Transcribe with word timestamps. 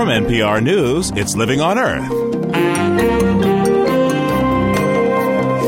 From 0.00 0.08
NPR 0.08 0.62
News, 0.62 1.10
it's 1.10 1.36
Living 1.36 1.60
on 1.60 1.78
Earth. 1.78 2.10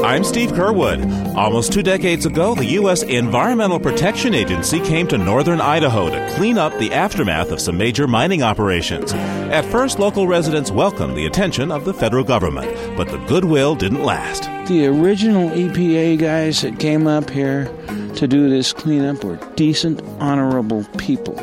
I'm 0.02 0.24
Steve 0.24 0.52
Curwood. 0.52 1.36
Almost 1.36 1.70
two 1.70 1.82
decades 1.82 2.24
ago, 2.24 2.54
the 2.54 2.64
U.S. 2.64 3.02
Environmental 3.02 3.78
Protection 3.78 4.32
Agency 4.32 4.80
came 4.80 5.06
to 5.08 5.18
northern 5.18 5.60
Idaho 5.60 6.08
to 6.08 6.34
clean 6.34 6.56
up 6.56 6.72
the 6.78 6.94
aftermath 6.94 7.50
of 7.50 7.60
some 7.60 7.76
major 7.76 8.08
mining 8.08 8.42
operations. 8.42 9.12
At 9.12 9.66
first, 9.66 9.98
local 9.98 10.26
residents 10.26 10.70
welcomed 10.70 11.14
the 11.14 11.26
attention 11.26 11.70
of 11.70 11.84
the 11.84 11.92
federal 11.92 12.24
government, 12.24 12.74
but 12.96 13.10
the 13.10 13.18
goodwill 13.26 13.74
didn't 13.74 14.02
last. 14.02 14.44
The 14.66 14.86
original 14.86 15.50
EPA 15.50 16.18
guys 16.18 16.62
that 16.62 16.78
came 16.78 17.06
up 17.06 17.28
here 17.28 17.66
to 18.14 18.26
do 18.26 18.48
this 18.48 18.72
cleanup 18.72 19.24
were 19.24 19.36
decent, 19.56 20.00
honorable 20.20 20.84
people. 20.96 21.34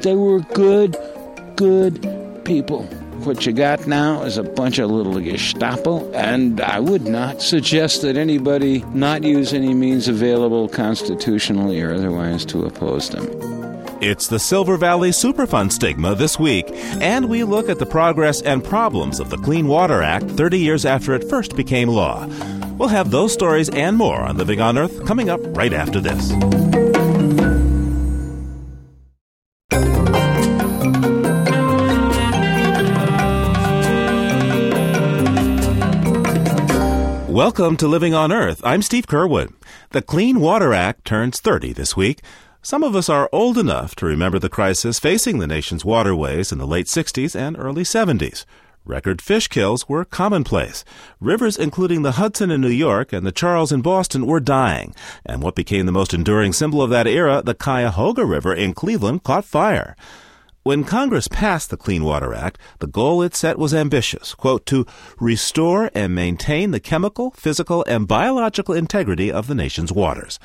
They 0.00 0.16
were 0.16 0.40
good, 0.40 0.96
good 1.54 2.23
people. 2.44 2.84
What 3.24 3.46
you 3.46 3.52
got 3.52 3.86
now 3.86 4.22
is 4.22 4.36
a 4.36 4.42
bunch 4.42 4.78
of 4.78 4.90
little 4.90 5.18
Gestapo, 5.18 6.10
and 6.12 6.60
I 6.60 6.78
would 6.78 7.06
not 7.06 7.40
suggest 7.40 8.02
that 8.02 8.16
anybody 8.16 8.84
not 8.92 9.22
use 9.22 9.54
any 9.54 9.72
means 9.72 10.08
available 10.08 10.68
constitutionally 10.68 11.80
or 11.80 11.94
otherwise 11.94 12.44
to 12.46 12.64
oppose 12.64 13.08
them. 13.10 13.26
It's 14.02 14.26
the 14.26 14.38
Silver 14.38 14.76
Valley 14.76 15.10
Superfund 15.10 15.72
stigma 15.72 16.14
this 16.14 16.38
week, 16.38 16.66
and 17.00 17.30
we 17.30 17.44
look 17.44 17.70
at 17.70 17.78
the 17.78 17.86
progress 17.86 18.42
and 18.42 18.62
problems 18.62 19.18
of 19.18 19.30
the 19.30 19.38
Clean 19.38 19.66
Water 19.66 20.02
Act 20.02 20.26
30 20.26 20.58
years 20.58 20.84
after 20.84 21.14
it 21.14 21.28
first 21.30 21.56
became 21.56 21.88
law. 21.88 22.26
We'll 22.76 22.88
have 22.88 23.10
those 23.10 23.32
stories 23.32 23.70
and 23.70 23.96
more 23.96 24.20
on 24.20 24.36
Living 24.36 24.60
on 24.60 24.76
Earth 24.76 25.06
coming 25.06 25.30
up 25.30 25.40
right 25.56 25.72
after 25.72 26.00
this. 26.00 26.93
Welcome 37.44 37.76
to 37.76 37.88
Living 37.88 38.14
on 38.14 38.32
Earth. 38.32 38.62
I'm 38.64 38.80
Steve 38.80 39.06
Curwood. 39.06 39.52
The 39.90 40.00
Clean 40.00 40.40
Water 40.40 40.72
Act 40.72 41.04
turns 41.04 41.40
30 41.40 41.74
this 41.74 41.94
week. 41.94 42.22
Some 42.62 42.82
of 42.82 42.96
us 42.96 43.10
are 43.10 43.28
old 43.32 43.58
enough 43.58 43.94
to 43.96 44.06
remember 44.06 44.38
the 44.38 44.48
crisis 44.48 44.98
facing 44.98 45.40
the 45.40 45.46
nation's 45.46 45.84
waterways 45.84 46.52
in 46.52 46.56
the 46.56 46.66
late 46.66 46.86
60s 46.86 47.38
and 47.38 47.58
early 47.58 47.82
70s. 47.82 48.46
Record 48.86 49.20
fish 49.20 49.48
kills 49.48 49.86
were 49.86 50.06
commonplace. 50.06 50.86
Rivers 51.20 51.58
including 51.58 52.00
the 52.00 52.12
Hudson 52.12 52.50
in 52.50 52.62
New 52.62 52.68
York 52.68 53.12
and 53.12 53.26
the 53.26 53.30
Charles 53.30 53.72
in 53.72 53.82
Boston 53.82 54.24
were 54.24 54.40
dying. 54.40 54.94
And 55.26 55.42
what 55.42 55.54
became 55.54 55.84
the 55.84 55.92
most 55.92 56.14
enduring 56.14 56.54
symbol 56.54 56.80
of 56.80 56.88
that 56.88 57.06
era, 57.06 57.42
the 57.44 57.54
Cuyahoga 57.54 58.24
River 58.24 58.54
in 58.54 58.72
Cleveland, 58.72 59.22
caught 59.22 59.44
fire. 59.44 59.96
When 60.64 60.84
Congress 60.84 61.28
passed 61.28 61.68
the 61.68 61.76
Clean 61.76 62.02
Water 62.02 62.32
Act, 62.32 62.58
the 62.78 62.86
goal 62.86 63.20
it 63.20 63.34
set 63.34 63.58
was 63.58 63.74
ambitious, 63.74 64.34
quote, 64.34 64.64
to 64.64 64.86
restore 65.20 65.90
and 65.94 66.14
maintain 66.14 66.70
the 66.70 66.80
chemical, 66.80 67.32
physical, 67.32 67.84
and 67.86 68.08
biological 68.08 68.74
integrity 68.74 69.30
of 69.30 69.46
the 69.46 69.54
nation's 69.54 69.92
waters. 69.92 70.38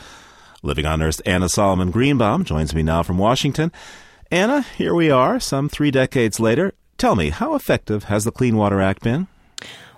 Living 0.62 0.86
on 0.86 1.02
Earth's 1.02 1.22
Anna 1.22 1.47
Solomon 1.47 1.90
Greenbaum 1.90 2.44
joins 2.44 2.75
me 2.75 2.84
now 2.84 3.02
from 3.02 3.17
Washington. 3.17 3.72
Anna, 4.30 4.64
here 4.78 4.94
we 4.94 5.09
are, 5.09 5.40
some 5.40 5.70
three 5.70 5.90
decades 5.90 6.38
later. 6.38 6.73
Tell 6.97 7.16
me, 7.16 7.30
how 7.30 7.56
effective 7.56 8.03
has 8.03 8.25
the 8.25 8.31
Clean 8.34 8.58
Water 8.58 8.81
Act 8.81 9.02
been? 9.02 9.30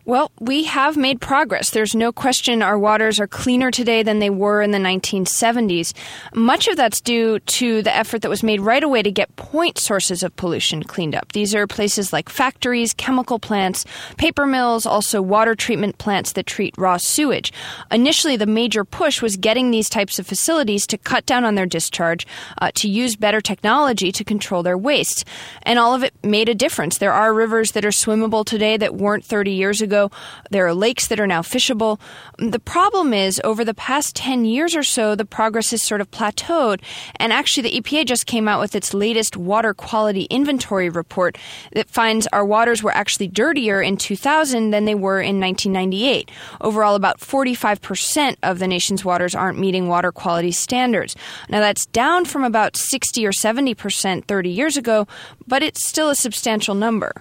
Well, 0.03 0.31
we 0.39 0.63
have 0.63 0.97
made 0.97 1.21
progress. 1.21 1.69
There's 1.69 1.94
no 1.94 2.11
question 2.11 2.63
our 2.63 2.80
waters 2.80 3.19
are 3.19 3.27
cleaner 3.27 3.69
today 3.69 4.02
than 4.02 4.17
they 4.17 4.31
were 4.31 4.63
in 4.63 4.71
the 4.71 4.80
1970s. 4.80 5.93
Much 6.33 6.67
of 6.67 6.75
that's 6.75 6.99
due 6.99 7.38
to 7.38 7.83
the 7.83 7.95
effort 7.95 8.23
that 8.23 8.30
was 8.30 8.41
made 8.41 8.61
right 8.61 8.83
away 8.83 9.03
to 9.03 9.11
get 9.11 9.35
point 9.35 9.77
sources 9.77 10.23
of 10.23 10.35
pollution 10.38 10.81
cleaned 10.81 11.13
up. 11.13 11.33
These 11.33 11.53
are 11.53 11.67
places 11.67 12.11
like 12.11 12.30
factories, 12.30 12.95
chemical 12.95 13.38
plants, 13.38 13.85
paper 14.17 14.47
mills, 14.47 14.88
also 14.88 15.21
water 15.21 15.53
treatment 15.53 15.99
plants 15.99 16.31
that 16.31 16.47
treat 16.47 16.73
raw 16.80 16.97
sewage. 16.97 17.53
Initially, 17.92 18.37
the 18.37 18.47
major 18.47 18.83
push 18.83 19.21
was 19.21 19.37
getting 19.37 19.70
these 19.70 19.87
types 19.87 20.17
of 20.17 20.26
facilities 20.26 20.87
to 20.87 20.97
cut 20.97 21.27
down 21.27 21.45
on 21.45 21.53
their 21.53 21.67
discharge, 21.67 22.26
uh, 22.59 22.71
to 22.73 22.89
use 22.89 23.15
better 23.15 23.39
technology 23.39 24.11
to 24.11 24.23
control 24.23 24.64
their 24.64 24.77
waste. 24.77 25.26
And 25.61 25.77
all 25.77 25.93
of 25.93 26.03
it 26.03 26.15
made 26.23 26.49
a 26.49 26.55
difference. 26.55 26.97
There 26.97 27.14
are 27.14 27.36
rivers 27.36 27.73
that 27.73 27.86
are 27.86 27.89
swimmable 27.89 28.43
today 28.43 28.77
that 28.77 28.95
weren't 28.95 29.23
30 29.23 29.52
years 29.52 29.80
ago 29.80 29.90
ago. 29.91 30.09
There 30.52 30.65
are 30.65 30.73
lakes 30.73 31.07
that 31.07 31.19
are 31.19 31.27
now 31.27 31.41
fishable. 31.41 31.99
The 32.37 32.59
problem 32.59 33.13
is, 33.13 33.41
over 33.43 33.65
the 33.65 33.73
past 33.73 34.15
10 34.15 34.45
years 34.45 34.73
or 34.73 34.83
so, 34.83 35.15
the 35.15 35.25
progress 35.25 35.71
has 35.71 35.83
sort 35.83 35.99
of 35.99 36.09
plateaued. 36.11 36.81
And 37.17 37.33
actually, 37.33 37.69
the 37.69 37.81
EPA 37.81 38.05
just 38.05 38.25
came 38.25 38.47
out 38.47 38.61
with 38.61 38.73
its 38.73 38.93
latest 38.93 39.35
water 39.35 39.73
quality 39.73 40.23
inventory 40.29 40.89
report 40.89 41.37
that 41.73 41.89
finds 41.89 42.27
our 42.27 42.45
waters 42.45 42.81
were 42.81 42.93
actually 42.93 43.27
dirtier 43.27 43.81
in 43.81 43.97
2000 43.97 44.71
than 44.71 44.85
they 44.85 44.95
were 44.95 45.19
in 45.19 45.39
1998. 45.39 46.31
Overall, 46.61 46.95
about 46.95 47.19
45% 47.19 48.37
of 48.43 48.59
the 48.59 48.67
nation's 48.67 49.03
waters 49.03 49.35
aren't 49.35 49.59
meeting 49.59 49.89
water 49.89 50.11
quality 50.11 50.52
standards. 50.52 51.15
Now, 51.49 51.59
that's 51.59 51.85
down 51.87 52.23
from 52.23 52.45
about 52.45 52.77
60 52.77 53.25
or 53.25 53.33
70% 53.33 54.23
30 54.25 54.49
years 54.49 54.77
ago, 54.77 55.08
but 55.47 55.61
it's 55.63 55.85
still 55.85 56.09
a 56.09 56.15
substantial 56.15 56.75
number. 56.75 57.11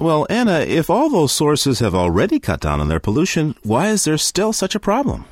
Well, 0.00 0.26
Anna, 0.30 0.60
if 0.60 0.88
all 0.88 1.10
those 1.10 1.30
sources 1.30 1.80
have 1.80 1.94
already 1.94 2.40
cut 2.40 2.60
down 2.60 2.80
on 2.80 2.88
their 2.88 2.98
pollution, 2.98 3.54
why 3.62 3.88
is 3.88 4.04
there 4.04 4.16
still 4.16 4.54
such 4.54 4.74
a 4.74 4.80
problem? 4.80 5.26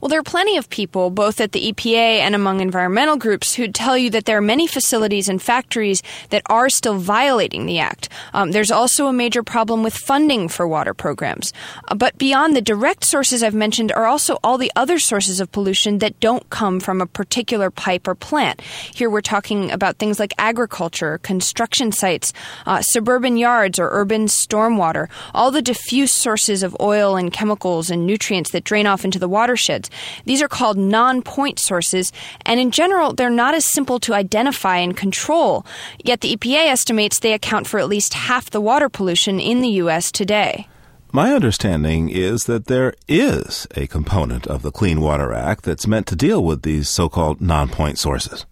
Well, 0.00 0.08
there 0.08 0.18
are 0.18 0.24
plenty 0.24 0.56
of 0.56 0.68
people, 0.68 1.10
both 1.10 1.40
at 1.40 1.52
the 1.52 1.72
EPA 1.72 2.20
and 2.20 2.34
among 2.34 2.60
environmental 2.60 3.16
groups, 3.16 3.54
who 3.54 3.68
tell 3.68 3.96
you 3.96 4.10
that 4.10 4.24
there 4.24 4.38
are 4.38 4.42
many 4.42 4.66
facilities 4.66 5.28
and 5.28 5.40
factories 5.40 6.02
that 6.30 6.42
are 6.46 6.68
still 6.68 6.98
violating 6.98 7.66
the 7.66 7.78
Act. 7.78 8.08
Um, 8.32 8.52
there's 8.52 8.70
also 8.70 9.06
a 9.06 9.12
major 9.12 9.42
problem 9.42 9.82
with 9.82 9.94
funding 9.94 10.48
for 10.48 10.66
water 10.66 10.94
programs. 10.94 11.52
Uh, 11.88 11.94
but 11.94 12.18
beyond 12.18 12.56
the 12.56 12.60
direct 12.60 13.04
sources 13.04 13.42
I've 13.42 13.54
mentioned 13.54 13.92
are 13.92 14.06
also 14.06 14.38
all 14.42 14.58
the 14.58 14.72
other 14.76 14.98
sources 14.98 15.40
of 15.40 15.52
pollution 15.52 15.98
that 15.98 16.18
don't 16.20 16.48
come 16.50 16.80
from 16.80 17.00
a 17.00 17.06
particular 17.06 17.70
pipe 17.70 18.08
or 18.08 18.14
plant. 18.14 18.60
Here 18.60 19.10
we're 19.10 19.20
talking 19.20 19.70
about 19.70 19.96
things 19.96 20.18
like 20.18 20.34
agriculture, 20.38 21.18
construction 21.18 21.92
sites, 21.92 22.32
uh, 22.66 22.82
suburban 22.82 23.36
yards, 23.36 23.78
or 23.78 23.88
urban 23.92 24.26
stormwater, 24.26 25.08
all 25.34 25.50
the 25.50 25.62
diffuse 25.62 26.12
sources 26.12 26.62
of 26.62 26.76
oil 26.80 27.16
and 27.16 27.32
chemicals 27.32 27.90
and 27.90 28.06
nutrients 28.06 28.50
that 28.50 28.64
drain 28.64 28.86
off 28.86 29.04
into 29.04 29.18
the 29.18 29.28
water 29.28 29.51
watersheds. 29.52 29.90
These 30.24 30.42
are 30.42 30.48
called 30.48 30.78
non 30.78 31.22
point 31.22 31.58
sources, 31.58 32.12
and 32.46 32.58
in 32.58 32.70
general, 32.70 33.12
they're 33.12 33.30
not 33.30 33.54
as 33.54 33.66
simple 33.66 33.98
to 34.00 34.14
identify 34.14 34.78
and 34.78 34.96
control. 34.96 35.66
Yet 36.02 36.22
the 36.22 36.36
EPA 36.36 36.68
estimates 36.68 37.18
they 37.18 37.34
account 37.34 37.66
for 37.66 37.78
at 37.78 37.88
least 37.88 38.14
half 38.14 38.50
the 38.50 38.60
water 38.60 38.88
pollution 38.88 39.40
in 39.40 39.60
the 39.60 39.82
U.S. 39.84 40.10
today. 40.10 40.66
My 41.12 41.34
understanding 41.34 42.08
is 42.08 42.44
that 42.44 42.66
there 42.66 42.94
is 43.06 43.66
a 43.76 43.86
component 43.86 44.46
of 44.46 44.62
the 44.62 44.72
Clean 44.72 44.98
Water 44.98 45.34
Act 45.34 45.64
that's 45.64 45.86
meant 45.86 46.06
to 46.06 46.16
deal 46.16 46.42
with 46.42 46.62
these 46.62 46.88
so 46.88 47.10
called 47.10 47.42
non 47.42 47.68
point 47.68 47.98
sources. 47.98 48.46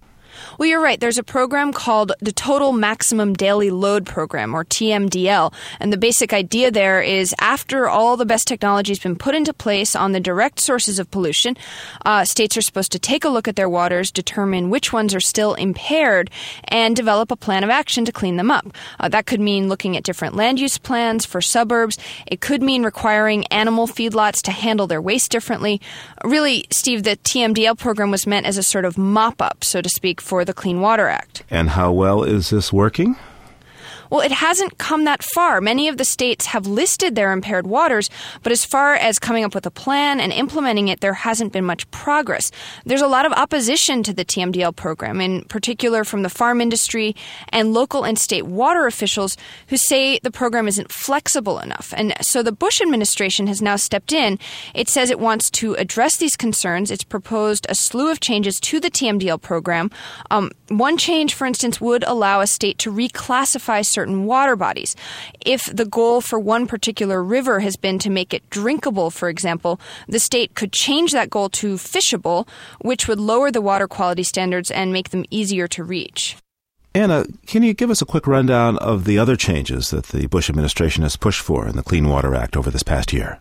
Well, 0.59 0.69
you're 0.69 0.83
right. 0.83 0.99
There's 0.99 1.19
a 1.19 1.23
program 1.23 1.73
called 1.73 2.13
the 2.21 2.33
Total 2.33 2.73
Maximum 2.73 3.35
Daily 3.35 3.71
Load 3.71 4.05
Program, 4.05 4.55
or 4.55 4.65
TMDL. 4.65 5.53
And 5.79 5.93
the 5.93 5.97
basic 5.97 6.33
idea 6.33 6.71
there 6.71 7.01
is 7.01 7.35
after 7.39 7.89
all 7.89 8.17
the 8.17 8.27
best 8.27 8.49
technology 8.49 8.91
has 8.91 8.99
been 8.99 9.17
put 9.17 9.35
into 9.35 9.53
place 9.53 9.95
on 9.95 10.13
the 10.13 10.21
direct 10.21 10.61
sources 10.61 10.99
of 10.99 11.11
pollution, 11.11 11.57
uh, 12.05 12.25
states 12.25 12.57
are 12.57 12.63
supposed 12.63 12.93
to 12.93 12.99
take 12.99 13.25
a 13.25 13.29
look 13.29 13.49
at 13.49 13.57
their 13.57 13.69
waters, 13.69 14.11
determine 14.11 14.71
which 14.71 14.93
ones 14.93 15.15
are 15.15 15.21
still 15.21 15.55
impaired, 15.55 16.31
and 16.65 16.97
develop 16.97 17.31
a 17.31 17.37
plan 17.37 17.65
of 17.65 17.71
action 17.71 18.05
to 18.05 18.13
clean 18.13 18.37
them 18.37 18.51
up. 18.51 18.67
Uh, 18.99 19.09
that 19.09 19.27
could 19.27 19.41
mean 19.41 19.69
looking 19.69 19.97
at 19.97 20.03
different 20.03 20.35
land 20.35 20.59
use 20.59 20.79
plans 20.79 21.25
for 21.25 21.41
suburbs. 21.41 21.97
It 22.27 22.41
could 22.41 22.63
mean 22.63 22.83
requiring 22.83 23.47
animal 23.47 23.87
feedlots 23.87 24.43
to 24.43 24.51
handle 24.51 24.87
their 24.87 25.01
waste 25.01 25.31
differently. 25.31 25.81
Really, 26.25 26.67
Steve, 26.71 27.05
the 27.05 27.17
TMDL 27.17 27.79
program 27.79 28.11
was 28.11 28.27
meant 28.27 28.47
as 28.47 28.59
a 28.59 28.63
sort 28.63 28.85
of 28.85 28.99
mop 28.99 29.41
up, 29.41 29.65
so 29.65 29.81
to 29.81 29.89
speak, 29.89 30.21
for 30.21 30.45
the 30.45 30.50
the 30.51 30.55
Clean 30.55 30.81
Water 30.81 31.07
Act. 31.07 31.45
And 31.49 31.71
how 31.71 31.93
well 31.93 32.25
is 32.25 32.51
this 32.51 32.73
working? 32.73 33.15
Well, 34.11 34.21
it 34.21 34.33
hasn't 34.33 34.79
come 34.79 35.05
that 35.05 35.23
far. 35.23 35.61
Many 35.61 35.89
of 35.89 35.97
the 35.97 36.05
states 36.05 36.47
have 36.47 36.67
listed 36.67 37.15
their 37.15 37.33
impaired 37.33 37.67
waters, 37.67 38.11
but 38.43 38.51
as 38.51 38.65
far 38.65 38.95
as 38.95 39.19
coming 39.19 39.45
up 39.45 39.55
with 39.55 39.67
a 39.67 39.71
plan 39.71 40.19
and 40.19 40.33
implementing 40.33 40.89
it, 40.89 41.01
there 41.01 41.15
hasn't 41.15 41.53
been 41.53 41.65
much 41.65 41.89
progress. 41.93 42.51
There's 42.85 43.01
a 43.01 43.07
lot 43.07 43.25
of 43.25 43.33
opposition 43.33 44.03
to 44.03 44.13
the 44.13 44.25
TMDL 44.25 44.75
program, 44.75 45.21
in 45.21 45.45
particular 45.45 46.03
from 46.03 46.23
the 46.23 46.29
farm 46.29 46.61
industry 46.61 47.15
and 47.51 47.73
local 47.73 48.05
and 48.05 48.19
state 48.19 48.47
water 48.47 48.87
officials 48.87 49.37
who 49.69 49.77
say 49.77 50.19
the 50.23 50.31
program 50.31 50.67
isn't 50.67 50.91
flexible 50.91 51.61
enough. 51.61 51.95
And 51.97 52.13
so 52.21 52.43
the 52.43 52.53
Bush 52.53 52.81
administration 52.81 53.47
has 53.47 53.63
now 53.63 53.77
stepped 53.77 54.13
in. 54.13 54.39
It 54.75 54.89
says 54.89 55.11
it 55.11 55.21
wants 55.21 55.51
to 55.53 55.75
address 55.75 56.17
these 56.17 56.37
concerns. 56.37 56.91
It's 56.91 57.05
proposed 57.05 57.65
a 57.69 57.75
slew 57.75 58.11
of 58.11 58.19
changes 58.19 58.59
to 58.61 58.81
the 58.81 58.91
TMDL 58.91 59.41
program. 59.41 59.91
Um, 60.31 60.51
one 60.69 60.97
change, 60.97 61.35
for 61.35 61.47
instance, 61.47 61.81
would 61.81 62.05
allow 62.05 62.41
a 62.41 62.47
state 62.47 62.79
to 62.79 62.93
reclassify 62.93 63.85
certain 64.01 64.25
water 64.25 64.57
bodies. 64.57 64.97
If 65.45 65.65
the 65.65 65.85
goal 65.85 66.23
for 66.23 66.39
one 66.39 66.67
particular 66.67 67.23
river 67.23 67.61
has 67.61 67.77
been 67.77 67.99
to 67.99 68.09
make 68.09 68.33
it 68.33 68.49
drinkable, 68.49 69.11
for 69.11 69.29
example, 69.29 69.79
the 70.09 70.19
state 70.19 70.55
could 70.55 70.73
change 70.73 71.13
that 71.13 71.29
goal 71.29 71.51
to 71.61 71.75
fishable, 71.77 72.49
which 72.81 73.07
would 73.09 73.21
lower 73.21 73.51
the 73.51 73.61
water 73.61 73.87
quality 73.87 74.23
standards 74.23 74.71
and 74.71 74.91
make 74.91 75.11
them 75.11 75.27
easier 75.31 75.69
to 75.69 75.85
reach. 75.85 76.37
Anna, 76.95 77.27
can 77.47 77.63
you 77.63 77.75
give 77.75 77.91
us 77.91 78.03
a 78.03 78.07
quick 78.07 78.27
rundown 78.27 78.79
of 78.79 79.05
the 79.05 79.19
other 79.19 79.37
changes 79.37 79.91
that 79.91 80.07
the 80.07 80.27
Bush 80.29 80.49
administration 80.49 81.03
has 81.03 81.17
pushed 81.17 81.43
for 81.43 81.69
in 81.69 81.77
the 81.77 81.85
Clean 81.85 82.09
Water 82.09 82.35
Act 82.35 82.57
over 82.57 82.71
this 82.71 82.83
past 82.83 83.13
year? 83.13 83.39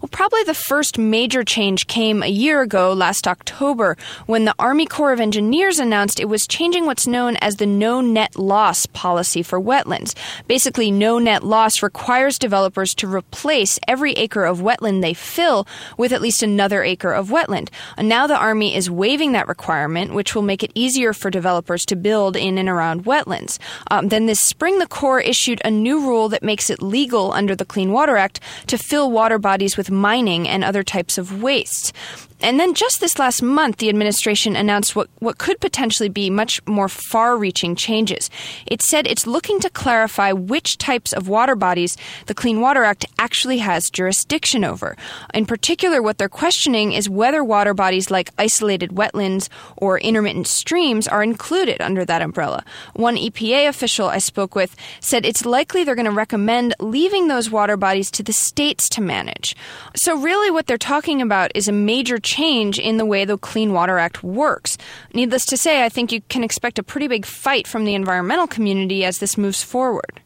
Well, 0.00 0.08
probably 0.10 0.42
the 0.44 0.54
first 0.54 0.98
major 0.98 1.44
change 1.44 1.86
came 1.86 2.22
a 2.22 2.28
year 2.28 2.60
ago, 2.62 2.92
last 2.92 3.26
October, 3.26 3.96
when 4.26 4.44
the 4.44 4.54
Army 4.58 4.86
Corps 4.86 5.12
of 5.12 5.20
Engineers 5.20 5.78
announced 5.78 6.20
it 6.20 6.28
was 6.28 6.46
changing 6.46 6.86
what's 6.86 7.06
known 7.06 7.36
as 7.40 7.56
the 7.56 7.66
no 7.66 8.00
net 8.00 8.36
loss 8.36 8.86
policy 8.86 9.42
for 9.42 9.60
wetlands. 9.60 10.14
Basically, 10.46 10.90
no 10.90 11.18
net 11.18 11.42
loss 11.42 11.82
requires 11.82 12.38
developers 12.38 12.94
to 12.94 13.12
replace 13.12 13.78
every 13.88 14.12
acre 14.12 14.44
of 14.44 14.60
wetland 14.60 15.02
they 15.02 15.14
fill 15.14 15.66
with 15.96 16.12
at 16.12 16.22
least 16.22 16.42
another 16.42 16.82
acre 16.82 17.12
of 17.12 17.28
wetland. 17.28 17.68
And 17.96 18.08
now 18.08 18.26
the 18.26 18.36
Army 18.36 18.74
is 18.74 18.90
waiving 18.90 19.32
that 19.32 19.48
requirement, 19.48 20.14
which 20.14 20.34
will 20.34 20.42
make 20.42 20.62
it 20.62 20.72
easier 20.74 21.12
for 21.12 21.30
developers 21.30 21.84
to 21.86 21.96
build 21.96 22.36
in 22.36 22.58
and 22.58 22.68
around 22.68 23.04
wetlands. 23.04 23.58
Um, 23.90 24.08
then 24.08 24.26
this 24.26 24.40
spring, 24.40 24.78
the 24.78 24.86
Corps 24.86 25.20
issued 25.20 25.60
a 25.64 25.70
new 25.70 26.00
rule 26.00 26.28
that 26.28 26.42
makes 26.42 26.70
it 26.70 26.82
legal 26.82 27.32
under 27.32 27.56
the 27.56 27.64
Clean 27.64 27.90
Water 27.90 28.16
Act 28.16 28.40
to 28.68 28.78
fill 28.78 29.10
water 29.10 29.38
bodies 29.38 29.65
with 29.74 29.90
mining 29.90 30.46
and 30.46 30.62
other 30.62 30.82
types 30.82 31.16
of 31.16 31.42
wastes. 31.42 31.94
And 32.40 32.60
then 32.60 32.74
just 32.74 33.00
this 33.00 33.18
last 33.18 33.42
month, 33.42 33.78
the 33.78 33.88
administration 33.88 34.56
announced 34.56 34.94
what, 34.94 35.08
what 35.20 35.38
could 35.38 35.60
potentially 35.60 36.08
be 36.08 36.28
much 36.28 36.64
more 36.66 36.88
far 36.88 37.36
reaching 37.36 37.74
changes. 37.74 38.30
It 38.66 38.82
said 38.82 39.06
it's 39.06 39.26
looking 39.26 39.58
to 39.60 39.70
clarify 39.70 40.32
which 40.32 40.76
types 40.76 41.12
of 41.12 41.28
water 41.28 41.56
bodies 41.56 41.96
the 42.26 42.34
Clean 42.34 42.60
Water 42.60 42.84
Act 42.84 43.06
actually 43.18 43.58
has 43.58 43.90
jurisdiction 43.90 44.64
over. 44.64 44.96
In 45.32 45.46
particular, 45.46 46.02
what 46.02 46.18
they're 46.18 46.28
questioning 46.28 46.92
is 46.92 47.08
whether 47.08 47.42
water 47.42 47.72
bodies 47.72 48.10
like 48.10 48.30
isolated 48.38 48.90
wetlands 48.90 49.48
or 49.76 49.98
intermittent 49.98 50.46
streams 50.46 51.08
are 51.08 51.22
included 51.22 51.80
under 51.80 52.04
that 52.04 52.22
umbrella. 52.22 52.64
One 52.94 53.16
EPA 53.16 53.68
official 53.68 54.08
I 54.08 54.18
spoke 54.18 54.54
with 54.54 54.76
said 55.00 55.24
it's 55.24 55.46
likely 55.46 55.84
they're 55.84 55.94
going 55.94 56.04
to 56.04 56.10
recommend 56.12 56.74
leaving 56.80 57.28
those 57.28 57.50
water 57.50 57.76
bodies 57.76 58.10
to 58.12 58.22
the 58.22 58.32
states 58.32 58.88
to 58.90 59.00
manage. 59.00 59.56
So, 59.94 60.18
really, 60.18 60.50
what 60.50 60.66
they're 60.66 60.78
talking 60.78 61.22
about 61.22 61.52
is 61.54 61.68
a 61.68 61.72
major 61.72 62.18
change 62.26 62.78
in 62.78 62.96
the 62.98 63.06
way 63.06 63.24
the 63.24 63.38
Clean 63.38 63.72
Water 63.72 63.98
Act 63.98 64.22
works. 64.22 64.76
Needless 65.14 65.46
to 65.46 65.56
say, 65.56 65.84
I 65.84 65.88
think 65.88 66.10
you 66.10 66.20
can 66.28 66.42
expect 66.44 66.78
a 66.78 66.82
pretty 66.82 67.08
big 67.08 67.24
fight 67.24 67.66
from 67.66 67.84
the 67.84 67.94
environmental 67.94 68.46
community 68.46 69.04
as 69.04 69.18
this 69.18 69.38
moves 69.38 69.62
forward. 69.62 70.20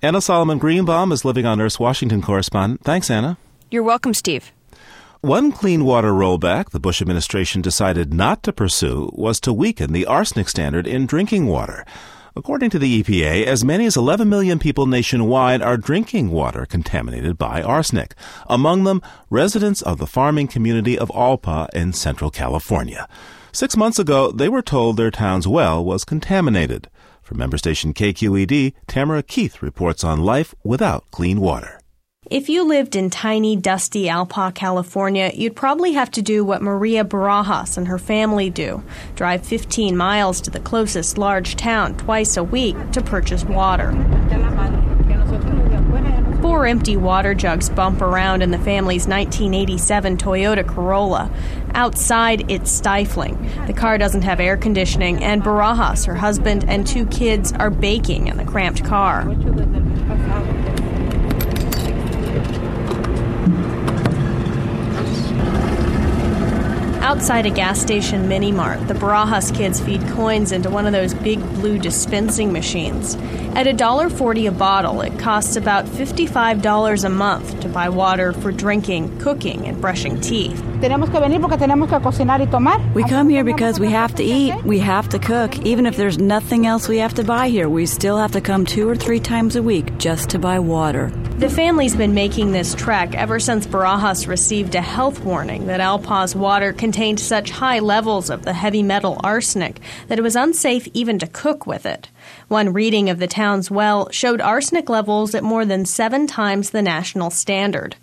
Anna 0.00 0.20
Solomon 0.20 0.58
Greenbaum 0.58 1.12
is 1.12 1.24
Living 1.24 1.44
on 1.44 1.60
Earth's 1.60 1.80
Washington 1.80 2.22
correspondent. 2.22 2.82
Thanks, 2.84 3.10
Anna. 3.10 3.36
You're 3.70 3.82
welcome, 3.82 4.14
Steve. 4.14 4.52
One 5.20 5.52
clean 5.52 5.84
water 5.84 6.12
rollback 6.12 6.70
the 6.70 6.80
Bush 6.80 7.00
administration 7.00 7.62
decided 7.62 8.12
not 8.12 8.42
to 8.42 8.52
pursue 8.52 9.10
was 9.12 9.40
to 9.40 9.52
weaken 9.52 9.92
the 9.92 10.06
arsenic 10.06 10.48
standard 10.48 10.86
in 10.86 11.06
drinking 11.06 11.46
water. 11.46 11.84
According 12.34 12.70
to 12.70 12.78
the 12.78 13.02
EPA, 13.02 13.44
as 13.44 13.62
many 13.62 13.84
as 13.84 13.94
11 13.94 14.26
million 14.26 14.58
people 14.58 14.86
nationwide 14.86 15.60
are 15.60 15.76
drinking 15.76 16.30
water 16.30 16.64
contaminated 16.64 17.36
by 17.36 17.60
arsenic, 17.60 18.14
among 18.48 18.84
them 18.84 19.02
residents 19.28 19.82
of 19.82 19.98
the 19.98 20.06
farming 20.06 20.48
community 20.48 20.98
of 20.98 21.10
Alpaugh 21.10 21.68
in 21.74 21.92
Central 21.92 22.30
California. 22.30 23.06
Six 23.52 23.76
months 23.76 23.98
ago, 23.98 24.32
they 24.32 24.48
were 24.48 24.62
told 24.62 24.96
their 24.96 25.10
town's 25.10 25.46
well 25.46 25.84
was 25.84 26.06
contaminated. 26.06 26.88
From 27.20 27.36
member 27.36 27.58
station 27.58 27.92
KQED, 27.92 28.72
Tamara 28.86 29.22
Keith 29.22 29.60
reports 29.60 30.02
on 30.02 30.24
life 30.24 30.54
without 30.64 31.04
clean 31.10 31.38
water. 31.38 31.81
If 32.30 32.48
you 32.48 32.62
lived 32.64 32.94
in 32.94 33.10
tiny, 33.10 33.56
dusty 33.56 34.04
Alpaugh, 34.04 34.54
California, 34.54 35.32
you'd 35.34 35.56
probably 35.56 35.94
have 35.94 36.08
to 36.12 36.22
do 36.22 36.44
what 36.44 36.62
Maria 36.62 37.04
Barajas 37.04 37.76
and 37.76 37.88
her 37.88 37.98
family 37.98 38.48
do 38.48 38.84
drive 39.16 39.44
15 39.44 39.96
miles 39.96 40.40
to 40.42 40.50
the 40.50 40.60
closest 40.60 41.18
large 41.18 41.56
town 41.56 41.96
twice 41.96 42.36
a 42.36 42.44
week 42.44 42.76
to 42.92 43.02
purchase 43.02 43.44
water. 43.44 43.90
Four 46.40 46.66
empty 46.66 46.96
water 46.96 47.34
jugs 47.34 47.68
bump 47.68 48.00
around 48.00 48.40
in 48.40 48.52
the 48.52 48.58
family's 48.58 49.08
1987 49.08 50.16
Toyota 50.16 50.66
Corolla. 50.66 51.28
Outside, 51.74 52.48
it's 52.48 52.70
stifling. 52.70 53.50
The 53.66 53.72
car 53.72 53.98
doesn't 53.98 54.22
have 54.22 54.38
air 54.38 54.56
conditioning, 54.56 55.24
and 55.24 55.42
Barajas, 55.42 56.06
her 56.06 56.14
husband, 56.14 56.66
and 56.68 56.86
two 56.86 57.04
kids 57.06 57.52
are 57.54 57.70
baking 57.70 58.28
in 58.28 58.36
the 58.36 58.44
cramped 58.44 58.84
car. 58.84 59.24
Outside 67.02 67.46
a 67.46 67.50
gas 67.50 67.80
station 67.80 68.28
mini 68.28 68.52
mart, 68.52 68.86
the 68.86 68.94
Barajas 68.94 69.52
kids 69.52 69.80
feed 69.80 70.00
coins 70.10 70.52
into 70.52 70.70
one 70.70 70.86
of 70.86 70.92
those 70.92 71.12
big 71.14 71.40
blue 71.54 71.76
dispensing 71.76 72.52
machines. 72.52 73.16
At 73.56 73.66
$1.40 73.66 74.46
a 74.48 74.52
bottle, 74.52 75.00
it 75.00 75.18
costs 75.18 75.56
about 75.56 75.84
$55 75.84 77.04
a 77.04 77.08
month 77.08 77.58
to 77.58 77.68
buy 77.68 77.88
water 77.88 78.32
for 78.32 78.52
drinking, 78.52 79.18
cooking, 79.18 79.66
and 79.66 79.80
brushing 79.80 80.20
teeth. 80.20 80.62
We 82.94 83.02
come 83.02 83.28
here 83.28 83.42
because 83.42 83.80
we 83.80 83.90
have 83.90 84.14
to 84.14 84.22
eat, 84.22 84.62
we 84.62 84.78
have 84.78 85.08
to 85.08 85.18
cook. 85.18 85.58
Even 85.66 85.86
if 85.86 85.96
there's 85.96 86.18
nothing 86.18 86.68
else 86.68 86.88
we 86.88 86.98
have 86.98 87.14
to 87.14 87.24
buy 87.24 87.48
here, 87.48 87.68
we 87.68 87.84
still 87.84 88.16
have 88.16 88.32
to 88.32 88.40
come 88.40 88.64
two 88.64 88.88
or 88.88 88.94
three 88.94 89.18
times 89.18 89.56
a 89.56 89.62
week 89.62 89.98
just 89.98 90.30
to 90.30 90.38
buy 90.38 90.60
water. 90.60 91.12
The 91.42 91.50
family's 91.50 91.96
been 91.96 92.14
making 92.14 92.52
this 92.52 92.72
trek 92.72 93.16
ever 93.16 93.40
since 93.40 93.66
Barajas 93.66 94.28
received 94.28 94.76
a 94.76 94.80
health 94.80 95.24
warning 95.24 95.66
that 95.66 95.80
Alpaugh's 95.80 96.36
water 96.36 96.72
contained 96.72 97.18
such 97.18 97.50
high 97.50 97.80
levels 97.80 98.30
of 98.30 98.44
the 98.44 98.52
heavy 98.52 98.80
metal 98.84 99.20
arsenic 99.24 99.80
that 100.06 100.20
it 100.20 100.22
was 100.22 100.36
unsafe 100.36 100.86
even 100.94 101.18
to 101.18 101.26
cook 101.26 101.66
with 101.66 101.84
it. 101.84 102.08
One 102.46 102.72
reading 102.72 103.10
of 103.10 103.18
the 103.18 103.26
town's 103.26 103.72
well 103.72 104.08
showed 104.12 104.40
arsenic 104.40 104.88
levels 104.88 105.34
at 105.34 105.42
more 105.42 105.64
than 105.64 105.84
seven 105.84 106.28
times 106.28 106.70
the 106.70 106.80
national 106.80 107.30
standard. 107.30 107.96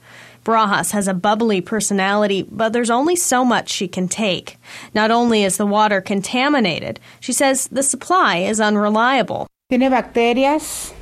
Barajas 0.44 0.92
has 0.92 1.08
a 1.08 1.14
bubbly 1.14 1.62
personality, 1.62 2.46
but 2.52 2.74
there's 2.74 2.90
only 2.90 3.16
so 3.16 3.46
much 3.46 3.70
she 3.70 3.88
can 3.88 4.10
take. 4.10 4.58
Not 4.94 5.12
only 5.12 5.46
is 5.46 5.56
the 5.56 5.66
water 5.66 6.02
contaminated, 6.02 7.00
she 7.22 7.32
says 7.32 7.70
the 7.70 7.84
supply 7.84 8.40
is 8.40 8.60
unreliable. 8.60 9.48
Tiene 9.70 9.90
bacterias, 9.90 10.94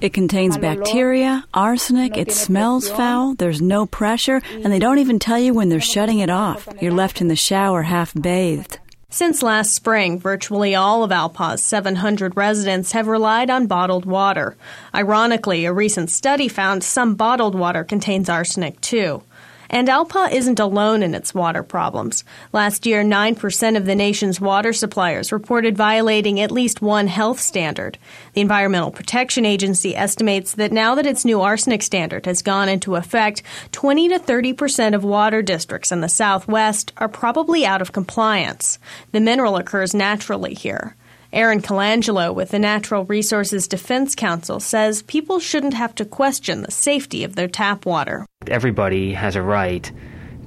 it 0.00 0.12
contains 0.12 0.58
bacteria, 0.58 1.44
arsenic, 1.54 2.16
it 2.16 2.30
smells 2.32 2.90
foul, 2.90 3.34
there's 3.34 3.62
no 3.62 3.86
pressure, 3.86 4.42
and 4.52 4.72
they 4.72 4.78
don't 4.78 4.98
even 4.98 5.18
tell 5.18 5.38
you 5.38 5.54
when 5.54 5.68
they're 5.68 5.80
shutting 5.80 6.18
it 6.18 6.30
off. 6.30 6.68
You're 6.80 6.92
left 6.92 7.20
in 7.20 7.28
the 7.28 7.36
shower 7.36 7.82
half 7.82 8.12
bathed. 8.14 8.78
Since 9.10 9.42
last 9.42 9.74
spring, 9.74 10.18
virtually 10.18 10.74
all 10.74 11.02
of 11.02 11.10
Alpaugh's 11.10 11.62
700 11.62 12.36
residents 12.36 12.92
have 12.92 13.06
relied 13.06 13.48
on 13.48 13.66
bottled 13.66 14.04
water. 14.04 14.54
Ironically, 14.94 15.64
a 15.64 15.72
recent 15.72 16.10
study 16.10 16.46
found 16.46 16.84
some 16.84 17.14
bottled 17.14 17.54
water 17.54 17.84
contains 17.84 18.28
arsenic 18.28 18.78
too. 18.82 19.22
And 19.70 19.88
Alpaugh 19.88 20.32
isn't 20.32 20.58
alone 20.58 21.02
in 21.02 21.14
its 21.14 21.34
water 21.34 21.62
problems. 21.62 22.24
Last 22.52 22.86
year, 22.86 23.02
9% 23.02 23.76
of 23.76 23.84
the 23.84 23.94
nation's 23.94 24.40
water 24.40 24.72
suppliers 24.72 25.30
reported 25.30 25.76
violating 25.76 26.40
at 26.40 26.50
least 26.50 26.80
one 26.80 27.06
health 27.06 27.38
standard. 27.38 27.98
The 28.32 28.40
Environmental 28.40 28.90
Protection 28.90 29.44
Agency 29.44 29.94
estimates 29.94 30.54
that 30.54 30.72
now 30.72 30.94
that 30.94 31.06
its 31.06 31.24
new 31.24 31.40
arsenic 31.40 31.82
standard 31.82 32.24
has 32.26 32.40
gone 32.40 32.68
into 32.68 32.96
effect, 32.96 33.42
20 33.72 34.08
to 34.08 34.18
30% 34.18 34.94
of 34.94 35.04
water 35.04 35.42
districts 35.42 35.92
in 35.92 36.00
the 36.00 36.08
Southwest 36.08 36.92
are 36.96 37.08
probably 37.08 37.66
out 37.66 37.82
of 37.82 37.92
compliance. 37.92 38.78
The 39.12 39.20
mineral 39.20 39.56
occurs 39.56 39.94
naturally 39.94 40.54
here. 40.54 40.96
Aaron 41.30 41.60
Colangelo 41.60 42.34
with 42.34 42.50
the 42.50 42.58
Natural 42.58 43.04
Resources 43.04 43.68
Defense 43.68 44.14
Council 44.14 44.60
says 44.60 45.02
people 45.02 45.38
shouldn't 45.38 45.74
have 45.74 45.94
to 45.96 46.06
question 46.06 46.62
the 46.62 46.70
safety 46.70 47.22
of 47.22 47.36
their 47.36 47.48
tap 47.48 47.84
water. 47.84 48.24
Everybody 48.48 49.12
has 49.14 49.36
a 49.36 49.42
right 49.42 49.90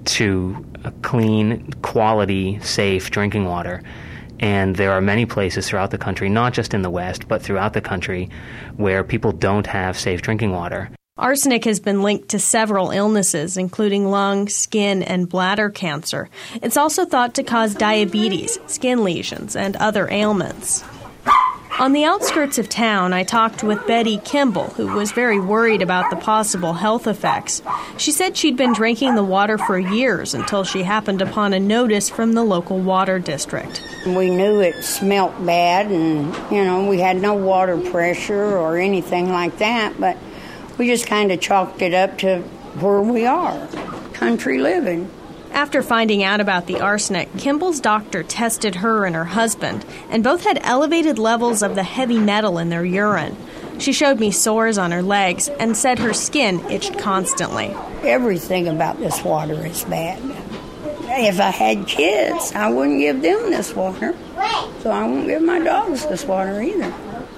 to 0.06 0.66
clean, 1.02 1.72
quality, 1.82 2.60
safe 2.62 3.12
drinking 3.12 3.46
water. 3.46 3.84
And 4.40 4.76
there 4.76 4.92
are 4.92 5.02
many 5.02 5.26
places 5.26 5.68
throughout 5.68 5.92
the 5.92 6.00
country, 6.00 6.28
not 6.28 6.54
just 6.54 6.74
in 6.74 6.82
the 6.82 6.90
West, 6.90 7.28
but 7.28 7.42
throughout 7.42 7.74
the 7.74 7.82
country, 7.82 8.30
where 8.76 9.04
people 9.04 9.32
don't 9.32 9.68
have 9.68 10.00
safe 10.00 10.22
drinking 10.22 10.52
water. 10.52 10.90
Arsenic 11.18 11.66
has 11.66 11.80
been 11.80 12.02
linked 12.02 12.30
to 12.30 12.40
several 12.40 12.90
illnesses, 12.90 13.56
including 13.56 14.10
lung, 14.10 14.48
skin, 14.48 15.04
and 15.04 15.30
bladder 15.30 15.70
cancer. 15.70 16.30
It's 16.64 16.78
also 16.78 17.06
thought 17.06 17.36
to 17.36 17.44
cause 17.44 17.76
diabetes, 17.76 18.58
skin 18.66 19.04
lesions, 19.04 19.56
and 19.56 19.76
other 19.76 20.10
ailments. 20.10 20.84
On 21.80 21.94
the 21.94 22.04
outskirts 22.04 22.60
of 22.60 22.70
town, 22.70 23.12
I 23.12 23.24
talked 23.24 23.64
with 23.64 23.88
Betty 23.88 24.18
Kimball, 24.18 24.68
who 24.72 24.88
was 24.88 25.12
very 25.12 25.40
worried 25.40 25.82
about 25.82 26.10
the 26.10 26.16
possible 26.16 26.74
health 26.74 27.08
effects. 27.08 27.64
She 27.98 28.12
said 28.12 28.38
she'd 28.38 28.58
been 28.58 28.74
drinking 28.74 29.16
the 29.16 29.24
water 29.24 29.58
for 29.58 29.80
years 29.80 30.34
until 30.34 30.64
she 30.64 30.84
happened 30.84 31.22
upon 31.22 31.54
a 31.54 31.60
notice 31.60 32.10
from 32.10 32.34
the 32.34 32.44
local 32.44 32.80
water 32.80 33.18
district. 33.18 33.82
We 34.06 34.30
knew 34.30 34.60
it 34.60 34.84
smelt 34.84 35.44
bad, 35.44 35.88
and, 35.88 36.36
you 36.52 36.64
know, 36.64 36.88
we 36.88 37.00
had 37.00 37.20
no 37.20 37.34
water 37.34 37.78
pressure 37.78 38.58
or 38.58 38.78
anything 38.78 39.32
like 39.32 39.58
that, 39.58 40.00
but 40.00 40.18
we 40.78 40.88
just 40.88 41.08
kind 41.08 41.32
of 41.32 41.40
chalked 41.40 41.82
it 41.82 41.94
up 41.94 42.18
to 42.20 42.42
where 42.80 43.02
we 43.02 43.26
are 43.26 43.68
country 44.14 44.60
living. 44.60 45.10
After 45.54 45.82
finding 45.84 46.24
out 46.24 46.40
about 46.40 46.68
the 46.68 46.80
arsenic, 46.80 47.30
Kimball's 47.38 47.80
doctor 47.80 48.24
tested 48.24 48.76
her 48.76 49.06
and 49.06 49.16
her 49.16 49.26
husband, 49.26 49.86
and 50.10 50.24
both 50.24 50.44
had 50.44 50.60
elevated 50.64 51.20
levels 51.20 51.62
of 51.62 51.76
the 51.76 51.84
heavy 51.84 52.18
metal 52.18 52.58
in 52.58 52.70
their 52.70 52.86
urine. 52.86 53.36
She 53.78 53.94
showed 53.94 54.20
me 54.20 54.32
sores 54.32 54.78
on 54.78 54.92
her 54.92 55.02
legs 55.02 55.50
and 55.50 55.76
said 55.76 56.00
her 56.00 56.14
skin 56.14 56.60
itched 56.70 56.98
constantly. 56.98 57.76
Everything 58.04 58.68
about 58.68 59.00
this 59.00 59.24
water 59.24 59.66
is 59.66 59.84
bad. 59.86 60.20
If 61.14 61.40
I 61.40 61.50
had 61.50 61.88
kids, 61.88 62.54
I 62.54 62.70
wouldn't 62.70 63.00
give 63.00 63.22
them 63.22 63.50
this 63.50 63.76
water. 63.76 64.16
So 64.82 64.90
I 64.90 65.04
won't 65.04 65.28
give 65.28 65.42
my 65.42 65.60
dogs 65.60 66.06
this 66.06 66.26
water 66.26 66.62
either. 66.62 66.94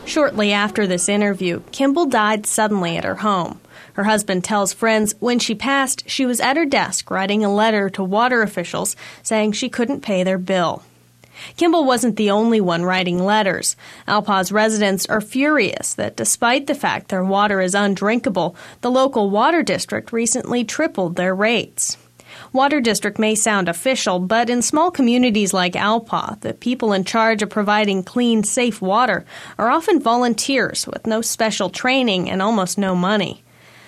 Shortly 0.06 0.52
after 0.52 0.86
this 0.86 1.10
interview, 1.10 1.62
Kimball 1.72 2.06
died 2.06 2.46
suddenly 2.46 2.98
at 2.98 3.04
her 3.04 3.16
home. 3.16 3.60
Her 3.94 4.06
husband 4.06 4.44
tells 4.44 4.74
friends 4.74 5.16
when 5.20 5.40
she 5.40 5.56
passed, 5.56 6.10
she 6.10 6.26
was 6.26 6.40
at 6.40 6.58
her 6.58 6.66
desk 6.66 7.10
writing 7.12 7.44
a 7.44 7.54
letter 7.54 7.90
to 7.92 8.04
water 8.04 8.42
officials 8.42 8.96
saying 9.22 9.52
she 9.52 9.70
couldn't 9.70 10.02
pay 10.02 10.24
their 10.24 10.38
bill. 10.38 10.84
Kimball 11.58 11.86
wasn't 11.86 12.16
the 12.16 12.32
only 12.32 12.62
one 12.62 12.84
writing 12.84 13.24
letters. 13.24 13.76
Alpaugh's 14.08 14.52
residents 14.52 15.06
are 15.08 15.22
furious 15.22 15.94
that 15.96 16.16
despite 16.16 16.68
the 16.68 16.76
fact 16.76 17.10
their 17.10 17.24
water 17.24 17.60
is 17.62 17.76
undrinkable, 17.76 18.56
the 18.82 18.92
local 18.92 19.30
water 19.30 19.64
district 19.64 20.12
recently 20.12 20.64
tripled 20.64 21.16
their 21.16 21.36
rates. 21.36 21.98
Water 22.52 22.82
district 22.82 23.20
may 23.20 23.36
sound 23.36 23.70
official, 23.70 24.20
but 24.20 24.50
in 24.50 24.62
small 24.62 24.92
communities 24.92 25.54
like 25.54 25.74
Alpaugh, 25.74 26.40
the 26.42 26.54
people 26.54 26.94
in 26.94 27.04
charge 27.04 27.42
of 27.42 27.50
providing 27.50 28.04
clean, 28.04 28.44
safe 28.44 28.82
water 28.82 29.26
are 29.58 29.70
often 29.70 30.00
volunteers 30.00 30.88
with 30.88 31.08
no 31.08 31.22
special 31.22 31.70
training 31.70 32.30
and 32.30 32.42
almost 32.42 32.78
no 32.78 32.96
money. 32.96 33.43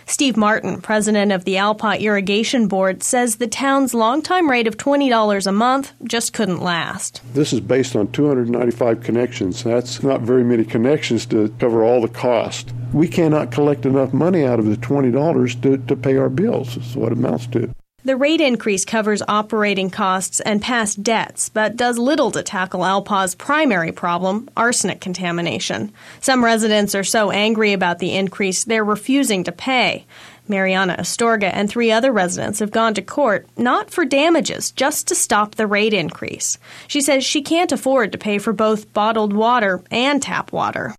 Steve 0.08 0.38
Martin, 0.38 0.82
president 0.82 1.32
of 1.32 1.46
the 1.46 1.56
Alpaugh 1.56 2.00
Irrigation 2.00 2.68
Board, 2.68 3.02
says 3.02 3.38
the 3.38 3.48
town's 3.48 3.94
longtime 3.94 4.50
rate 4.50 4.68
of 4.68 4.78
$20 4.78 5.48
a 5.48 5.52
month 5.52 5.94
just 6.04 6.32
couldn't 6.32 6.62
last. 6.62 7.22
This 7.34 7.52
is 7.52 7.60
based 7.60 7.96
on 7.96 8.12
295 8.12 9.02
connections. 9.02 9.64
That's 9.64 10.04
not 10.04 10.22
very 10.22 10.44
many 10.44 10.64
connections 10.64 11.26
to 11.28 11.50
cover 11.60 11.84
all 11.84 12.02
the 12.02 12.08
cost. 12.08 12.72
We 12.94 13.08
cannot 13.08 13.52
collect 13.52 13.86
enough 13.86 14.14
money 14.14 14.46
out 14.46 14.60
of 14.60 14.66
the 14.66 14.78
$20 14.78 15.62
to, 15.64 15.78
to 15.78 15.96
pay 15.96 16.18
our 16.18 16.30
bills, 16.30 16.78
is 16.78 16.96
what 16.96 17.12
it 17.12 17.18
amounts 17.18 17.48
to. 17.48 17.74
The 18.06 18.16
rate 18.16 18.40
increase 18.40 18.86
covers 18.86 19.24
operating 19.28 19.90
costs 19.90 20.40
and 20.40 20.62
past 20.62 21.02
debts, 21.02 21.50
but 21.50 21.76
does 21.76 21.98
little 21.98 22.30
to 22.30 22.44
tackle 22.44 22.86
Alpaugh's 22.86 23.34
primary 23.34 23.92
problem, 23.92 24.48
arsenic 24.56 25.02
contamination. 25.02 25.92
Some 26.22 26.46
residents 26.46 26.94
are 26.94 27.04
so 27.04 27.32
angry 27.32 27.74
about 27.74 27.98
the 27.98 28.16
increase 28.16 28.64
they're 28.64 28.86
refusing 28.86 29.44
to 29.46 29.52
pay. 29.52 30.06
Mariana 30.48 30.96
Astorga 31.00 31.50
and 31.54 31.70
three 31.70 31.92
other 31.92 32.12
residents 32.12 32.60
have 32.60 32.72
gone 32.72 32.94
to 32.94 33.02
court, 33.02 33.48
not 33.58 33.90
for 33.92 34.06
damages, 34.06 34.72
just 34.72 35.08
to 35.08 35.16
stop 35.16 35.56
the 35.56 35.68
rate 35.68 35.94
increase. 35.94 36.58
She 36.88 37.02
says 37.02 37.26
she 37.26 37.42
can't 37.42 37.72
afford 37.72 38.12
to 38.12 38.18
pay 38.18 38.38
for 38.38 38.54
both 38.54 38.92
bottled 38.94 39.34
water 39.34 39.82
and 39.92 40.22
tap 40.22 40.52
water. 40.52 40.96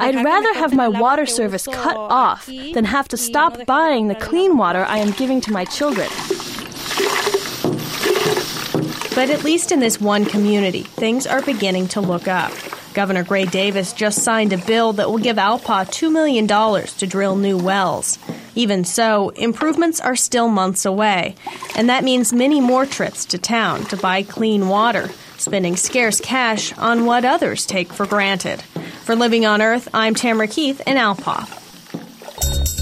I'd 0.00 0.24
rather 0.24 0.54
have 0.54 0.74
my 0.74 0.88
water 0.88 1.26
service 1.26 1.66
cut 1.66 1.96
off 1.96 2.46
than 2.46 2.84
have 2.84 3.08
to 3.08 3.16
stop 3.16 3.66
buying 3.66 4.08
the 4.08 4.14
clean 4.14 4.56
water 4.56 4.84
I 4.88 4.98
am 4.98 5.10
giving 5.12 5.40
to 5.42 5.52
my 5.52 5.64
children. 5.64 6.08
But 9.14 9.28
at 9.28 9.44
least 9.44 9.72
in 9.72 9.80
this 9.80 10.00
one 10.00 10.24
community, 10.24 10.82
things 10.84 11.26
are 11.26 11.42
beginning 11.42 11.88
to 11.88 12.00
look 12.00 12.26
up. 12.28 12.50
Governor 12.94 13.24
Gray 13.24 13.44
Davis 13.44 13.92
just 13.92 14.22
signed 14.22 14.52
a 14.52 14.58
bill 14.58 14.92
that 14.94 15.10
will 15.10 15.18
give 15.18 15.36
Alpaugh 15.36 15.86
$2 15.86 16.12
million 16.12 16.46
to 16.46 17.06
drill 17.06 17.36
new 17.36 17.58
wells. 17.58 18.18
Even 18.54 18.84
so, 18.84 19.30
improvements 19.30 20.00
are 20.00 20.16
still 20.16 20.48
months 20.48 20.84
away, 20.84 21.34
and 21.74 21.88
that 21.88 22.04
means 22.04 22.32
many 22.32 22.60
more 22.60 22.84
trips 22.84 23.24
to 23.26 23.38
town 23.38 23.84
to 23.86 23.96
buy 23.96 24.22
clean 24.22 24.68
water, 24.68 25.08
spending 25.38 25.76
scarce 25.76 26.20
cash 26.20 26.72
on 26.78 27.06
what 27.06 27.24
others 27.24 27.64
take 27.66 27.92
for 27.92 28.06
granted. 28.06 28.60
For 29.04 29.16
Living 29.16 29.46
on 29.46 29.62
Earth, 29.62 29.88
I'm 29.94 30.14
Tamara 30.14 30.48
Keith 30.48 30.80
in 30.86 30.96
Alpaugh. 30.96 32.81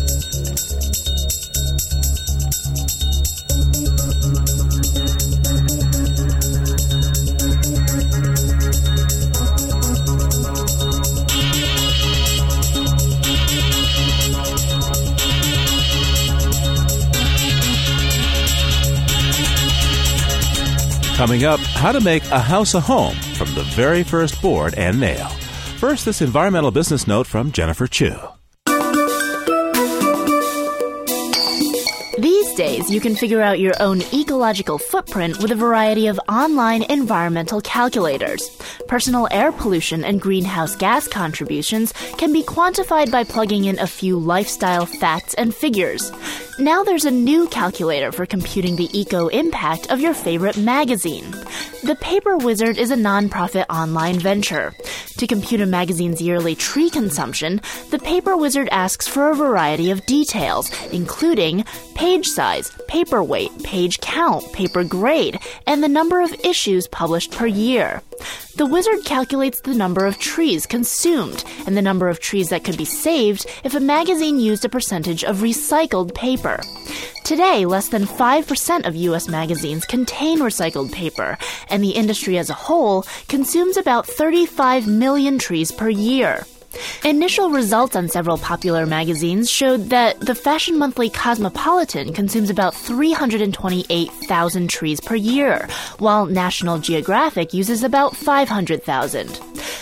Coming 21.21 21.45
up, 21.45 21.61
how 21.61 21.93
to 21.93 22.01
make 22.01 22.25
a 22.31 22.39
house 22.39 22.73
a 22.73 22.81
home 22.81 23.15
from 23.35 23.53
the 23.55 23.63
very 23.75 24.03
first 24.03 24.41
board 24.41 24.73
and 24.79 24.99
nail. 24.99 25.29
First, 25.77 26.07
this 26.07 26.23
environmental 26.23 26.71
business 26.71 27.07
note 27.07 27.27
from 27.27 27.53
Jennifer 27.53 27.87
Chu. 27.87 28.17
Days, 32.61 32.91
you 32.91 33.01
can 33.01 33.17
figure 33.17 33.41
out 33.41 33.59
your 33.59 33.73
own 33.81 34.03
ecological 34.13 34.77
footprint 34.77 35.39
with 35.41 35.51
a 35.51 35.55
variety 35.55 36.09
of 36.09 36.21
online 36.29 36.83
environmental 36.91 37.59
calculators. 37.63 38.51
Personal 38.87 39.27
air 39.31 39.51
pollution 39.51 40.05
and 40.05 40.21
greenhouse 40.21 40.77
gas 40.77 41.09
contributions 41.09 41.95
can 42.19 42.35
be 42.35 42.43
quantified 42.43 43.11
by 43.11 43.25
plugging 43.25 43.65
in 43.65 43.79
a 43.79 43.87
few 43.87 44.19
lifestyle 44.19 44.85
facts 44.85 45.33
and 45.35 45.55
figures. 45.55 46.13
Now 46.59 46.85
there's 46.85 47.07
a 47.07 47.11
new 47.11 47.49
calculator 47.49 48.13
for 48.13 48.27
computing 48.27 48.77
the 48.77 48.91
eco 48.93 49.29
impact 49.29 49.91
of 49.91 50.01
your 50.01 50.13
favorite 50.13 50.59
magazine. 50.59 51.31
The 51.83 51.97
Paper 51.99 52.37
Wizard 52.37 52.77
is 52.77 52.91
a 52.91 52.97
nonprofit 52.97 53.65
online 53.71 54.19
venture. 54.19 54.75
To 55.17 55.27
compute 55.27 55.63
a 55.63 55.67
magazine's 55.67 56.21
yearly 56.21 56.55
tree 56.55 56.91
consumption, 56.91 57.63
the 57.91 57.99
Paper 57.99 58.37
Wizard 58.37 58.69
asks 58.71 59.09
for 59.09 59.31
a 59.31 59.35
variety 59.35 59.91
of 59.91 60.05
details, 60.05 60.71
including 60.93 61.65
page 62.01 62.29
size, 62.29 62.73
paper 62.89 63.23
weight, 63.23 63.51
page 63.63 64.01
count, 64.01 64.43
paper 64.55 64.83
grade, 64.83 65.39
and 65.67 65.83
the 65.83 65.89
number 65.89 66.23
of 66.23 66.33
issues 66.43 66.89
published 66.89 67.31
per 67.31 67.47
year. 67.47 68.01
The 68.57 68.65
wizard 68.65 69.05
calculates 69.05 69.61
the 69.61 69.75
number 69.75 70.07
of 70.07 70.19
trees 70.19 70.65
consumed 70.65 71.45
and 71.67 71.77
the 71.77 71.83
number 71.83 72.09
of 72.09 72.19
trees 72.19 72.49
that 72.49 72.65
could 72.65 72.79
be 72.79 72.87
saved 72.87 73.45
if 73.65 73.75
a 73.75 73.81
magazine 73.81 74.41
used 74.41 74.65
a 74.65 74.71
percentage 74.71 75.25
of 75.25 75.41
recycled 75.41 76.15
paper. 76.15 76.59
Today, 77.23 77.67
less 77.67 77.89
than 77.89 78.07
5% 78.07 78.87
of 78.87 78.97
U.S. 78.97 79.29
magazines 79.29 79.85
contain 79.85 80.39
recycled 80.39 80.91
paper, 80.93 81.37
and 81.69 81.85
the 81.85 81.91
industry 81.91 82.39
as 82.39 82.49
a 82.49 82.55
whole 82.55 83.05
consumes 83.29 83.77
about 83.77 84.07
35 84.07 84.87
million 84.87 85.39
trees 85.39 85.71
per 85.71 85.91
year. 85.91 86.47
Initial 87.05 87.51
results 87.51 87.97
on 87.97 88.09
several 88.09 88.39
popular 88.39 88.87
magazines 88.87 89.51
showed 89.51 89.91
that 89.91 90.21
the 90.21 90.35
fashion 90.35 90.79
monthly 90.79 91.11
Cosmopolitan 91.11 92.13
consumes 92.13 92.51
about 92.51 92.75
328,000 92.75 94.69
trees 94.71 95.01
per 95.01 95.15
year, 95.15 95.69
while 95.99 96.27
National 96.27 96.79
Geographic 96.79 97.55
uses 97.55 97.83
about 97.83 98.17
500,000. 98.17 99.29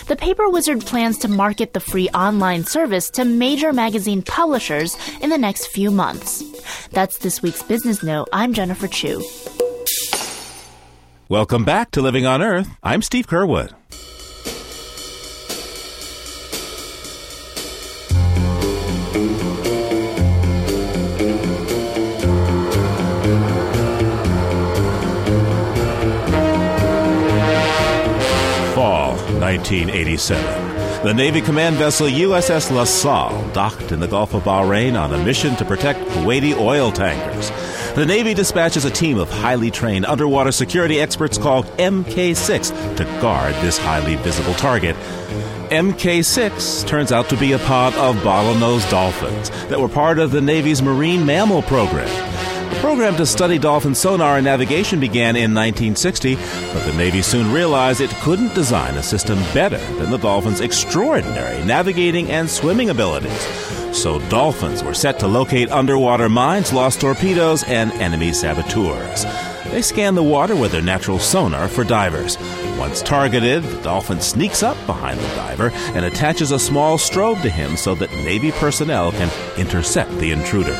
The 0.07 0.15
Paper 0.15 0.49
Wizard 0.49 0.81
plans 0.81 1.17
to 1.19 1.27
market 1.27 1.73
the 1.73 1.79
free 1.79 2.09
online 2.09 2.63
service 2.63 3.09
to 3.11 3.25
major 3.25 3.73
magazine 3.73 4.21
publishers 4.21 4.97
in 5.21 5.29
the 5.29 5.37
next 5.37 5.67
few 5.67 5.91
months. 5.91 6.43
That's 6.89 7.19
this 7.19 7.41
week's 7.41 7.61
Business 7.61 8.01
Note. 8.01 8.27
I'm 8.33 8.53
Jennifer 8.53 8.87
Chu. 8.87 9.23
Welcome 11.27 11.63
back 11.63 11.91
to 11.91 12.01
Living 12.01 12.25
on 12.25 12.41
Earth. 12.41 12.69
I'm 12.81 13.03
Steve 13.03 13.27
Curwood. 13.27 13.78
1987. 29.49 31.03
The 31.03 31.13
Navy 31.13 31.41
command 31.41 31.77
vessel 31.77 32.07
USS 32.07 32.69
La 32.69 32.83
Salle 32.83 33.49
docked 33.51 33.91
in 33.91 33.99
the 33.99 34.07
Gulf 34.07 34.35
of 34.35 34.43
Bahrain 34.43 34.99
on 34.99 35.11
a 35.11 35.23
mission 35.23 35.55
to 35.55 35.65
protect 35.65 35.99
Kuwaiti 36.09 36.55
oil 36.55 36.91
tankers. 36.91 37.49
The 37.95 38.05
Navy 38.05 38.35
dispatches 38.35 38.85
a 38.85 38.91
team 38.91 39.17
of 39.17 39.31
highly 39.31 39.71
trained 39.71 40.05
underwater 40.05 40.51
security 40.51 40.99
experts 40.99 41.39
called 41.39 41.65
MK 41.77 42.35
6 42.35 42.69
to 42.69 43.05
guard 43.21 43.55
this 43.55 43.79
highly 43.79 44.17
visible 44.17 44.53
target. 44.53 44.95
MK 45.71 46.23
6 46.23 46.83
turns 46.83 47.11
out 47.11 47.27
to 47.29 47.37
be 47.37 47.53
a 47.53 47.59
pod 47.59 47.95
of 47.95 48.17
bottlenose 48.17 48.87
dolphins 48.91 49.49
that 49.69 49.79
were 49.79 49.89
part 49.89 50.19
of 50.19 50.29
the 50.29 50.41
Navy's 50.41 50.83
marine 50.83 51.25
mammal 51.25 51.63
program. 51.63 52.07
Program 52.79 53.15
to 53.17 53.25
study 53.25 53.57
dolphin 53.57 53.93
sonar 53.93 54.37
and 54.37 54.45
navigation 54.45 54.99
began 54.99 55.35
in 55.35 55.53
1960, 55.53 56.35
but 56.35 56.85
the 56.85 56.93
Navy 56.93 57.21
soon 57.21 57.51
realized 57.51 57.99
it 57.99 58.09
couldn't 58.21 58.55
design 58.55 58.95
a 58.95 59.03
system 59.03 59.37
better 59.53 59.77
than 59.97 60.09
the 60.09 60.17
dolphin's 60.17 60.61
extraordinary 60.61 61.63
navigating 61.65 62.29
and 62.31 62.49
swimming 62.49 62.89
abilities. 62.89 63.41
So 63.91 64.19
dolphins 64.29 64.83
were 64.83 64.93
set 64.93 65.19
to 65.19 65.27
locate 65.27 65.71
underwater 65.71 66.29
mines, 66.29 66.71
lost 66.71 67.01
torpedoes, 67.01 67.63
and 67.63 67.91
enemy 67.93 68.31
saboteurs. 68.31 69.25
They 69.71 69.83
scan 69.83 70.15
the 70.15 70.23
water 70.23 70.55
with 70.55 70.71
their 70.71 70.81
natural 70.81 71.19
sonar 71.19 71.67
for 71.67 71.83
divers. 71.83 72.39
Once 72.79 73.03
targeted, 73.03 73.63
the 73.63 73.81
dolphin 73.83 74.19
sneaks 74.19 74.63
up 74.63 74.75
behind 74.87 75.19
the 75.19 75.35
diver 75.35 75.69
and 75.93 76.05
attaches 76.05 76.51
a 76.51 76.57
small 76.57 76.97
strobe 76.97 77.41
to 77.43 77.51
him 77.51 77.77
so 77.77 77.93
that 77.95 78.11
Navy 78.11 78.51
personnel 78.51 79.11
can 79.11 79.29
intercept 79.59 80.11
the 80.17 80.31
intruder. 80.31 80.75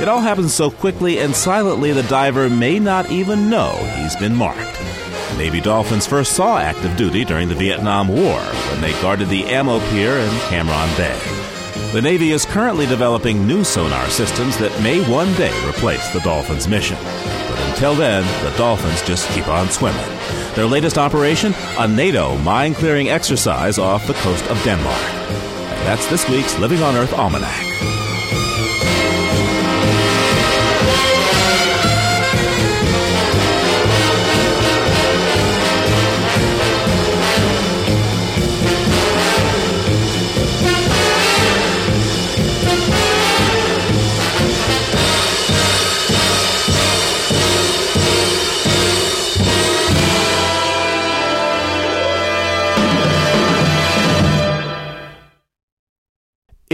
It 0.00 0.08
all 0.08 0.20
happens 0.20 0.52
so 0.52 0.70
quickly 0.70 1.20
and 1.20 1.34
silently 1.34 1.92
the 1.92 2.02
diver 2.02 2.50
may 2.50 2.78
not 2.78 3.10
even 3.10 3.48
know 3.48 3.72
he's 3.96 4.16
been 4.16 4.36
marked. 4.36 4.78
Navy 5.38 5.62
Dolphins 5.62 6.06
first 6.06 6.32
saw 6.32 6.58
active 6.58 6.96
duty 6.98 7.24
during 7.24 7.48
the 7.48 7.54
Vietnam 7.54 8.08
War 8.08 8.38
when 8.38 8.80
they 8.82 8.92
guarded 9.00 9.30
the 9.30 9.44
ammo 9.46 9.80
pier 9.88 10.18
in 10.18 10.30
Cam 10.50 10.66
Ranh 10.66 10.96
Bay. 10.98 11.90
The 11.92 12.02
Navy 12.02 12.32
is 12.32 12.44
currently 12.44 12.86
developing 12.86 13.46
new 13.46 13.64
sonar 13.64 14.06
systems 14.10 14.58
that 14.58 14.82
may 14.82 15.00
one 15.10 15.32
day 15.34 15.52
replace 15.66 16.08
the 16.10 16.20
Dolphins' 16.20 16.68
mission. 16.68 16.98
Until 17.74 17.96
then, 17.96 18.22
the 18.44 18.56
Dolphins 18.56 19.02
just 19.02 19.28
keep 19.30 19.48
on 19.48 19.68
swimming. 19.68 20.06
Their 20.54 20.64
latest 20.64 20.96
operation, 20.96 21.52
a 21.76 21.88
NATO 21.88 22.38
mine 22.38 22.72
clearing 22.72 23.08
exercise 23.08 23.78
off 23.80 24.06
the 24.06 24.14
coast 24.14 24.44
of 24.46 24.62
Denmark. 24.62 24.96
And 24.96 25.88
that's 25.88 26.06
this 26.06 26.28
week's 26.28 26.56
Living 26.60 26.84
on 26.84 26.94
Earth 26.94 27.12
Almanac. 27.12 27.93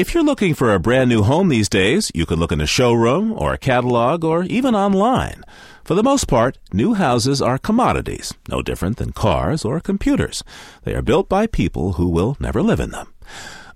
If 0.00 0.14
you're 0.14 0.24
looking 0.24 0.54
for 0.54 0.72
a 0.72 0.80
brand 0.80 1.10
new 1.10 1.22
home 1.22 1.50
these 1.50 1.68
days, 1.68 2.10
you 2.14 2.24
can 2.24 2.40
look 2.40 2.52
in 2.52 2.60
a 2.62 2.66
showroom 2.66 3.34
or 3.34 3.52
a 3.52 3.58
catalog 3.58 4.24
or 4.24 4.44
even 4.44 4.74
online. 4.74 5.44
For 5.84 5.94
the 5.94 6.02
most 6.02 6.26
part, 6.26 6.56
new 6.72 6.94
houses 6.94 7.42
are 7.42 7.58
commodities, 7.58 8.32
no 8.48 8.62
different 8.62 8.96
than 8.96 9.12
cars 9.12 9.62
or 9.62 9.78
computers. 9.78 10.42
They 10.84 10.94
are 10.94 11.02
built 11.02 11.28
by 11.28 11.46
people 11.46 11.92
who 11.92 12.08
will 12.08 12.38
never 12.40 12.62
live 12.62 12.80
in 12.80 12.92
them. 12.92 13.12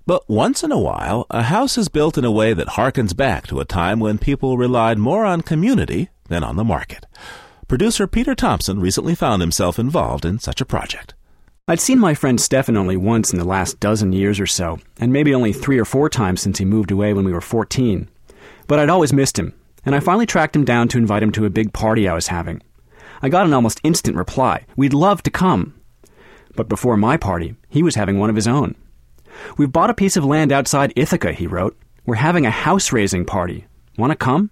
But 0.07 0.27
once 0.27 0.63
in 0.63 0.71
a 0.71 0.79
while, 0.79 1.27
a 1.29 1.43
house 1.43 1.77
is 1.77 1.89
built 1.89 2.17
in 2.17 2.25
a 2.25 2.31
way 2.31 2.53
that 2.53 2.69
harkens 2.69 3.15
back 3.15 3.45
to 3.45 3.59
a 3.59 3.63
time 3.63 3.99
when 3.99 4.17
people 4.17 4.57
relied 4.57 4.97
more 4.97 5.25
on 5.25 5.43
community 5.43 6.09
than 6.29 6.43
on 6.43 6.55
the 6.55 6.63
market. 6.63 7.05
Producer 7.67 8.07
Peter 8.07 8.33
Thompson 8.33 8.79
recently 8.79 9.13
found 9.13 9.43
himself 9.43 9.77
involved 9.77 10.25
in 10.25 10.39
such 10.39 10.59
a 10.59 10.65
project. 10.65 11.13
I'd 11.67 11.79
seen 11.79 11.97
my 11.97 12.13
friend 12.13 12.39
Stefan 12.39 12.77
only 12.77 12.95
once 12.95 13.33
in 13.33 13.39
the 13.39 13.43
last 13.43 13.79
dozen 13.79 14.13
years 14.13 14.39
or 14.39 14.45
so, 14.45 14.77
and 14.99 15.11
maybe 15.11 15.33
only 15.33 15.51
three 15.51 15.79
or 15.79 15.85
four 15.85 16.11
times 16.11 16.39
since 16.39 16.59
he 16.59 16.63
moved 16.63 16.91
away 16.91 17.11
when 17.11 17.25
we 17.25 17.33
were 17.33 17.41
14. 17.41 18.07
But 18.67 18.77
I'd 18.77 18.91
always 18.91 19.11
missed 19.11 19.39
him, 19.39 19.51
and 19.83 19.95
I 19.95 19.99
finally 19.99 20.27
tracked 20.27 20.55
him 20.55 20.63
down 20.63 20.89
to 20.89 20.99
invite 20.99 21.23
him 21.23 21.31
to 21.31 21.45
a 21.45 21.49
big 21.49 21.73
party 21.73 22.07
I 22.07 22.13
was 22.13 22.27
having. 22.27 22.61
I 23.23 23.29
got 23.29 23.47
an 23.47 23.53
almost 23.53 23.81
instant 23.83 24.15
reply 24.15 24.67
We'd 24.75 24.93
love 24.93 25.23
to 25.23 25.31
come. 25.31 25.73
But 26.55 26.69
before 26.69 26.97
my 26.97 27.17
party, 27.17 27.55
he 27.67 27.81
was 27.81 27.95
having 27.95 28.19
one 28.19 28.29
of 28.29 28.35
his 28.35 28.47
own. 28.47 28.75
We've 29.57 29.71
bought 29.71 29.89
a 29.89 29.95
piece 29.95 30.15
of 30.15 30.23
land 30.23 30.51
outside 30.51 30.93
Ithaca, 30.95 31.33
he 31.33 31.47
wrote. 31.47 31.75
We're 32.05 32.15
having 32.15 32.45
a 32.45 32.51
house 32.51 32.91
raising 32.91 33.25
party. 33.25 33.65
Want 33.97 34.11
to 34.11 34.15
come? 34.15 34.51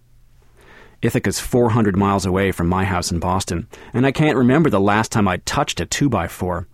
Ithaca's 1.04 1.40
400 1.40 1.96
miles 1.96 2.26
away 2.26 2.52
from 2.52 2.68
my 2.68 2.86
house 2.86 3.12
in 3.12 3.20
Boston, 3.20 3.68
and 3.94 4.04
I 4.04 4.12
can't 4.12 4.36
remember 4.36 4.72
the 4.72 4.80
last 4.80 5.12
time 5.12 5.28
I'd 5.28 5.46
touched 5.46 5.80
a 5.80 5.86
2x4 5.86 6.66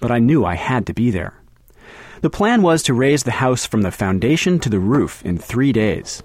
but 0.00 0.10
I 0.10 0.18
knew 0.18 0.44
I 0.44 0.54
had 0.54 0.86
to 0.86 0.94
be 0.94 1.10
there. 1.10 1.34
The 2.22 2.30
plan 2.30 2.62
was 2.62 2.82
to 2.84 2.94
raise 2.94 3.22
the 3.24 3.30
house 3.30 3.66
from 3.66 3.82
the 3.82 3.90
foundation 3.90 4.58
to 4.60 4.70
the 4.70 4.78
roof 4.78 5.24
in 5.24 5.38
three 5.38 5.72
days. 5.72 6.22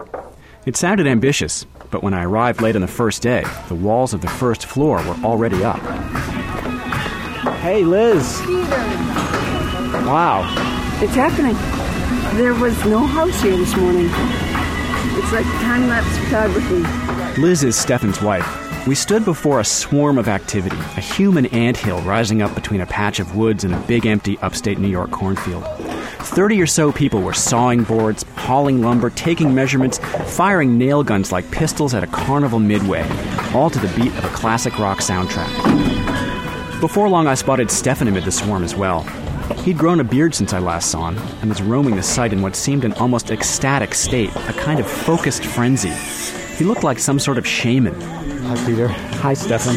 It 0.65 0.75
sounded 0.75 1.07
ambitious, 1.07 1.65
but 1.89 2.03
when 2.03 2.13
I 2.13 2.23
arrived 2.23 2.61
late 2.61 2.75
on 2.75 2.81
the 2.81 2.87
first 2.87 3.21
day, 3.21 3.43
the 3.67 3.75
walls 3.75 4.13
of 4.13 4.21
the 4.21 4.29
first 4.29 4.65
floor 4.65 4.97
were 4.97 5.17
already 5.23 5.63
up. 5.63 5.79
Hey, 7.59 7.83
Liz! 7.83 8.39
Wow. 10.05 10.47
It's 11.01 11.13
happening. 11.13 11.55
There 12.37 12.53
was 12.53 12.77
no 12.85 12.99
house 13.05 13.41
here 13.41 13.57
this 13.57 13.75
morning. 13.75 14.09
It's 15.17 15.31
like 15.33 15.45
time 15.61 15.87
lapse 15.87 16.17
photography. 16.19 17.41
Liz 17.41 17.63
is 17.63 17.75
Stefan's 17.75 18.21
wife, 18.21 18.45
we 18.87 18.95
stood 18.95 19.23
before 19.23 19.59
a 19.59 19.65
swarm 19.65 20.17
of 20.17 20.27
activity, 20.27 20.77
a 20.97 21.01
human 21.01 21.45
ant 21.47 21.77
hill 21.77 22.01
rising 22.01 22.41
up 22.41 22.55
between 22.55 22.81
a 22.81 22.85
patch 22.85 23.19
of 23.19 23.35
woods 23.35 23.63
and 23.63 23.73
a 23.73 23.79
big 23.81 24.07
empty 24.07 24.39
upstate 24.39 24.79
New 24.79 24.87
York 24.87 25.11
cornfield. 25.11 25.63
Thirty 26.21 26.59
or 26.59 26.65
so 26.65 26.91
people 26.91 27.21
were 27.21 27.33
sawing 27.33 27.83
boards, 27.83 28.25
hauling 28.35 28.81
lumber, 28.81 29.11
taking 29.11 29.53
measurements, 29.53 29.99
firing 30.35 30.77
nail 30.77 31.03
guns 31.03 31.31
like 31.31 31.49
pistols 31.51 31.93
at 31.93 32.03
a 32.03 32.07
carnival 32.07 32.59
midway, 32.59 33.07
all 33.53 33.69
to 33.69 33.79
the 33.79 33.93
beat 33.95 34.13
of 34.17 34.25
a 34.25 34.29
classic 34.29 34.79
rock 34.79 34.99
soundtrack. 34.99 35.49
Before 36.79 37.07
long, 37.07 37.27
I 37.27 37.35
spotted 37.35 37.69
Stefan 37.69 38.07
amid 38.07 38.23
the 38.23 38.31
swarm 38.31 38.63
as 38.63 38.75
well. 38.75 39.01
He'd 39.63 39.77
grown 39.77 39.99
a 39.99 40.03
beard 40.03 40.33
since 40.33 40.53
I 40.53 40.59
last 40.59 40.89
saw 40.89 41.11
him 41.11 41.17
and 41.41 41.49
was 41.49 41.61
roaming 41.61 41.95
the 41.95 42.03
site 42.03 42.33
in 42.33 42.41
what 42.41 42.55
seemed 42.55 42.83
an 42.83 42.93
almost 42.93 43.29
ecstatic 43.29 43.93
state, 43.93 44.35
a 44.47 44.53
kind 44.53 44.79
of 44.79 44.89
focused 44.89 45.45
frenzy. 45.45 45.91
He 46.55 46.65
looked 46.65 46.83
like 46.83 46.97
some 46.97 47.19
sort 47.19 47.37
of 47.37 47.45
shaman. 47.45 48.20
Hi, 48.43 48.65
Peter. 48.65 48.87
Hi, 48.87 49.33
Stefan. 49.33 49.75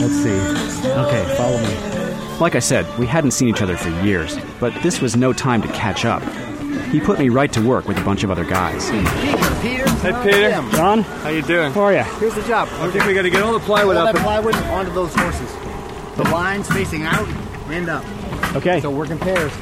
Let's 0.00 0.14
see. 0.14 0.88
Okay, 0.88 1.34
follow 1.36 1.58
me. 1.58 2.38
Like 2.38 2.54
I 2.54 2.58
said, 2.58 2.86
we 2.98 3.06
hadn't 3.06 3.30
seen 3.32 3.48
each 3.48 3.62
other 3.62 3.76
for 3.76 3.90
years, 4.04 4.38
but 4.60 4.74
this 4.82 5.00
was 5.00 5.16
no 5.16 5.32
time 5.32 5.62
to 5.62 5.68
catch 5.68 6.04
up. 6.04 6.22
He 6.90 7.00
put 7.00 7.18
me 7.18 7.28
right 7.28 7.52
to 7.52 7.66
work 7.66 7.86
with 7.88 7.98
a 7.98 8.04
bunch 8.04 8.24
of 8.24 8.30
other 8.30 8.44
guys. 8.44 8.90
Peter. 8.90 9.06
Peter. 9.60 9.90
Hey, 10.00 10.22
Peter. 10.22 10.50
John. 10.76 11.02
How 11.02 11.28
you 11.30 11.42
doing? 11.42 11.72
How 11.72 11.82
are 11.82 11.92
you? 11.92 12.02
Here's 12.18 12.34
the 12.34 12.42
job. 12.42 12.68
I 12.72 12.90
think 12.90 13.04
we 13.06 13.14
got 13.14 13.22
to 13.22 13.30
get 13.30 13.42
all 13.42 13.52
the 13.52 13.60
plywood 13.60 13.96
all 13.96 14.06
up. 14.06 14.14
that 14.14 14.22
plywood 14.22 14.54
onto 14.54 14.92
those 14.92 15.14
horses. 15.14 15.52
The 16.16 16.24
lines 16.24 16.68
facing 16.68 17.02
out, 17.02 17.28
end 17.70 17.88
up. 17.88 18.04
Okay. 18.54 18.80
So 18.80 18.90
work 18.90 19.10
in 19.10 19.18
pairs. 19.18 19.52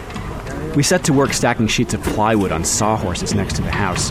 We 0.77 0.83
set 0.83 1.05
to 1.05 1.13
work 1.13 1.33
stacking 1.33 1.69
sheets 1.69 1.95
of 1.95 2.03
plywood 2.03 2.51
on 2.51 2.65
sawhorses 2.65 3.35
next 3.35 3.57
to 3.57 3.63
the 3.63 3.71
house. 3.71 4.11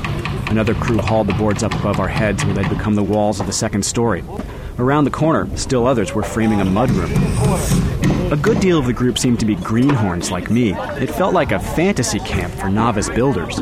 Another 0.49 0.73
crew 0.73 0.99
hauled 0.99 1.27
the 1.27 1.33
boards 1.33 1.63
up 1.63 1.73
above 1.73 1.99
our 1.99 2.07
heads 2.07 2.45
where 2.45 2.53
they'd 2.53 2.69
become 2.69 2.95
the 2.95 3.03
walls 3.03 3.39
of 3.39 3.47
the 3.47 3.53
second 3.53 3.83
story. 3.83 4.23
Around 4.79 5.03
the 5.03 5.11
corner, 5.11 5.47
still 5.57 5.85
others 5.85 6.15
were 6.15 6.23
framing 6.23 6.61
a 6.61 6.65
mudroom. 6.65 7.11
A 8.31 8.37
good 8.37 8.59
deal 8.59 8.79
of 8.79 8.85
the 8.85 8.93
group 8.93 9.19
seemed 9.19 9.39
to 9.41 9.45
be 9.45 9.55
greenhorns 9.55 10.31
like 10.31 10.49
me. 10.49 10.73
It 10.73 11.09
felt 11.11 11.33
like 11.33 11.51
a 11.51 11.59
fantasy 11.59 12.19
camp 12.19 12.53
for 12.53 12.69
novice 12.69 13.09
builders. 13.09 13.59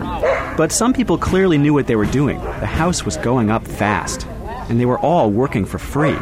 But 0.55 0.71
some 0.71 0.93
people 0.93 1.17
clearly 1.17 1.57
knew 1.57 1.73
what 1.73 1.87
they 1.87 1.95
were 1.95 2.05
doing. 2.05 2.39
The 2.39 2.65
house 2.65 3.03
was 3.03 3.17
going 3.17 3.49
up 3.49 3.67
fast, 3.67 4.25
and 4.69 4.79
they 4.79 4.85
were 4.85 4.99
all 4.99 5.29
working 5.29 5.65
for 5.65 5.79
free. 5.79 6.17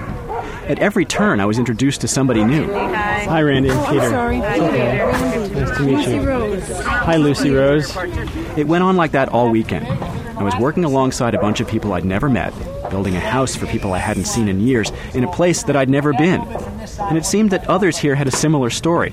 At 0.69 0.77
every 0.77 1.03
turn, 1.03 1.39
I 1.39 1.47
was 1.47 1.57
introduced 1.57 2.01
to 2.01 2.07
somebody 2.07 2.43
new. 2.43 2.71
Hi, 2.71 3.41
Randy 3.41 3.69
and 3.69 3.79
oh, 3.79 3.85
Peter. 3.89 4.05
Oh, 4.05 4.09
sorry. 4.11 4.37
Okay. 4.37 5.51
Nice 5.55 5.77
to 5.77 5.83
meet 5.83 5.95
Lucy 5.95 6.11
you. 6.11 6.21
Rose. 6.21 6.81
Hi, 6.83 7.15
Lucy 7.17 7.49
Rose. 7.49 7.97
It 8.55 8.67
went 8.67 8.83
on 8.83 8.95
like 8.95 9.11
that 9.13 9.29
all 9.29 9.49
weekend. 9.49 9.87
I 9.87 10.43
was 10.43 10.55
working 10.57 10.83
alongside 10.85 11.33
a 11.33 11.39
bunch 11.39 11.59
of 11.59 11.67
people 11.67 11.93
I'd 11.93 12.05
never 12.05 12.29
met, 12.29 12.53
building 12.91 13.15
a 13.15 13.19
house 13.19 13.55
for 13.55 13.65
people 13.65 13.93
I 13.93 13.97
hadn't 13.97 14.25
seen 14.25 14.47
in 14.47 14.59
years, 14.59 14.91
in 15.15 15.23
a 15.23 15.31
place 15.31 15.63
that 15.63 15.75
I'd 15.75 15.89
never 15.89 16.13
been. 16.13 16.41
And 16.99 17.17
it 17.17 17.25
seemed 17.25 17.49
that 17.49 17.67
others 17.67 17.97
here 17.97 18.13
had 18.13 18.27
a 18.27 18.31
similar 18.31 18.69
story. 18.69 19.09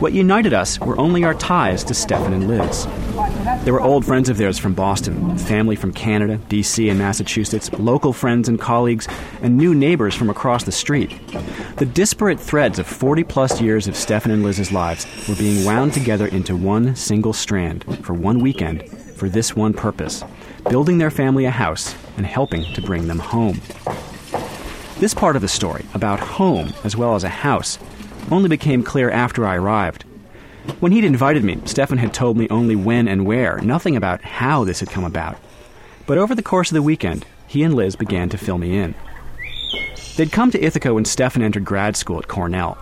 What 0.00 0.12
united 0.12 0.52
us 0.52 0.80
were 0.80 0.98
only 0.98 1.22
our 1.22 1.34
ties 1.34 1.84
to 1.84 1.94
Stefan 1.94 2.32
and 2.32 2.48
Liz. 2.48 2.86
They 3.64 3.70
were 3.70 3.80
old 3.80 4.04
friends 4.04 4.28
of 4.28 4.36
theirs 4.36 4.58
from 4.58 4.74
Boston, 4.74 5.36
family 5.38 5.76
from 5.76 5.92
Canada, 5.92 6.38
D.C., 6.48 6.88
and 6.88 6.98
Massachusetts, 6.98 7.72
local 7.72 8.12
friends 8.12 8.48
and 8.48 8.60
colleagues, 8.60 9.08
and 9.42 9.56
new 9.56 9.74
neighbors 9.74 10.14
from 10.14 10.30
across 10.30 10.64
the 10.64 10.72
street. 10.72 11.18
The 11.76 11.86
disparate 11.86 12.40
threads 12.40 12.78
of 12.78 12.86
40 12.86 13.24
plus 13.24 13.60
years 13.60 13.88
of 13.88 13.96
Stefan 13.96 14.32
and 14.32 14.42
Liz's 14.42 14.72
lives 14.72 15.06
were 15.28 15.34
being 15.36 15.64
wound 15.64 15.92
together 15.92 16.26
into 16.26 16.56
one 16.56 16.94
single 16.96 17.32
strand 17.32 17.84
for 18.04 18.14
one 18.14 18.40
weekend 18.40 18.88
for 19.16 19.28
this 19.28 19.54
one 19.54 19.74
purpose 19.74 20.24
building 20.68 20.98
their 20.98 21.10
family 21.10 21.46
a 21.46 21.50
house 21.50 21.94
and 22.16 22.26
helping 22.26 22.62
to 22.74 22.82
bring 22.82 23.08
them 23.08 23.18
home. 23.18 23.60
This 24.98 25.14
part 25.14 25.36
of 25.36 25.42
the 25.42 25.48
story, 25.48 25.86
about 25.94 26.20
home 26.20 26.74
as 26.84 26.96
well 26.96 27.14
as 27.14 27.24
a 27.24 27.28
house, 27.28 27.78
only 28.30 28.48
became 28.48 28.82
clear 28.82 29.10
after 29.10 29.46
I 29.46 29.56
arrived. 29.56 30.04
When 30.80 30.92
he'd 30.92 31.04
invited 31.04 31.44
me, 31.44 31.58
Stefan 31.64 31.98
had 31.98 32.14
told 32.14 32.36
me 32.36 32.48
only 32.48 32.76
when 32.76 33.08
and 33.08 33.26
where, 33.26 33.58
nothing 33.58 33.96
about 33.96 34.22
how 34.22 34.64
this 34.64 34.80
had 34.80 34.90
come 34.90 35.04
about. 35.04 35.36
But 36.06 36.18
over 36.18 36.34
the 36.34 36.42
course 36.42 36.70
of 36.70 36.74
the 36.74 36.82
weekend, 36.82 37.24
he 37.46 37.62
and 37.62 37.74
Liz 37.74 37.96
began 37.96 38.28
to 38.30 38.38
fill 38.38 38.58
me 38.58 38.76
in. 38.76 38.94
They'd 40.16 40.32
come 40.32 40.50
to 40.50 40.62
Ithaca 40.62 40.94
when 40.94 41.04
Stefan 41.04 41.42
entered 41.42 41.64
grad 41.64 41.96
school 41.96 42.18
at 42.18 42.28
Cornell. 42.28 42.78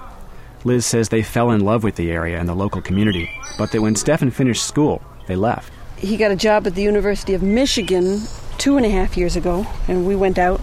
Liz 0.65 0.85
says 0.87 1.09
they 1.09 1.23
fell 1.23 1.51
in 1.51 1.65
love 1.65 1.85
with 1.85 1.97
the 1.97 2.11
area 2.11 2.39
and 2.39 2.49
the 2.49 2.55
local 2.55 2.83
community, 2.83 3.31
but 3.59 3.71
that 3.73 3.83
when 3.83 3.97
Stefan 3.97 4.31
finished 4.31 4.65
school, 4.65 5.03
they 5.27 5.37
left. 5.37 5.73
He 5.97 6.17
got 6.17 6.31
a 6.31 6.37
job 6.37 6.67
at 6.67 6.75
the 6.75 6.83
University 6.83 7.35
of 7.35 7.43
Michigan 7.43 8.23
two 8.59 8.77
and 8.77 8.85
a 8.85 8.91
half 8.91 9.17
years 9.17 9.37
ago, 9.37 9.67
and 9.87 10.07
we 10.07 10.17
went 10.17 10.39
out 10.39 10.61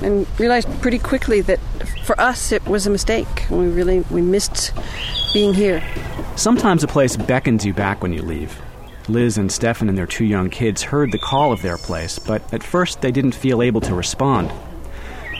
and 0.00 0.26
realized 0.38 0.68
pretty 0.80 0.98
quickly 0.98 1.40
that 1.42 1.60
for 2.04 2.20
us 2.20 2.52
it 2.52 2.64
was 2.66 2.86
a 2.86 2.90
mistake. 2.90 3.46
We 3.50 3.66
really 3.68 4.00
we 4.10 4.22
missed 4.22 4.72
being 5.32 5.54
here. 5.54 5.82
Sometimes 6.36 6.82
a 6.82 6.88
place 6.88 7.16
beckons 7.16 7.64
you 7.64 7.74
back 7.74 8.02
when 8.02 8.12
you 8.12 8.22
leave. 8.22 8.60
Liz 9.08 9.36
and 9.36 9.50
Stefan 9.50 9.88
and 9.88 9.98
their 9.98 10.06
two 10.06 10.24
young 10.24 10.48
kids 10.48 10.82
heard 10.82 11.10
the 11.10 11.18
call 11.18 11.52
of 11.52 11.62
their 11.62 11.76
place, 11.76 12.18
but 12.18 12.42
at 12.54 12.62
first 12.62 13.00
they 13.00 13.10
didn't 13.10 13.34
feel 13.34 13.62
able 13.62 13.80
to 13.80 13.94
respond. 13.94 14.52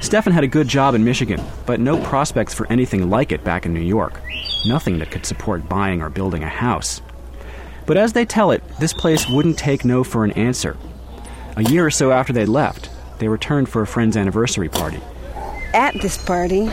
Stefan 0.00 0.32
had 0.32 0.42
a 0.42 0.48
good 0.48 0.66
job 0.66 0.96
in 0.96 1.04
Michigan, 1.04 1.40
but 1.64 1.78
no 1.78 2.02
prospects 2.02 2.52
for 2.52 2.66
anything 2.72 3.08
like 3.08 3.30
it 3.30 3.44
back 3.44 3.64
in 3.64 3.72
New 3.72 3.80
York. 3.80 4.20
Nothing 4.66 4.98
that 4.98 5.12
could 5.12 5.24
support 5.24 5.68
buying 5.68 6.02
or 6.02 6.10
building 6.10 6.42
a 6.42 6.48
house. 6.48 7.00
But 7.86 7.96
as 7.96 8.12
they 8.12 8.24
tell 8.24 8.50
it, 8.50 8.62
this 8.80 8.92
place 8.92 9.28
wouldn't 9.28 9.58
take 9.58 9.84
no 9.84 10.02
for 10.02 10.24
an 10.24 10.32
answer. 10.32 10.76
A 11.56 11.62
year 11.62 11.86
or 11.86 11.90
so 11.90 12.10
after 12.10 12.32
they'd 12.32 12.46
left, 12.46 12.90
they 13.22 13.28
returned 13.28 13.68
for 13.68 13.82
a 13.82 13.86
friend's 13.86 14.16
anniversary 14.16 14.68
party. 14.68 15.00
At 15.72 15.94
this 15.94 16.22
party, 16.22 16.68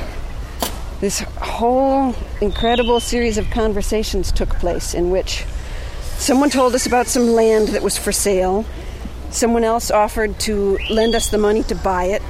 this 1.00 1.20
whole 1.20 2.16
incredible 2.42 3.00
series 3.00 3.38
of 3.38 3.48
conversations 3.52 4.32
took 4.32 4.50
place 4.56 4.96
in 4.96 5.12
which 5.12 5.46
someone 6.18 6.50
told 6.50 6.74
us 6.74 6.88
about 6.88 7.06
some 7.06 7.28
land 7.28 7.68
that 7.70 7.84
was 7.84 8.00
for 8.00 8.12
sale, 8.12 8.66
someone 9.30 9.64
else 9.64 9.92
offered 9.92 10.40
to 10.40 10.80
lend 10.90 11.14
us 11.14 11.30
the 11.30 11.38
money 11.38 11.62
to 11.64 11.76
buy 11.76 12.06
it. 12.06 12.24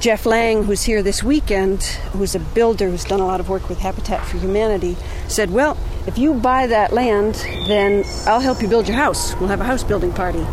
Jeff 0.00 0.26
Lang, 0.26 0.64
who's 0.64 0.82
here 0.82 1.02
this 1.02 1.22
weekend, 1.22 1.82
who's 2.12 2.34
a 2.34 2.40
builder 2.40 2.90
who's 2.90 3.04
done 3.04 3.20
a 3.20 3.26
lot 3.26 3.40
of 3.40 3.48
work 3.48 3.70
with 3.70 3.78
Habitat 3.78 4.26
for 4.26 4.36
Humanity, 4.36 4.98
said, 5.28 5.50
Well, 5.50 5.78
if 6.06 6.18
you 6.18 6.34
buy 6.34 6.66
that 6.66 6.92
land, 6.92 7.36
then 7.66 8.04
I'll 8.26 8.40
help 8.40 8.60
you 8.60 8.68
build 8.68 8.86
your 8.86 8.98
house. 8.98 9.34
We'll 9.36 9.48
have 9.48 9.62
a 9.62 9.64
house 9.64 9.82
building 9.82 10.12
party. 10.12 10.44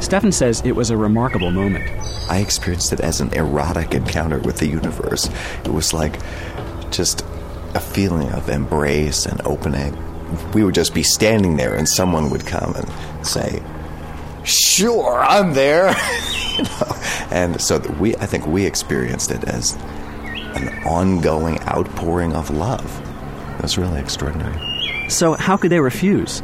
Stefan 0.00 0.32
says 0.32 0.62
it 0.64 0.72
was 0.72 0.90
a 0.90 0.96
remarkable 0.96 1.50
moment. 1.50 1.84
I 2.30 2.38
experienced 2.38 2.92
it 2.92 3.00
as 3.00 3.20
an 3.20 3.32
erotic 3.34 3.94
encounter 3.94 4.38
with 4.38 4.58
the 4.58 4.66
universe. 4.66 5.28
It 5.64 5.72
was 5.72 5.92
like 5.92 6.18
just 6.90 7.24
a 7.74 7.80
feeling 7.80 8.30
of 8.30 8.48
embrace 8.48 9.26
and 9.26 9.40
opening. 9.46 9.96
We 10.52 10.64
would 10.64 10.74
just 10.74 10.94
be 10.94 11.02
standing 11.02 11.56
there, 11.56 11.74
and 11.74 11.88
someone 11.88 12.30
would 12.30 12.46
come 12.46 12.74
and 12.74 13.26
say, 13.26 13.62
Sure, 14.44 15.22
I'm 15.22 15.52
there. 15.52 15.88
you 16.56 16.64
know? 16.64 16.96
And 17.30 17.60
so 17.60 17.78
we, 18.00 18.16
I 18.16 18.26
think 18.26 18.46
we 18.46 18.64
experienced 18.64 19.30
it 19.30 19.44
as 19.44 19.74
an 20.54 20.68
ongoing 20.84 21.60
outpouring 21.62 22.32
of 22.32 22.50
love. 22.50 23.00
It 23.56 23.62
was 23.62 23.76
really 23.76 24.00
extraordinary. 24.00 25.08
So, 25.08 25.34
how 25.34 25.56
could 25.56 25.70
they 25.70 25.80
refuse? 25.80 26.42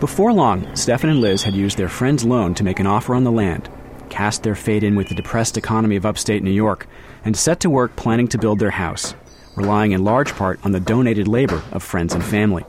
Before 0.00 0.30
long, 0.30 0.76
Stefan 0.76 1.08
and 1.08 1.22
Liz 1.22 1.44
had 1.44 1.54
used 1.54 1.78
their 1.78 1.88
friend's 1.88 2.22
loan 2.22 2.54
to 2.56 2.64
make 2.64 2.78
an 2.78 2.86
offer 2.86 3.14
on 3.14 3.24
the 3.24 3.32
land, 3.32 3.70
cast 4.10 4.42
their 4.42 4.54
fate 4.54 4.84
in 4.84 4.94
with 4.94 5.08
the 5.08 5.14
depressed 5.14 5.56
economy 5.56 5.96
of 5.96 6.04
upstate 6.04 6.42
New 6.42 6.50
York, 6.50 6.86
and 7.24 7.34
set 7.34 7.60
to 7.60 7.70
work 7.70 7.96
planning 7.96 8.28
to 8.28 8.38
build 8.38 8.58
their 8.58 8.72
house, 8.72 9.14
relying 9.56 9.92
in 9.92 10.04
large 10.04 10.34
part 10.34 10.60
on 10.66 10.72
the 10.72 10.80
donated 10.80 11.26
labor 11.26 11.62
of 11.72 11.82
friends 11.82 12.12
and 12.12 12.22
family. 12.22 12.66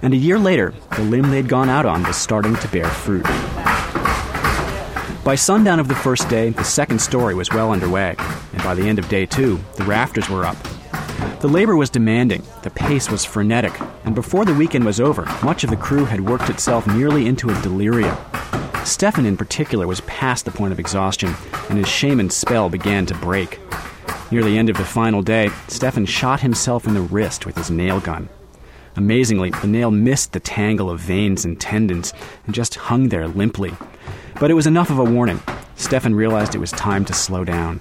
And 0.00 0.14
a 0.14 0.16
year 0.16 0.38
later, 0.38 0.72
the 0.94 1.02
limb 1.02 1.32
they'd 1.32 1.48
gone 1.48 1.68
out 1.68 1.86
on 1.86 2.04
was 2.04 2.16
starting 2.16 2.54
to 2.54 2.68
bear 2.68 2.88
fruit. 2.88 3.24
By 5.24 5.34
sundown 5.34 5.80
of 5.80 5.88
the 5.88 5.96
first 5.96 6.28
day, 6.28 6.50
the 6.50 6.62
second 6.62 7.00
story 7.00 7.34
was 7.34 7.50
well 7.50 7.72
underway, 7.72 8.14
and 8.52 8.62
by 8.62 8.76
the 8.76 8.86
end 8.88 9.00
of 9.00 9.08
day 9.08 9.26
two, 9.26 9.58
the 9.74 9.84
rafters 9.84 10.30
were 10.30 10.44
up. 10.44 10.56
The 11.40 11.48
labor 11.48 11.76
was 11.76 11.90
demanding, 11.90 12.42
the 12.62 12.70
pace 12.70 13.10
was 13.10 13.24
frenetic, 13.24 13.72
and 14.04 14.14
before 14.14 14.44
the 14.44 14.54
weekend 14.54 14.84
was 14.84 15.00
over, 15.00 15.26
much 15.42 15.62
of 15.62 15.70
the 15.70 15.76
crew 15.76 16.04
had 16.04 16.26
worked 16.26 16.48
itself 16.48 16.86
nearly 16.86 17.26
into 17.26 17.50
a 17.50 17.62
delirium. 17.62 18.16
Stefan, 18.84 19.26
in 19.26 19.36
particular, 19.36 19.86
was 19.86 20.00
past 20.02 20.44
the 20.44 20.50
point 20.50 20.72
of 20.72 20.78
exhaustion, 20.78 21.34
and 21.68 21.78
his 21.78 21.88
shaman 21.88 22.30
spell 22.30 22.68
began 22.68 23.06
to 23.06 23.14
break. 23.14 23.60
Near 24.30 24.42
the 24.42 24.58
end 24.58 24.70
of 24.70 24.76
the 24.76 24.84
final 24.84 25.22
day, 25.22 25.50
Stefan 25.68 26.06
shot 26.06 26.40
himself 26.40 26.86
in 26.86 26.94
the 26.94 27.00
wrist 27.00 27.46
with 27.46 27.56
his 27.56 27.70
nail 27.70 28.00
gun. 28.00 28.28
Amazingly, 28.96 29.50
the 29.50 29.66
nail 29.66 29.90
missed 29.90 30.32
the 30.32 30.40
tangle 30.40 30.88
of 30.88 31.00
veins 31.00 31.44
and 31.44 31.60
tendons 31.60 32.12
and 32.46 32.54
just 32.54 32.74
hung 32.74 33.08
there 33.08 33.26
limply. 33.26 33.74
But 34.38 34.50
it 34.50 34.54
was 34.54 34.66
enough 34.66 34.90
of 34.90 34.98
a 34.98 35.04
warning. 35.04 35.40
Stefan 35.76 36.14
realized 36.14 36.54
it 36.54 36.58
was 36.58 36.70
time 36.72 37.04
to 37.06 37.12
slow 37.12 37.44
down. 37.44 37.80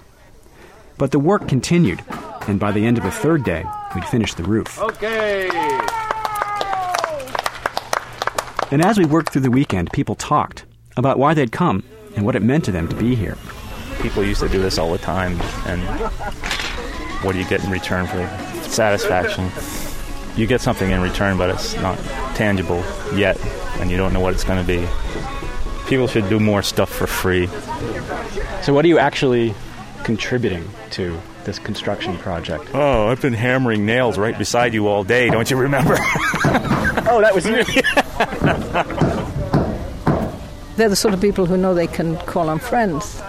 But 0.98 1.12
the 1.12 1.20
work 1.20 1.48
continued, 1.48 2.04
and 2.48 2.60
by 2.60 2.72
the 2.72 2.86
end 2.86 2.98
of 2.98 3.04
the 3.04 3.12
third 3.12 3.44
day, 3.44 3.66
we'd 3.96 4.06
finished 4.06 4.38
the 4.38 4.44
roof. 4.44 4.80
Okay. 4.80 5.50
And 8.72 8.84
as 8.84 8.98
we 8.98 9.06
worked 9.06 9.32
through 9.32 9.44
the 9.44 9.52
weekend, 9.52 9.92
people 9.92 10.16
talked 10.16 10.66
about 10.98 11.20
why 11.20 11.34
they'd 11.34 11.52
come 11.52 11.84
and 12.16 12.26
what 12.26 12.36
it 12.36 12.42
meant 12.42 12.66
to 12.66 12.72
them 12.72 12.88
to 12.88 12.96
be 12.96 13.16
here. 13.16 13.38
People 14.02 14.24
used 14.24 14.42
to 14.42 14.50
do 14.50 14.62
this 14.62 14.78
all 14.78 14.92
the 14.92 14.98
time, 14.98 15.40
and 15.66 15.82
what 17.24 17.34
do 17.34 17.40
you 17.40 17.48
get 17.48 17.64
in 17.64 17.70
return 17.70 18.08
for 18.08 18.28
satisfaction? 18.68 19.50
You 20.36 20.48
get 20.48 20.60
something 20.62 20.90
in 20.90 21.02
return, 21.02 21.38
but 21.38 21.50
it's 21.50 21.76
not 21.76 21.98
tangible 22.36 22.84
yet, 23.14 23.40
and 23.80 23.92
you 23.92 23.98
don't 23.98 24.12
know 24.12 24.20
what 24.20 24.34
it's 24.34 24.44
going 24.44 24.60
to 24.60 24.68
be. 24.68 24.86
People 25.88 26.08
should 26.08 26.28
do 26.28 26.40
more 26.40 26.64
stuff 26.64 26.90
for 26.90 27.08
free. 27.08 27.48
So, 28.64 28.74
what 28.74 28.84
are 28.86 28.88
you 28.88 28.98
actually 28.98 29.54
contributing 30.04 30.68
to 30.92 31.20
this 31.46 31.60
construction 31.60 32.18
project? 32.18 32.70
Oh, 32.74 33.08
I've 33.08 33.22
been 33.22 33.34
hammering 33.34 33.86
nails 33.86 34.18
right 34.18 34.38
beside 34.38 34.74
you 34.74 34.88
all 34.88 35.04
day, 35.04 35.30
don't 35.30 35.50
you 35.50 35.58
remember? 35.58 35.96
oh, 35.96 37.20
that 37.22 37.34
was 37.34 37.46
you. 37.46 37.64
They're 40.76 40.90
the 40.90 40.96
sort 40.96 41.14
of 41.14 41.22
people 41.22 41.46
who 41.46 41.56
know 41.56 41.74
they 41.74 41.88
can 41.88 42.18
call 42.18 42.50
on 42.50 42.60
friends 42.60 43.22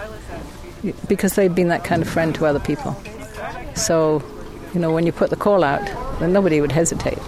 because 1.07 1.35
they've 1.35 1.53
been 1.53 1.69
that 1.69 1.83
kind 1.83 2.01
of 2.01 2.09
friend 2.09 2.33
to 2.35 2.45
other 2.45 2.59
people. 2.59 2.95
So, 3.75 4.23
you 4.73 4.79
know, 4.79 4.91
when 4.91 5.05
you 5.05 5.11
put 5.11 5.29
the 5.29 5.35
call 5.35 5.63
out, 5.63 5.85
then 6.19 6.33
nobody 6.33 6.61
would 6.61 6.71
hesitate. 6.71 7.19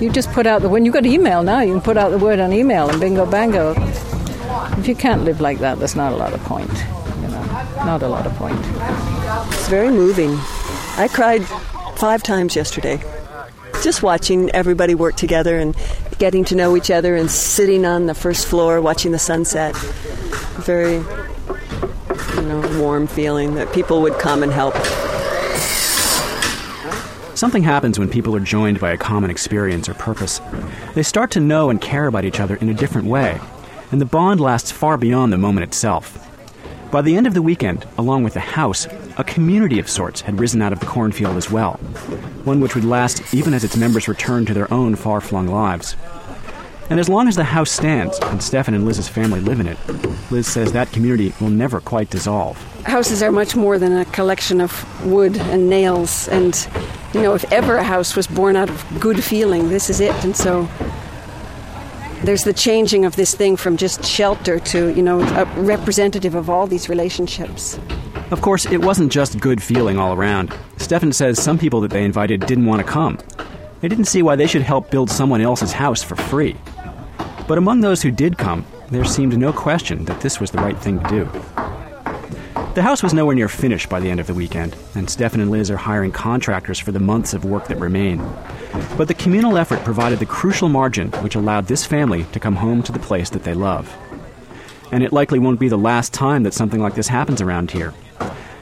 You 0.00 0.10
just 0.10 0.30
put 0.32 0.46
out 0.46 0.62
the 0.62 0.68
when 0.68 0.84
you've 0.84 0.94
got 0.94 1.04
email 1.04 1.42
now, 1.42 1.60
you 1.60 1.74
can 1.74 1.82
put 1.82 1.96
out 1.96 2.10
the 2.10 2.18
word 2.18 2.40
on 2.40 2.52
email 2.52 2.88
and 2.88 2.98
bingo 2.98 3.26
bango. 3.26 3.74
If 4.78 4.88
you 4.88 4.94
can't 4.94 5.24
live 5.24 5.40
like 5.40 5.58
that, 5.58 5.78
there's 5.78 5.94
not 5.94 6.12
a 6.12 6.16
lot 6.16 6.32
of 6.32 6.42
point. 6.44 6.72
You 7.20 7.28
know, 7.28 7.42
not 7.84 8.02
a 8.02 8.08
lot 8.08 8.26
of 8.26 8.34
point. 8.36 8.58
It's 9.52 9.68
very 9.68 9.90
moving. 9.90 10.32
I 10.96 11.08
cried 11.12 11.44
five 11.96 12.22
times 12.22 12.56
yesterday. 12.56 13.00
Just 13.82 14.02
watching 14.02 14.50
everybody 14.50 14.94
work 14.94 15.14
together 15.14 15.56
and 15.56 15.76
getting 16.18 16.44
to 16.46 16.56
know 16.56 16.76
each 16.76 16.90
other 16.90 17.14
and 17.14 17.30
sitting 17.30 17.84
on 17.84 18.06
the 18.06 18.14
first 18.14 18.46
floor 18.46 18.80
watching 18.80 19.12
the 19.12 19.18
sunset. 19.18 19.76
Very, 20.64 20.94
you 20.94 22.42
know, 22.42 22.80
warm 22.80 23.06
feeling 23.06 23.54
that 23.54 23.72
people 23.72 24.02
would 24.02 24.18
come 24.18 24.42
and 24.42 24.52
help. 24.52 24.74
Something 27.36 27.62
happens 27.62 27.98
when 27.98 28.10
people 28.10 28.34
are 28.34 28.40
joined 28.40 28.80
by 28.80 28.90
a 28.90 28.98
common 28.98 29.30
experience 29.30 29.88
or 29.88 29.94
purpose. 29.94 30.40
They 30.94 31.04
start 31.04 31.30
to 31.30 31.40
know 31.40 31.70
and 31.70 31.80
care 31.80 32.06
about 32.06 32.24
each 32.24 32.40
other 32.40 32.56
in 32.56 32.68
a 32.68 32.74
different 32.74 33.06
way, 33.06 33.40
and 33.92 34.00
the 34.00 34.06
bond 34.06 34.40
lasts 34.40 34.72
far 34.72 34.98
beyond 34.98 35.32
the 35.32 35.38
moment 35.38 35.64
itself. 35.64 36.26
By 36.90 37.02
the 37.02 37.16
end 37.16 37.28
of 37.28 37.34
the 37.34 37.40
weekend, 37.40 37.86
along 37.96 38.24
with 38.24 38.34
the 38.34 38.40
house, 38.40 38.88
a 39.20 39.24
community 39.24 39.78
of 39.78 39.88
sorts 39.88 40.22
had 40.22 40.40
risen 40.40 40.62
out 40.62 40.72
of 40.72 40.80
the 40.80 40.86
cornfield 40.86 41.36
as 41.36 41.50
well, 41.50 41.74
one 42.44 42.58
which 42.58 42.74
would 42.74 42.84
last 42.84 43.34
even 43.34 43.52
as 43.52 43.62
its 43.62 43.76
members 43.76 44.08
returned 44.08 44.46
to 44.46 44.54
their 44.54 44.72
own 44.72 44.96
far 44.96 45.20
flung 45.20 45.46
lives. 45.46 45.94
And 46.88 46.98
as 46.98 47.06
long 47.06 47.28
as 47.28 47.36
the 47.36 47.44
house 47.44 47.70
stands 47.70 48.18
and 48.18 48.42
Stefan 48.42 48.72
and 48.72 48.86
Liz's 48.86 49.08
family 49.08 49.40
live 49.40 49.60
in 49.60 49.66
it, 49.66 49.76
Liz 50.30 50.46
says 50.46 50.72
that 50.72 50.90
community 50.90 51.34
will 51.38 51.50
never 51.50 51.82
quite 51.82 52.08
dissolve. 52.08 52.56
Houses 52.84 53.22
are 53.22 53.30
much 53.30 53.54
more 53.54 53.78
than 53.78 53.92
a 53.92 54.06
collection 54.06 54.58
of 54.58 55.04
wood 55.06 55.36
and 55.36 55.68
nails. 55.68 56.26
And, 56.28 56.56
you 57.12 57.20
know, 57.20 57.34
if 57.34 57.44
ever 57.52 57.76
a 57.76 57.84
house 57.84 58.16
was 58.16 58.26
born 58.26 58.56
out 58.56 58.70
of 58.70 59.00
good 59.00 59.22
feeling, 59.22 59.68
this 59.68 59.90
is 59.90 60.00
it. 60.00 60.14
And 60.24 60.34
so 60.34 60.66
there's 62.24 62.44
the 62.44 62.54
changing 62.54 63.04
of 63.04 63.16
this 63.16 63.34
thing 63.34 63.58
from 63.58 63.76
just 63.76 64.02
shelter 64.02 64.58
to, 64.60 64.88
you 64.94 65.02
know, 65.02 65.20
a 65.20 65.44
representative 65.60 66.34
of 66.34 66.48
all 66.48 66.66
these 66.66 66.88
relationships. 66.88 67.78
Of 68.30 68.40
course, 68.42 68.64
it 68.66 68.84
wasn't 68.84 69.10
just 69.10 69.40
good 69.40 69.60
feeling 69.60 69.98
all 69.98 70.14
around. 70.14 70.56
Stefan 70.76 71.12
says 71.12 71.42
some 71.42 71.58
people 71.58 71.80
that 71.80 71.90
they 71.90 72.04
invited 72.04 72.46
didn't 72.46 72.66
want 72.66 72.80
to 72.80 72.86
come. 72.86 73.18
They 73.80 73.88
didn't 73.88 74.04
see 74.04 74.22
why 74.22 74.36
they 74.36 74.46
should 74.46 74.62
help 74.62 74.88
build 74.90 75.10
someone 75.10 75.40
else's 75.40 75.72
house 75.72 76.02
for 76.02 76.14
free. 76.14 76.56
But 77.48 77.58
among 77.58 77.80
those 77.80 78.02
who 78.02 78.12
did 78.12 78.38
come, 78.38 78.64
there 78.90 79.04
seemed 79.04 79.36
no 79.36 79.52
question 79.52 80.04
that 80.04 80.20
this 80.20 80.38
was 80.38 80.52
the 80.52 80.58
right 80.58 80.78
thing 80.78 81.00
to 81.00 81.08
do. 81.08 81.24
The 82.74 82.82
house 82.82 83.02
was 83.02 83.12
nowhere 83.12 83.34
near 83.34 83.48
finished 83.48 83.88
by 83.88 83.98
the 83.98 84.08
end 84.08 84.20
of 84.20 84.28
the 84.28 84.34
weekend, 84.34 84.76
and 84.94 85.10
Stefan 85.10 85.40
and 85.40 85.50
Liz 85.50 85.68
are 85.68 85.76
hiring 85.76 86.12
contractors 86.12 86.78
for 86.78 86.92
the 86.92 87.00
months 87.00 87.34
of 87.34 87.44
work 87.44 87.66
that 87.66 87.80
remain. 87.80 88.18
But 88.96 89.08
the 89.08 89.14
communal 89.14 89.58
effort 89.58 89.82
provided 89.84 90.20
the 90.20 90.26
crucial 90.26 90.68
margin 90.68 91.10
which 91.22 91.34
allowed 91.34 91.66
this 91.66 91.84
family 91.84 92.26
to 92.30 92.38
come 92.38 92.54
home 92.54 92.84
to 92.84 92.92
the 92.92 93.00
place 93.00 93.30
that 93.30 93.42
they 93.42 93.54
love. 93.54 93.92
And 94.92 95.02
it 95.02 95.12
likely 95.12 95.40
won't 95.40 95.58
be 95.58 95.68
the 95.68 95.76
last 95.76 96.12
time 96.14 96.44
that 96.44 96.54
something 96.54 96.80
like 96.80 96.94
this 96.94 97.08
happens 97.08 97.40
around 97.40 97.72
here. 97.72 97.92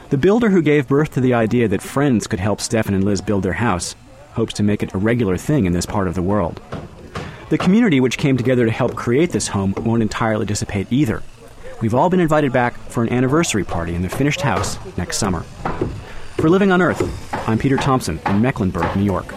The 0.09 0.17
builder 0.17 0.49
who 0.49 0.63
gave 0.63 0.87
birth 0.87 1.11
to 1.11 1.21
the 1.21 1.35
idea 1.35 1.67
that 1.67 1.83
friends 1.83 2.25
could 2.25 2.39
help 2.39 2.61
Stefan 2.61 2.95
and 2.95 3.03
Liz 3.03 3.21
build 3.21 3.43
their 3.43 3.53
house 3.53 3.95
hopes 4.33 4.55
to 4.55 4.63
make 4.63 4.81
it 4.81 4.95
a 4.95 4.97
regular 4.97 5.37
thing 5.37 5.65
in 5.65 5.73
this 5.73 5.85
part 5.85 6.07
of 6.07 6.15
the 6.15 6.21
world. 6.23 6.59
The 7.49 7.59
community 7.59 7.99
which 7.99 8.17
came 8.17 8.35
together 8.35 8.65
to 8.65 8.71
help 8.71 8.95
create 8.95 9.29
this 9.29 9.49
home 9.49 9.75
won't 9.77 10.01
entirely 10.01 10.47
dissipate 10.47 10.91
either. 10.91 11.21
We've 11.79 11.93
all 11.93 12.09
been 12.09 12.19
invited 12.19 12.51
back 12.51 12.75
for 12.89 13.03
an 13.03 13.13
anniversary 13.13 13.63
party 13.63 13.93
in 13.93 14.01
the 14.01 14.09
finished 14.09 14.41
house 14.41 14.79
next 14.97 15.17
summer. 15.17 15.41
For 16.37 16.49
Living 16.49 16.71
on 16.71 16.81
Earth, 16.81 17.03
I'm 17.47 17.59
Peter 17.59 17.77
Thompson 17.77 18.19
in 18.25 18.41
Mecklenburg, 18.41 18.95
New 18.95 19.03
York. 19.03 19.31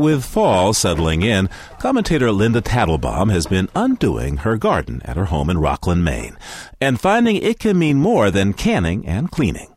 With 0.00 0.24
fall 0.24 0.72
settling 0.72 1.20
in, 1.20 1.50
commentator 1.78 2.32
Linda 2.32 2.62
Tatelbaum 2.62 3.30
has 3.30 3.46
been 3.46 3.68
undoing 3.76 4.38
her 4.38 4.56
garden 4.56 5.02
at 5.04 5.18
her 5.18 5.26
home 5.26 5.50
in 5.50 5.58
Rockland, 5.58 6.02
Maine, 6.02 6.38
and 6.80 6.98
finding 6.98 7.36
it 7.36 7.58
can 7.58 7.78
mean 7.78 7.98
more 7.98 8.30
than 8.30 8.54
canning 8.54 9.06
and 9.06 9.30
cleaning. 9.30 9.74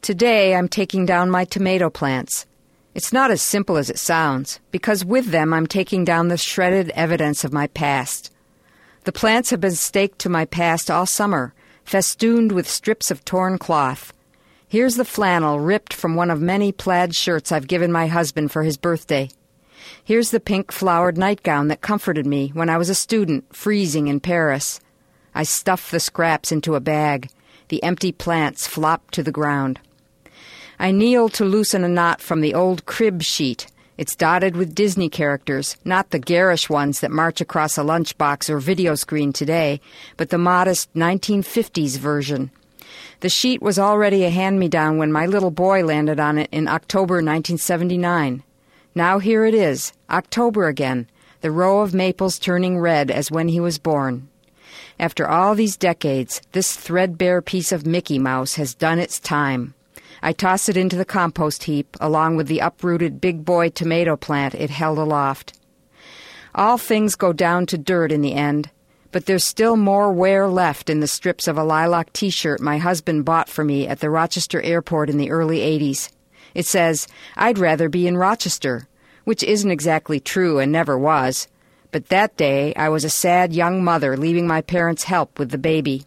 Today 0.00 0.54
I'm 0.54 0.70
taking 0.70 1.04
down 1.04 1.28
my 1.28 1.44
tomato 1.44 1.90
plants. 1.90 2.46
It's 2.94 3.12
not 3.12 3.30
as 3.30 3.42
simple 3.42 3.76
as 3.76 3.90
it 3.90 3.98
sounds, 3.98 4.60
because 4.70 5.04
with 5.04 5.26
them 5.26 5.52
I'm 5.52 5.66
taking 5.66 6.06
down 6.06 6.28
the 6.28 6.38
shredded 6.38 6.88
evidence 6.94 7.44
of 7.44 7.52
my 7.52 7.66
past. 7.66 8.32
The 9.04 9.12
plants 9.12 9.50
have 9.50 9.60
been 9.60 9.72
staked 9.72 10.20
to 10.20 10.30
my 10.30 10.46
past 10.46 10.90
all 10.90 11.04
summer, 11.04 11.52
festooned 11.84 12.50
with 12.50 12.66
strips 12.66 13.10
of 13.10 13.26
torn 13.26 13.58
cloth. 13.58 14.14
Here's 14.68 14.96
the 14.96 15.04
flannel 15.04 15.60
ripped 15.60 15.92
from 15.92 16.14
one 16.14 16.30
of 16.30 16.40
many 16.40 16.72
plaid 16.72 17.14
shirts 17.14 17.52
I've 17.52 17.68
given 17.68 17.92
my 17.92 18.06
husband 18.06 18.50
for 18.50 18.62
his 18.62 18.78
birthday. 18.78 19.28
Here's 20.06 20.30
the 20.30 20.38
pink 20.38 20.70
flowered 20.70 21.18
nightgown 21.18 21.66
that 21.66 21.80
comforted 21.80 22.28
me 22.28 22.52
when 22.54 22.70
I 22.70 22.78
was 22.78 22.88
a 22.88 22.94
student 22.94 23.44
freezing 23.52 24.06
in 24.06 24.20
Paris. 24.20 24.78
I 25.34 25.42
stuff 25.42 25.90
the 25.90 25.98
scraps 25.98 26.52
into 26.52 26.76
a 26.76 26.80
bag. 26.80 27.28
The 27.70 27.82
empty 27.82 28.12
plants 28.12 28.68
flop 28.68 29.10
to 29.10 29.24
the 29.24 29.32
ground. 29.32 29.80
I 30.78 30.92
kneel 30.92 31.28
to 31.30 31.44
loosen 31.44 31.82
a 31.82 31.88
knot 31.88 32.20
from 32.20 32.40
the 32.40 32.54
old 32.54 32.86
crib 32.86 33.20
sheet. 33.24 33.66
It's 33.98 34.14
dotted 34.14 34.56
with 34.56 34.76
Disney 34.76 35.08
characters, 35.08 35.76
not 35.84 36.10
the 36.10 36.20
garish 36.20 36.70
ones 36.70 37.00
that 37.00 37.10
march 37.10 37.40
across 37.40 37.76
a 37.76 37.82
lunchbox 37.82 38.48
or 38.48 38.60
video 38.60 38.94
screen 38.94 39.32
today, 39.32 39.80
but 40.16 40.30
the 40.30 40.38
modest 40.38 40.94
1950s 40.94 41.98
version. 41.98 42.52
The 43.18 43.28
sheet 43.28 43.60
was 43.60 43.76
already 43.76 44.22
a 44.22 44.30
hand 44.30 44.60
me 44.60 44.68
down 44.68 44.98
when 44.98 45.10
my 45.10 45.26
little 45.26 45.50
boy 45.50 45.84
landed 45.84 46.20
on 46.20 46.38
it 46.38 46.48
in 46.52 46.68
October 46.68 47.14
1979. 47.14 48.44
Now 48.96 49.18
here 49.18 49.44
it 49.44 49.52
is, 49.52 49.92
October 50.08 50.68
again, 50.68 51.06
the 51.42 51.50
row 51.50 51.80
of 51.80 51.92
maples 51.92 52.38
turning 52.38 52.78
red 52.78 53.10
as 53.10 53.30
when 53.30 53.48
he 53.48 53.60
was 53.60 53.78
born. 53.78 54.30
After 54.98 55.28
all 55.28 55.54
these 55.54 55.76
decades, 55.76 56.40
this 56.52 56.74
threadbare 56.74 57.42
piece 57.42 57.72
of 57.72 57.84
Mickey 57.84 58.18
Mouse 58.18 58.54
has 58.54 58.74
done 58.74 58.98
its 58.98 59.20
time. 59.20 59.74
I 60.22 60.32
toss 60.32 60.70
it 60.70 60.78
into 60.78 60.96
the 60.96 61.04
compost 61.04 61.64
heap 61.64 61.94
along 62.00 62.36
with 62.36 62.46
the 62.46 62.60
uprooted 62.60 63.20
big 63.20 63.44
boy 63.44 63.68
tomato 63.68 64.16
plant 64.16 64.54
it 64.54 64.70
held 64.70 64.96
aloft. 64.96 65.60
All 66.54 66.78
things 66.78 67.16
go 67.16 67.34
down 67.34 67.66
to 67.66 67.76
dirt 67.76 68.10
in 68.10 68.22
the 68.22 68.32
end, 68.32 68.70
but 69.12 69.26
there's 69.26 69.44
still 69.44 69.76
more 69.76 70.10
wear 70.10 70.48
left 70.48 70.88
in 70.88 71.00
the 71.00 71.06
strips 71.06 71.46
of 71.46 71.58
a 71.58 71.64
lilac 71.64 72.14
t 72.14 72.30
shirt 72.30 72.62
my 72.62 72.78
husband 72.78 73.26
bought 73.26 73.50
for 73.50 73.62
me 73.62 73.86
at 73.86 74.00
the 74.00 74.08
Rochester 74.08 74.62
airport 74.62 75.10
in 75.10 75.18
the 75.18 75.30
early 75.30 75.58
80s. 75.58 76.08
It 76.56 76.64
says, 76.64 77.06
I'd 77.36 77.58
rather 77.58 77.90
be 77.90 78.06
in 78.06 78.16
Rochester, 78.16 78.88
which 79.24 79.42
isn't 79.42 79.70
exactly 79.70 80.18
true 80.18 80.58
and 80.58 80.72
never 80.72 80.96
was. 80.96 81.48
But 81.92 82.08
that 82.08 82.38
day 82.38 82.74
I 82.76 82.88
was 82.88 83.04
a 83.04 83.10
sad 83.10 83.52
young 83.52 83.84
mother 83.84 84.16
leaving 84.16 84.46
my 84.46 84.62
parents' 84.62 85.04
help 85.04 85.38
with 85.38 85.50
the 85.50 85.58
baby. 85.58 86.06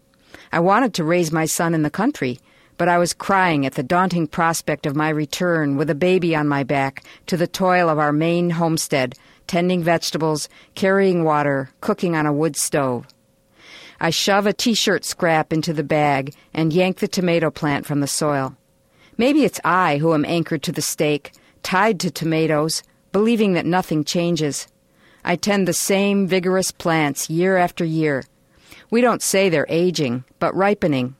I 0.51 0.59
wanted 0.59 0.95
to 0.95 1.03
raise 1.03 1.31
my 1.31 1.45
son 1.45 1.75
in 1.75 1.83
the 1.83 1.91
country, 1.91 2.39
but 2.77 2.89
I 2.89 2.97
was 2.97 3.13
crying 3.13 3.63
at 3.63 3.75
the 3.75 3.83
daunting 3.83 4.25
prospect 4.25 4.87
of 4.87 4.95
my 4.95 5.09
return 5.09 5.77
with 5.77 5.87
a 5.91 5.95
baby 6.09 6.35
on 6.35 6.47
my 6.47 6.63
back 6.63 7.03
to 7.27 7.37
the 7.37 7.45
toil 7.45 7.87
of 7.87 7.99
our 7.99 8.11
Maine 8.11 8.49
homestead, 8.49 9.13
tending 9.45 9.83
vegetables, 9.83 10.49
carrying 10.73 11.23
water, 11.23 11.69
cooking 11.79 12.15
on 12.15 12.25
a 12.25 12.33
wood 12.33 12.55
stove. 12.55 13.05
I 13.99 14.09
shove 14.09 14.47
a 14.47 14.53
t 14.53 14.73
shirt 14.73 15.05
scrap 15.05 15.53
into 15.53 15.73
the 15.73 15.83
bag 15.83 16.33
and 16.55 16.73
yank 16.73 16.97
the 16.97 17.07
tomato 17.07 17.51
plant 17.51 17.85
from 17.85 17.99
the 17.99 18.07
soil. 18.07 18.55
Maybe 19.19 19.43
it's 19.43 19.59
I 19.65 19.97
who 19.97 20.13
am 20.13 20.23
anchored 20.23 20.63
to 20.63 20.71
the 20.71 20.81
stake, 20.81 21.33
tied 21.61 21.99
to 21.99 22.09
tomatoes, 22.09 22.83
believing 23.11 23.51
that 23.51 23.65
nothing 23.65 24.05
changes. 24.05 24.65
I 25.25 25.35
tend 25.35 25.67
the 25.67 25.73
same 25.73 26.25
vigorous 26.25 26.71
plants 26.71 27.29
year 27.29 27.57
after 27.57 27.83
year. 27.83 28.23
We 28.89 29.01
don't 29.01 29.21
say 29.21 29.49
they're 29.49 29.65
aging, 29.67 30.23
but 30.39 30.55
ripening. 30.55 31.17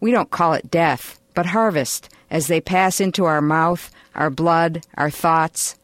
We 0.00 0.10
don't 0.10 0.32
call 0.32 0.54
it 0.54 0.72
death, 0.72 1.20
but 1.34 1.46
harvest, 1.46 2.08
as 2.32 2.48
they 2.48 2.60
pass 2.60 3.00
into 3.00 3.26
our 3.26 3.40
mouth, 3.40 3.92
our 4.16 4.28
blood, 4.28 4.84
our 4.96 5.08
thoughts. 5.08 5.76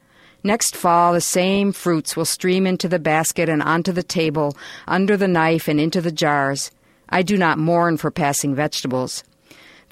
Next 0.43 0.75
fall, 0.75 1.13
the 1.13 1.21
same 1.21 1.71
fruits 1.71 2.17
will 2.17 2.25
stream 2.25 2.67
into 2.67 2.89
the 2.89 2.99
basket 2.99 3.49
and 3.49 3.63
onto 3.63 3.93
the 3.93 4.03
table, 4.03 4.57
under 4.89 5.17
the 5.17 5.29
knife 5.29 5.69
and 5.69 5.79
into 5.79 6.01
the 6.01 6.11
jars. 6.11 6.73
I 7.09 7.23
do 7.23 7.39
not 7.39 7.57
mourn 7.57 7.99
for 7.99 8.11
passing 8.11 8.53
vegetables. 8.53 9.23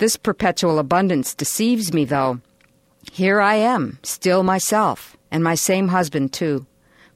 This 0.01 0.17
perpetual 0.17 0.79
abundance 0.79 1.35
deceives 1.35 1.93
me, 1.93 2.07
though. 2.07 2.41
Here 3.13 3.39
I 3.39 3.57
am, 3.57 3.99
still 4.03 4.43
myself, 4.43 5.15
and 5.31 5.45
my 5.45 5.55
same 5.55 5.89
husband, 5.89 6.33
too. 6.33 6.65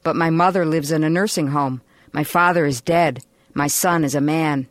But 0.03 0.15
my 0.15 0.29
mother 0.29 0.67
lives 0.67 0.91
in 0.91 1.03
a 1.03 1.09
nursing 1.09 1.47
home. 1.47 1.81
My 2.11 2.23
father 2.23 2.63
is 2.63 2.81
dead. 2.81 3.23
My 3.55 3.65
son 3.65 4.03
is 4.03 4.13
a 4.13 4.21
man. 4.21 4.67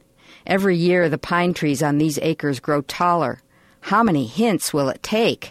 Every 0.46 0.76
year 0.76 1.08
the 1.08 1.18
pine 1.18 1.54
trees 1.54 1.82
on 1.82 1.98
these 1.98 2.20
acres 2.22 2.60
grow 2.60 2.82
taller. 2.82 3.40
How 3.80 4.04
many 4.04 4.26
hints 4.26 4.72
will 4.72 4.90
it 4.90 5.02
take? 5.02 5.50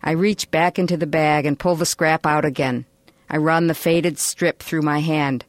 I 0.00 0.12
reach 0.12 0.48
back 0.52 0.78
into 0.78 0.96
the 0.96 1.08
bag 1.08 1.44
and 1.44 1.58
pull 1.58 1.74
the 1.74 1.84
scrap 1.84 2.24
out 2.24 2.44
again. 2.44 2.84
I 3.28 3.38
run 3.38 3.66
the 3.66 3.74
faded 3.74 4.16
strip 4.20 4.62
through 4.62 4.82
my 4.82 5.00
hand. 5.00 5.44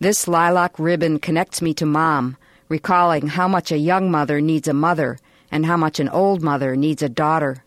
This 0.00 0.26
lilac 0.26 0.78
ribbon 0.78 1.18
connects 1.18 1.60
me 1.60 1.74
to 1.74 1.84
Mom, 1.84 2.38
recalling 2.70 3.26
how 3.26 3.48
much 3.48 3.70
a 3.70 3.76
young 3.76 4.10
mother 4.10 4.40
needs 4.40 4.66
a 4.66 4.72
mother 4.72 5.18
and 5.54 5.64
how 5.66 5.76
much 5.76 6.00
an 6.00 6.08
old 6.08 6.42
mother 6.42 6.74
needs 6.74 7.00
a 7.00 7.08
daughter. 7.08 7.62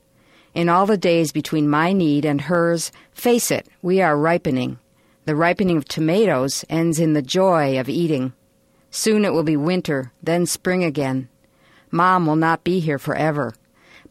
In 0.54 0.68
all 0.68 0.86
the 0.86 0.98
days 0.98 1.32
between 1.32 1.70
my 1.70 1.94
need 1.94 2.26
and 2.26 2.42
hers, 2.42 2.92
face 3.14 3.50
it, 3.50 3.66
we 3.82 4.02
are 4.02 4.18
ripening. 4.18 4.78
The 5.24 5.38
ripening 5.38 5.78
of 5.78 5.86
tomatoes 5.86 6.66
ends 6.70 7.00
in 7.00 7.14
the 7.14 7.22
joy 7.22 7.80
of 7.80 7.88
eating. 7.88 8.34
Soon 8.92 9.24
it 9.24 9.32
will 9.32 9.44
be 9.44 9.56
winter, 9.56 10.12
then 10.22 10.46
spring 10.46 10.84
again. 10.84 11.30
Mom 11.90 12.26
will 12.26 12.36
not 12.36 12.66
be 12.66 12.82
here 12.82 13.00
forever. 13.00 13.54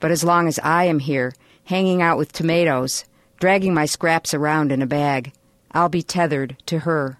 But 0.00 0.10
as 0.10 0.24
long 0.24 0.48
as 0.48 0.58
I 0.60 0.84
am 0.84 1.00
here, 1.00 1.34
hanging 1.64 2.00
out 2.00 2.16
with 2.16 2.32
tomatoes, 2.32 3.04
dragging 3.38 3.74
my 3.74 3.84
scraps 3.84 4.32
around 4.32 4.72
in 4.72 4.80
a 4.80 4.86
bag, 4.86 5.34
I'll 5.72 5.90
be 5.90 6.02
tethered 6.02 6.56
to 6.64 6.80
her. 6.80 7.18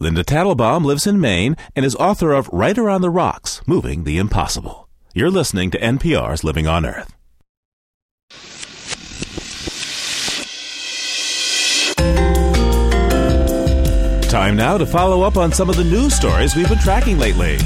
Linda 0.00 0.24
Tatelbaum 0.24 0.84
lives 0.84 1.06
in 1.06 1.20
Maine 1.20 1.56
and 1.76 1.86
is 1.86 1.94
author 1.94 2.32
of 2.32 2.48
Writer 2.52 2.90
on 2.90 3.02
the 3.02 3.10
Rocks 3.10 3.60
Moving 3.68 4.02
the 4.02 4.18
Impossible. 4.18 4.79
You're 5.12 5.30
listening 5.32 5.72
to 5.72 5.80
NPR's 5.80 6.44
Living 6.44 6.68
on 6.68 6.86
Earth. 6.86 7.16
Time 14.30 14.54
now 14.54 14.78
to 14.78 14.86
follow 14.86 15.22
up 15.22 15.36
on 15.36 15.50
some 15.50 15.68
of 15.68 15.74
the 15.74 15.82
news 15.82 16.14
stories 16.14 16.54
we've 16.54 16.68
been 16.68 16.78
tracking 16.78 17.18
lately. 17.18 17.56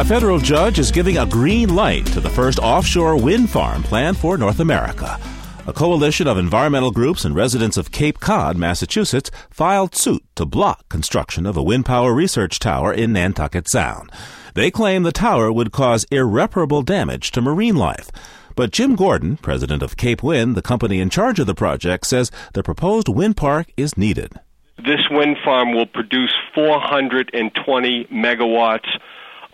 A 0.00 0.04
federal 0.04 0.40
judge 0.40 0.80
is 0.80 0.90
giving 0.90 1.18
a 1.18 1.26
green 1.26 1.72
light 1.72 2.04
to 2.06 2.20
the 2.20 2.30
first 2.30 2.58
offshore 2.58 3.16
wind 3.16 3.48
farm 3.48 3.84
planned 3.84 4.16
for 4.16 4.36
North 4.36 4.58
America. 4.58 5.20
A 5.66 5.72
coalition 5.72 6.28
of 6.28 6.36
environmental 6.36 6.90
groups 6.90 7.24
and 7.24 7.34
residents 7.34 7.78
of 7.78 7.90
Cape 7.90 8.20
Cod, 8.20 8.58
Massachusetts, 8.58 9.30
filed 9.48 9.94
suit 9.94 10.22
to 10.34 10.44
block 10.44 10.86
construction 10.90 11.46
of 11.46 11.56
a 11.56 11.62
wind 11.62 11.86
power 11.86 12.12
research 12.12 12.58
tower 12.58 12.92
in 12.92 13.14
Nantucket 13.14 13.66
Sound. 13.66 14.12
They 14.52 14.70
claim 14.70 15.04
the 15.04 15.10
tower 15.10 15.50
would 15.50 15.72
cause 15.72 16.04
irreparable 16.10 16.82
damage 16.82 17.30
to 17.30 17.40
marine 17.40 17.76
life. 17.76 18.10
But 18.54 18.72
Jim 18.72 18.94
Gordon, 18.94 19.38
president 19.38 19.82
of 19.82 19.96
Cape 19.96 20.22
Wind, 20.22 20.54
the 20.54 20.60
company 20.60 21.00
in 21.00 21.08
charge 21.08 21.40
of 21.40 21.46
the 21.46 21.54
project, 21.54 22.06
says 22.06 22.30
the 22.52 22.62
proposed 22.62 23.08
wind 23.08 23.38
park 23.38 23.68
is 23.74 23.96
needed. 23.96 24.34
This 24.76 25.08
wind 25.10 25.38
farm 25.42 25.72
will 25.72 25.86
produce 25.86 26.34
420 26.54 28.04
megawatts 28.12 28.98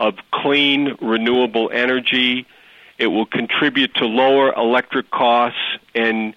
of 0.01 0.15
clean, 0.33 0.97
renewable 1.01 1.71
energy 1.73 2.49
it 3.01 3.07
will 3.07 3.27
contribute 3.27 3.95
to 3.95 4.05
lower 4.05 4.53
electric 4.53 5.11
costs 5.11 5.70
and 5.95 6.35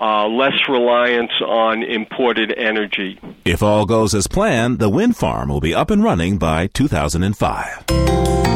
uh, 0.00 0.26
less 0.26 0.54
reliance 0.68 1.32
on 1.44 1.82
imported 1.82 2.52
energy. 2.56 3.20
If 3.44 3.62
all 3.62 3.84
goes 3.84 4.14
as 4.14 4.26
planned, 4.26 4.78
the 4.78 4.88
wind 4.88 5.16
farm 5.16 5.48
will 5.50 5.60
be 5.60 5.74
up 5.74 5.90
and 5.90 6.02
running 6.02 6.38
by 6.38 6.68
2005. 6.68 8.49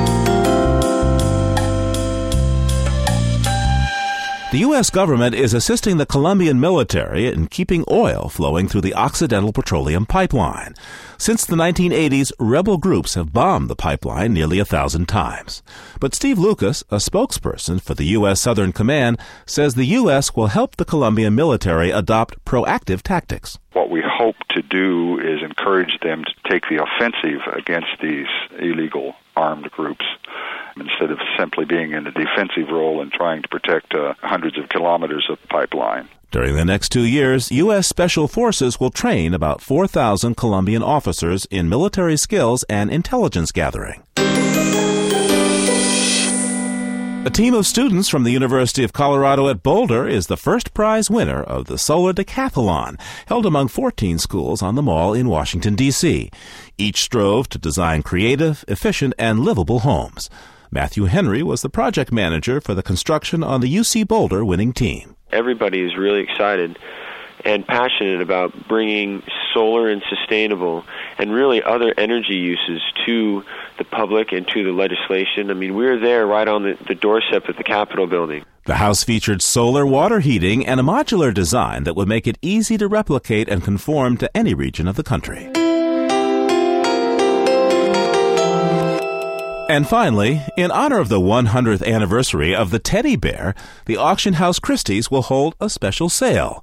The 4.54 4.60
U.S. 4.60 4.88
government 4.88 5.34
is 5.34 5.52
assisting 5.52 5.96
the 5.96 6.06
Colombian 6.06 6.60
military 6.60 7.26
in 7.26 7.48
keeping 7.48 7.84
oil 7.90 8.28
flowing 8.28 8.68
through 8.68 8.82
the 8.82 8.94
Occidental 8.94 9.52
Petroleum 9.52 10.06
Pipeline. 10.06 10.76
Since 11.18 11.44
the 11.44 11.56
1980s, 11.56 12.30
rebel 12.38 12.78
groups 12.78 13.14
have 13.14 13.32
bombed 13.32 13.68
the 13.68 13.74
pipeline 13.74 14.32
nearly 14.32 14.60
a 14.60 14.64
thousand 14.64 15.08
times. 15.08 15.64
But 15.98 16.14
Steve 16.14 16.38
Lucas, 16.38 16.84
a 16.88 16.98
spokesperson 16.98 17.82
for 17.82 17.94
the 17.94 18.06
U.S. 18.18 18.40
Southern 18.40 18.70
Command, 18.70 19.18
says 19.44 19.74
the 19.74 19.98
U.S. 19.98 20.36
will 20.36 20.46
help 20.46 20.76
the 20.76 20.84
Colombian 20.84 21.34
military 21.34 21.90
adopt 21.90 22.44
proactive 22.44 23.02
tactics. 23.02 23.58
What 23.74 23.90
we 23.90 24.02
hope 24.06 24.36
to 24.50 24.62
do 24.62 25.18
is 25.18 25.42
encourage 25.42 25.98
them 26.00 26.24
to 26.24 26.50
take 26.50 26.68
the 26.68 26.82
offensive 26.82 27.42
against 27.52 28.00
these 28.00 28.28
illegal 28.58 29.14
armed 29.36 29.70
groups 29.72 30.06
instead 30.76 31.10
of 31.10 31.18
simply 31.36 31.64
being 31.64 31.92
in 31.92 32.06
a 32.06 32.12
defensive 32.12 32.68
role 32.70 33.02
and 33.02 33.12
trying 33.12 33.42
to 33.42 33.48
protect 33.48 33.92
uh, 33.92 34.14
hundreds 34.20 34.58
of 34.58 34.68
kilometers 34.68 35.26
of 35.28 35.38
pipeline. 35.48 36.08
During 36.30 36.54
the 36.54 36.64
next 36.64 36.90
two 36.90 37.04
years, 37.04 37.50
U.S. 37.52 37.86
Special 37.86 38.26
Forces 38.28 38.78
will 38.78 38.90
train 38.90 39.34
about 39.34 39.60
4,000 39.60 40.36
Colombian 40.36 40.82
officers 40.82 41.44
in 41.46 41.68
military 41.68 42.16
skills 42.16 42.64
and 42.64 42.90
intelligence 42.90 43.52
gathering. 43.52 44.02
A 47.26 47.30
team 47.30 47.54
of 47.54 47.64
students 47.64 48.10
from 48.10 48.24
the 48.24 48.32
University 48.32 48.84
of 48.84 48.92
Colorado 48.92 49.48
at 49.48 49.62
Boulder 49.62 50.06
is 50.06 50.26
the 50.26 50.36
first 50.36 50.74
prize 50.74 51.08
winner 51.10 51.42
of 51.42 51.64
the 51.64 51.78
Solar 51.78 52.12
Decathlon, 52.12 53.00
held 53.24 53.46
among 53.46 53.68
14 53.68 54.18
schools 54.18 54.60
on 54.60 54.74
the 54.74 54.82
Mall 54.82 55.14
in 55.14 55.30
Washington, 55.30 55.74
D.C. 55.74 56.30
Each 56.76 57.00
strove 57.00 57.48
to 57.48 57.58
design 57.58 58.02
creative, 58.02 58.62
efficient, 58.68 59.14
and 59.18 59.40
livable 59.40 59.78
homes. 59.78 60.28
Matthew 60.70 61.04
Henry 61.04 61.42
was 61.42 61.62
the 61.62 61.70
project 61.70 62.12
manager 62.12 62.60
for 62.60 62.74
the 62.74 62.82
construction 62.82 63.42
on 63.42 63.62
the 63.62 63.74
UC 63.74 64.06
Boulder 64.06 64.44
winning 64.44 64.74
team. 64.74 65.16
Everybody 65.32 65.80
is 65.80 65.96
really 65.96 66.20
excited 66.20 66.78
and 67.44 67.66
passionate 67.66 68.20
about 68.20 68.68
bringing 68.68 69.22
solar 69.52 69.88
and 69.88 70.02
sustainable 70.08 70.84
and 71.18 71.32
really 71.32 71.62
other 71.62 71.94
energy 71.96 72.34
uses 72.34 72.80
to 73.06 73.44
the 73.78 73.84
public 73.84 74.32
and 74.32 74.48
to 74.48 74.64
the 74.64 74.72
legislation. 74.72 75.50
I 75.50 75.54
mean, 75.54 75.74
we 75.74 75.86
are 75.86 75.98
there 75.98 76.26
right 76.26 76.48
on 76.48 76.62
the, 76.62 76.78
the 76.88 76.94
doorstep 76.94 77.48
of 77.48 77.56
the 77.56 77.64
Capitol 77.64 78.06
building. 78.06 78.44
The 78.66 78.76
house 78.76 79.04
featured 79.04 79.42
solar 79.42 79.84
water 79.84 80.20
heating 80.20 80.66
and 80.66 80.80
a 80.80 80.82
modular 80.82 81.34
design 81.34 81.84
that 81.84 81.94
would 81.94 82.08
make 82.08 82.26
it 82.26 82.38
easy 82.40 82.78
to 82.78 82.88
replicate 82.88 83.48
and 83.48 83.62
conform 83.62 84.16
to 84.18 84.36
any 84.36 84.54
region 84.54 84.88
of 84.88 84.96
the 84.96 85.02
country. 85.02 85.50
And 89.66 89.88
finally, 89.88 90.42
in 90.56 90.70
honor 90.70 90.98
of 90.98 91.08
the 91.08 91.20
100th 91.20 91.86
anniversary 91.86 92.54
of 92.54 92.70
the 92.70 92.78
teddy 92.78 93.16
bear, 93.16 93.54
the 93.86 93.96
auction 93.96 94.34
house 94.34 94.58
Christie's 94.58 95.10
will 95.10 95.22
hold 95.22 95.56
a 95.60 95.70
special 95.70 96.08
sale. 96.08 96.62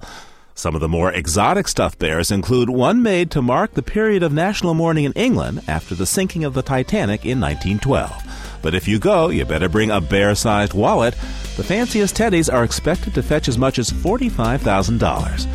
Some 0.54 0.74
of 0.74 0.80
the 0.80 0.88
more 0.88 1.10
exotic 1.10 1.66
stuffed 1.66 1.98
bears 1.98 2.30
include 2.30 2.68
one 2.68 3.02
made 3.02 3.30
to 3.30 3.40
mark 3.40 3.72
the 3.72 3.82
period 3.82 4.22
of 4.22 4.32
national 4.32 4.74
mourning 4.74 5.04
in 5.04 5.12
England 5.12 5.62
after 5.66 5.94
the 5.94 6.06
sinking 6.06 6.44
of 6.44 6.52
the 6.52 6.62
Titanic 6.62 7.24
in 7.24 7.40
1912. 7.40 8.60
But 8.62 8.74
if 8.74 8.86
you 8.86 8.98
go, 8.98 9.30
you 9.30 9.44
better 9.44 9.68
bring 9.68 9.90
a 9.90 10.00
bear 10.00 10.34
sized 10.34 10.74
wallet. 10.74 11.14
The 11.56 11.64
fanciest 11.64 12.14
teddies 12.16 12.52
are 12.52 12.64
expected 12.64 13.14
to 13.14 13.22
fetch 13.22 13.48
as 13.48 13.58
much 13.58 13.78
as 13.78 13.90
$45,000. 13.90 15.46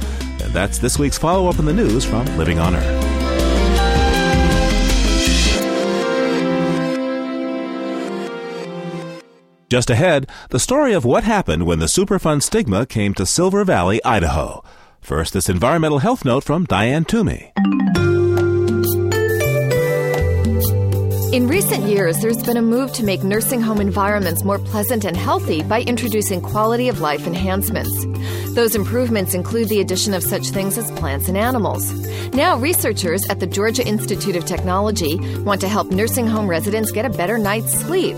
And 0.43 0.53
that's 0.53 0.79
this 0.79 0.97
week's 0.97 1.17
follow 1.17 1.47
up 1.47 1.59
in 1.59 1.65
the 1.65 1.73
news 1.73 2.03
from 2.03 2.25
Living 2.37 2.59
on 2.59 2.75
Earth. 2.75 3.17
Just 9.69 9.89
ahead, 9.89 10.29
the 10.49 10.59
story 10.59 10.93
of 10.93 11.03
what 11.03 11.25
happened 11.25 11.65
when 11.65 11.79
the 11.79 11.87
Superfund 11.87 12.41
stigma 12.41 12.85
came 12.85 13.13
to 13.13 13.25
Silver 13.25 13.65
Valley, 13.65 14.03
Idaho. 14.03 14.63
First, 15.07 15.31
this 15.31 15.47
environmental 15.47 15.99
health 15.99 16.25
note 16.25 16.43
from 16.43 16.65
Diane 16.65 17.05
Toomey. 17.05 17.53
In 21.31 21.47
recent 21.47 21.85
years, 21.85 22.19
there's 22.19 22.43
been 22.43 22.57
a 22.57 22.61
move 22.61 22.91
to 22.91 23.05
make 23.05 23.23
nursing 23.23 23.61
home 23.61 23.79
environments 23.79 24.43
more 24.43 24.59
pleasant 24.59 25.05
and 25.05 25.15
healthy 25.15 25.63
by 25.63 25.83
introducing 25.83 26.41
quality 26.41 26.89
of 26.89 26.99
life 26.99 27.25
enhancements. 27.25 28.05
Those 28.53 28.75
improvements 28.75 29.33
include 29.33 29.69
the 29.69 29.79
addition 29.79 30.13
of 30.13 30.23
such 30.23 30.49
things 30.49 30.77
as 30.77 30.91
plants 30.99 31.29
and 31.29 31.37
animals. 31.37 31.89
Now, 32.33 32.57
researchers 32.57 33.25
at 33.29 33.39
the 33.39 33.47
Georgia 33.47 33.87
Institute 33.87 34.35
of 34.35 34.43
Technology 34.43 35.17
want 35.43 35.61
to 35.61 35.69
help 35.69 35.87
nursing 35.89 36.27
home 36.27 36.49
residents 36.49 36.91
get 36.91 37.05
a 37.05 37.09
better 37.09 37.37
night's 37.37 37.71
sleep. 37.73 38.17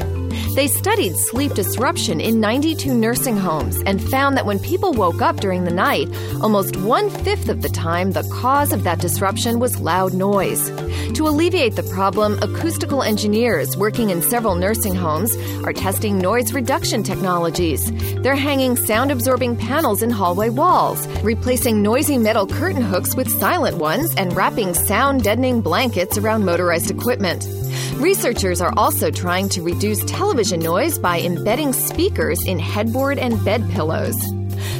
They 0.55 0.67
studied 0.67 1.15
sleep 1.15 1.53
disruption 1.53 2.19
in 2.19 2.39
92 2.39 2.93
nursing 2.93 3.37
homes 3.37 3.81
and 3.85 4.01
found 4.01 4.37
that 4.37 4.45
when 4.45 4.59
people 4.59 4.93
woke 4.93 5.21
up 5.21 5.37
during 5.37 5.63
the 5.63 5.71
night, 5.71 6.09
almost 6.41 6.77
one 6.77 7.09
fifth 7.09 7.49
of 7.49 7.61
the 7.61 7.69
time 7.69 8.11
the 8.11 8.27
cause 8.41 8.73
of 8.73 8.83
that 8.83 8.99
disruption 8.99 9.59
was 9.59 9.79
loud 9.79 10.13
noise. 10.13 10.69
To 11.13 11.27
alleviate 11.27 11.75
the 11.75 11.83
problem, 11.83 12.37
acoustical 12.41 13.03
engineers 13.03 13.75
working 13.77 14.09
in 14.09 14.21
several 14.21 14.55
nursing 14.55 14.95
homes 14.95 15.35
are 15.63 15.73
testing 15.73 16.17
noise 16.17 16.53
reduction 16.53 17.03
technologies. 17.03 17.91
They're 18.21 18.35
hanging 18.35 18.75
sound 18.75 19.11
absorbing 19.11 19.57
panels 19.57 20.01
in 20.01 20.09
hallway 20.09 20.49
walls, 20.49 21.07
replacing 21.23 21.81
noisy 21.81 22.17
metal 22.17 22.47
curtain 22.47 22.81
hooks 22.81 23.15
with 23.15 23.29
silent 23.29 23.77
ones, 23.77 24.13
and 24.15 24.35
wrapping 24.35 24.73
sound 24.73 25.23
deadening 25.23 25.61
blankets 25.61 26.17
around 26.17 26.45
motorized 26.45 26.91
equipment. 26.91 27.47
Researchers 27.95 28.61
are 28.61 28.73
also 28.77 29.11
trying 29.11 29.49
to 29.49 29.61
reduce 29.61 30.03
television 30.05 30.59
noise 30.59 30.97
by 30.97 31.19
embedding 31.19 31.73
speakers 31.73 32.39
in 32.45 32.59
headboard 32.59 33.17
and 33.17 33.43
bed 33.43 33.67
pillows. 33.71 34.15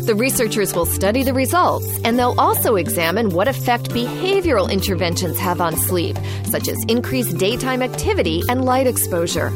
The 0.05 0.15
researchers 0.15 0.73
will 0.73 0.85
study 0.85 1.23
the 1.23 1.33
results 1.33 1.87
and 2.03 2.17
they'll 2.17 2.39
also 2.39 2.75
examine 2.75 3.29
what 3.29 3.47
effect 3.47 3.91
behavioral 3.91 4.71
interventions 4.71 5.37
have 5.37 5.61
on 5.61 5.77
sleep, 5.77 6.17
such 6.45 6.67
as 6.67 6.83
increased 6.87 7.37
daytime 7.37 7.81
activity 7.81 8.41
and 8.49 8.65
light 8.65 8.87
exposure. 8.87 9.51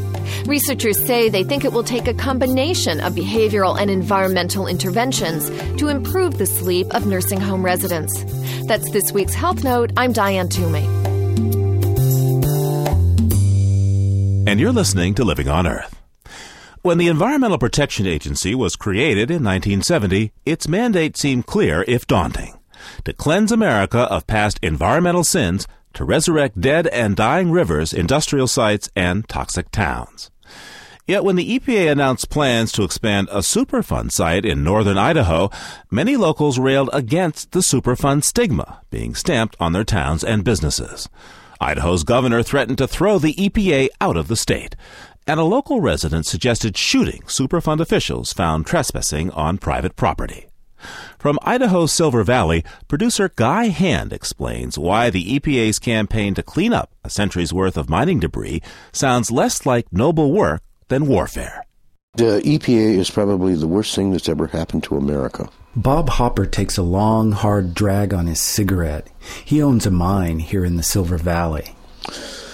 Researchers 0.45 1.03
say 1.03 1.29
they 1.29 1.43
think 1.43 1.65
it 1.65 1.73
will 1.73 1.83
take 1.83 2.07
a 2.07 2.13
combination 2.13 2.99
of 3.01 3.13
behavioral 3.13 3.79
and 3.79 3.89
environmental 3.89 4.67
interventions 4.67 5.49
to 5.79 5.87
improve 5.87 6.37
the 6.37 6.45
sleep 6.45 6.93
of 6.93 7.05
nursing 7.05 7.41
home 7.41 7.65
residents. 7.65 8.23
That's 8.67 8.89
this 8.91 9.11
week's 9.11 9.33
Health 9.33 9.63
Note. 9.63 9.91
I'm 9.97 10.13
Diane 10.13 10.49
Toomey. 10.49 11.02
And 14.45 14.59
you're 14.59 14.71
listening 14.71 15.13
to 15.15 15.23
Living 15.23 15.47
on 15.47 15.67
Earth. 15.67 16.01
When 16.81 16.97
the 16.97 17.07
Environmental 17.07 17.57
Protection 17.57 18.05
Agency 18.05 18.53
was 18.53 18.75
created 18.75 19.31
in 19.31 19.43
1970, 19.43 20.31
its 20.45 20.67
mandate 20.67 21.15
seemed 21.17 21.45
clear 21.45 21.85
if 21.87 22.07
daunting 22.07 22.57
to 23.05 23.13
cleanse 23.13 23.51
America 23.51 23.99
of 23.99 24.27
past 24.27 24.59
environmental 24.61 25.23
sins, 25.23 25.67
to 25.93 26.03
resurrect 26.03 26.59
dead 26.59 26.87
and 26.87 27.15
dying 27.15 27.51
rivers, 27.51 27.93
industrial 27.93 28.47
sites, 28.47 28.89
and 28.95 29.27
toxic 29.29 29.69
towns. 29.69 30.31
Yet 31.05 31.23
when 31.23 31.35
the 31.35 31.59
EPA 31.59 31.91
announced 31.91 32.29
plans 32.29 32.71
to 32.71 32.83
expand 32.83 33.27
a 33.29 33.39
Superfund 33.39 34.11
site 34.11 34.45
in 34.45 34.63
northern 34.63 34.97
Idaho, 34.97 35.51
many 35.91 36.15
locals 36.15 36.57
railed 36.57 36.89
against 36.93 37.51
the 37.51 37.59
Superfund 37.59 38.23
stigma 38.23 38.81
being 38.89 39.13
stamped 39.13 39.57
on 39.59 39.73
their 39.73 39.83
towns 39.83 40.23
and 40.23 40.45
businesses. 40.45 41.09
Idaho's 41.59 42.03
governor 42.03 42.43
threatened 42.43 42.77
to 42.79 42.87
throw 42.87 43.19
the 43.19 43.33
EPA 43.33 43.89
out 44.01 44.17
of 44.17 44.27
the 44.27 44.35
state, 44.35 44.75
and 45.27 45.39
a 45.39 45.43
local 45.43 45.81
resident 45.81 46.25
suggested 46.25 46.77
shooting 46.77 47.21
Superfund 47.23 47.79
officials 47.79 48.33
found 48.33 48.65
trespassing 48.65 49.31
on 49.31 49.57
private 49.57 49.95
property. 49.95 50.47
From 51.17 51.39
Idaho's 51.43 51.93
Silver 51.93 52.23
Valley, 52.23 52.65
producer 52.87 53.31
Guy 53.35 53.65
Hand 53.65 54.11
explains 54.11 54.77
why 54.77 55.09
the 55.09 55.39
EPA's 55.39 55.79
campaign 55.79 56.33
to 56.33 56.43
clean 56.43 56.73
up 56.73 56.91
a 57.03 57.09
century's 57.09 57.53
worth 57.53 57.77
of 57.77 57.89
mining 57.89 58.19
debris 58.19 58.61
sounds 58.91 59.31
less 59.31 59.65
like 59.65 59.91
noble 59.93 60.33
work 60.33 60.61
than 60.89 61.07
warfare. 61.07 61.65
The 62.15 62.41
EPA 62.41 62.97
is 62.97 63.09
probably 63.09 63.55
the 63.55 63.67
worst 63.67 63.95
thing 63.95 64.11
that's 64.11 64.29
ever 64.29 64.47
happened 64.47 64.83
to 64.83 64.97
America. 64.97 65.49
Bob 65.75 66.07
Hopper 66.09 66.45
takes 66.45 66.77
a 66.77 66.83
long, 66.83 67.31
hard 67.31 67.73
drag 67.73 68.13
on 68.13 68.27
his 68.27 68.39
cigarette. 68.39 69.07
He 69.43 69.59
owns 69.59 69.87
a 69.87 69.91
mine 69.91 70.37
here 70.37 70.63
in 70.63 70.77
the 70.77 70.83
Silver 70.83 71.17
Valley. 71.17 71.75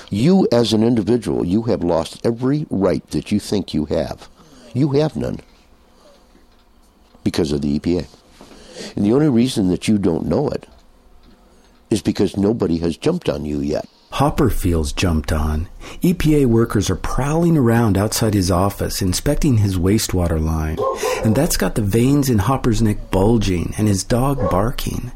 You, 0.10 0.48
as 0.54 0.72
an 0.72 0.84
individual, 0.84 1.46
you 1.46 1.64
have 1.64 1.84
lost 1.84 2.26
every 2.26 2.66
right 2.70 3.06
that 3.10 3.30
you 3.30 3.42
think 3.42 3.74
you 3.74 3.86
have. 3.86 4.30
You 4.74 4.92
have 4.94 5.18
none 5.18 5.42
because 7.26 7.52
of 7.52 7.62
the 7.62 7.78
EPA. 7.78 8.08
And 8.96 9.04
the 9.06 9.12
only 9.12 9.28
reason 9.28 9.68
that 9.68 9.90
you 9.90 9.98
don't 9.98 10.26
know 10.26 10.48
it 10.48 10.66
is 11.90 12.02
because 12.02 12.38
nobody 12.38 12.78
has 12.78 12.96
jumped 12.96 13.28
on 13.28 13.44
you 13.44 13.60
yet. 13.60 13.90
Hopper 14.12 14.50
feels 14.50 14.92
jumped 14.92 15.32
on. 15.32 15.68
EPA 16.02 16.46
workers 16.48 16.90
are 16.90 16.96
prowling 16.96 17.58
around 17.58 17.98
outside 17.98 18.34
his 18.34 18.52
office, 18.52 19.02
inspecting 19.02 19.58
his 19.58 19.78
wastewater 19.78 20.44
line, 20.44 20.78
and 21.24 21.36
that's 21.36 21.58
got 21.58 21.76
the 21.76 21.82
veins 21.82 22.30
in 22.30 22.40
Hopper's 22.40 22.82
neck 22.82 23.12
bulging 23.12 23.74
and 23.78 23.88
his 23.88 24.04
dog 24.04 24.38
barking. 24.50 25.12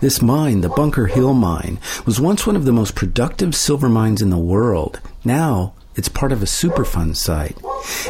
This 0.00 0.22
mine, 0.22 0.62
the 0.62 0.68
Bunker 0.70 1.06
Hill 1.06 1.34
Mine, 1.34 1.78
was 2.06 2.20
once 2.20 2.46
one 2.46 2.56
of 2.56 2.64
the 2.64 2.72
most 2.72 2.94
productive 2.94 3.54
silver 3.54 3.88
mines 3.88 4.22
in 4.22 4.30
the 4.30 4.38
world. 4.38 5.00
Now, 5.24 5.74
It's 5.96 6.08
part 6.08 6.30
of 6.32 6.40
a 6.40 6.46
Superfund 6.46 7.16
site. 7.16 7.58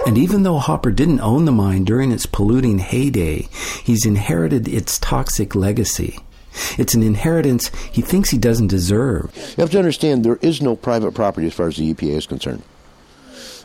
And 0.06 0.18
even 0.18 0.42
though 0.42 0.58
Hopper 0.58 0.92
didn't 0.92 1.20
own 1.22 1.44
the 1.46 1.50
mine 1.50 1.82
during 1.84 2.12
its 2.12 2.26
polluting 2.26 2.78
heyday, 2.78 3.48
he's 3.82 4.04
inherited 4.04 4.68
its 4.68 4.98
toxic 4.98 5.54
legacy. 5.56 6.18
It's 6.78 6.94
an 6.94 7.02
inheritance 7.02 7.68
he 7.92 8.02
thinks 8.02 8.30
he 8.30 8.38
doesn't 8.38 8.68
deserve. 8.68 9.30
You 9.56 9.62
have 9.62 9.70
to 9.70 9.78
understand 9.78 10.24
there 10.24 10.38
is 10.42 10.60
no 10.60 10.76
private 10.76 11.12
property 11.14 11.46
as 11.46 11.54
far 11.54 11.68
as 11.68 11.76
the 11.76 11.92
EPA 11.92 12.16
is 12.16 12.26
concerned. 12.26 12.62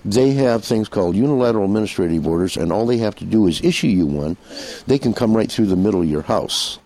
They 0.04 0.34
have 0.34 0.64
things 0.64 0.88
called 0.88 1.16
unilateral 1.16 1.66
administrative 1.66 2.28
orders, 2.28 2.58
and 2.58 2.72
all 2.72 2.86
they 2.86 2.98
have 2.98 3.16
to 3.16 3.26
do 3.26 3.48
is 3.48 3.60
issue 3.64 3.88
you 3.88 4.06
one. 4.06 4.38
They 4.86 5.00
can 5.00 5.14
come 5.14 5.36
right 5.36 5.52
through 5.52 5.66
the 5.66 5.76
middle 5.76 6.02
of 6.02 6.10
your 6.10 6.22
house. 6.22 6.78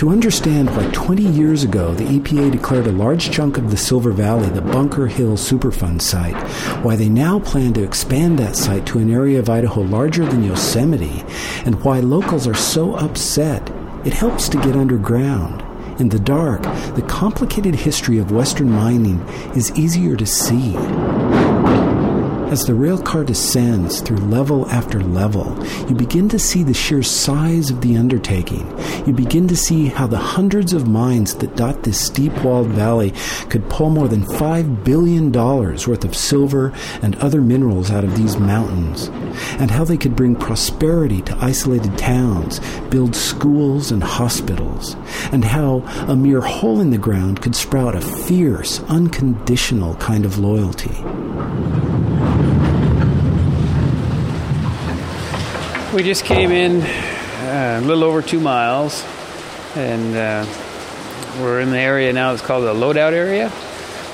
To 0.00 0.08
understand 0.08 0.74
why 0.74 0.90
20 0.92 1.22
years 1.22 1.62
ago 1.62 1.92
the 1.92 2.04
EPA 2.04 2.52
declared 2.52 2.86
a 2.86 2.90
large 2.90 3.30
chunk 3.30 3.58
of 3.58 3.70
the 3.70 3.76
Silver 3.76 4.12
Valley 4.12 4.48
the 4.48 4.62
Bunker 4.62 5.06
Hill 5.06 5.34
Superfund 5.36 6.00
site, 6.00 6.34
why 6.82 6.96
they 6.96 7.10
now 7.10 7.38
plan 7.38 7.74
to 7.74 7.82
expand 7.82 8.38
that 8.38 8.56
site 8.56 8.86
to 8.86 8.98
an 8.98 9.10
area 9.10 9.38
of 9.38 9.50
Idaho 9.50 9.82
larger 9.82 10.24
than 10.24 10.42
Yosemite, 10.42 11.22
and 11.66 11.84
why 11.84 12.00
locals 12.00 12.46
are 12.46 12.54
so 12.54 12.94
upset, 12.94 13.70
it 14.06 14.14
helps 14.14 14.48
to 14.48 14.62
get 14.62 14.74
underground. 14.74 15.62
In 16.00 16.08
the 16.08 16.18
dark, 16.18 16.62
the 16.94 17.04
complicated 17.06 17.74
history 17.74 18.16
of 18.16 18.32
Western 18.32 18.70
mining 18.70 19.20
is 19.54 19.70
easier 19.72 20.16
to 20.16 20.24
see. 20.24 21.49
As 22.50 22.64
the 22.64 22.74
rail 22.74 22.98
car 22.98 23.22
descends 23.22 24.00
through 24.00 24.16
level 24.16 24.68
after 24.70 25.00
level, 25.00 25.56
you 25.88 25.94
begin 25.94 26.28
to 26.30 26.38
see 26.40 26.64
the 26.64 26.74
sheer 26.74 27.00
size 27.00 27.70
of 27.70 27.80
the 27.80 27.96
undertaking. 27.96 28.66
You 29.06 29.12
begin 29.12 29.46
to 29.46 29.56
see 29.56 29.86
how 29.86 30.08
the 30.08 30.18
hundreds 30.18 30.72
of 30.72 30.88
mines 30.88 31.36
that 31.36 31.54
dot 31.54 31.84
this 31.84 32.00
steep 32.00 32.32
walled 32.42 32.66
valley 32.66 33.12
could 33.50 33.70
pull 33.70 33.90
more 33.90 34.08
than 34.08 34.24
$5 34.24 34.82
billion 34.82 35.30
worth 35.30 36.04
of 36.04 36.16
silver 36.16 36.72
and 37.02 37.14
other 37.16 37.40
minerals 37.40 37.92
out 37.92 38.02
of 38.02 38.16
these 38.16 38.36
mountains, 38.36 39.06
and 39.60 39.70
how 39.70 39.84
they 39.84 39.96
could 39.96 40.16
bring 40.16 40.34
prosperity 40.34 41.22
to 41.22 41.36
isolated 41.36 41.96
towns, 41.96 42.58
build 42.88 43.14
schools 43.14 43.92
and 43.92 44.02
hospitals, 44.02 44.96
and 45.30 45.44
how 45.44 45.84
a 46.08 46.16
mere 46.16 46.40
hole 46.40 46.80
in 46.80 46.90
the 46.90 46.98
ground 46.98 47.40
could 47.42 47.54
sprout 47.54 47.94
a 47.94 48.00
fierce, 48.00 48.80
unconditional 48.88 49.94
kind 49.94 50.24
of 50.24 50.36
loyalty. 50.36 50.96
We 55.94 56.04
just 56.04 56.24
came 56.24 56.52
in 56.52 56.82
uh, 56.82 57.80
a 57.82 57.84
little 57.84 58.04
over 58.04 58.22
two 58.22 58.38
miles, 58.38 59.04
and 59.74 60.14
uh, 60.14 60.46
we're 61.40 61.58
in 61.60 61.70
the 61.70 61.80
area 61.80 62.12
now 62.12 62.32
It's 62.32 62.42
called 62.42 62.62
the 62.62 62.72
loadout 62.72 63.12
area. 63.12 63.50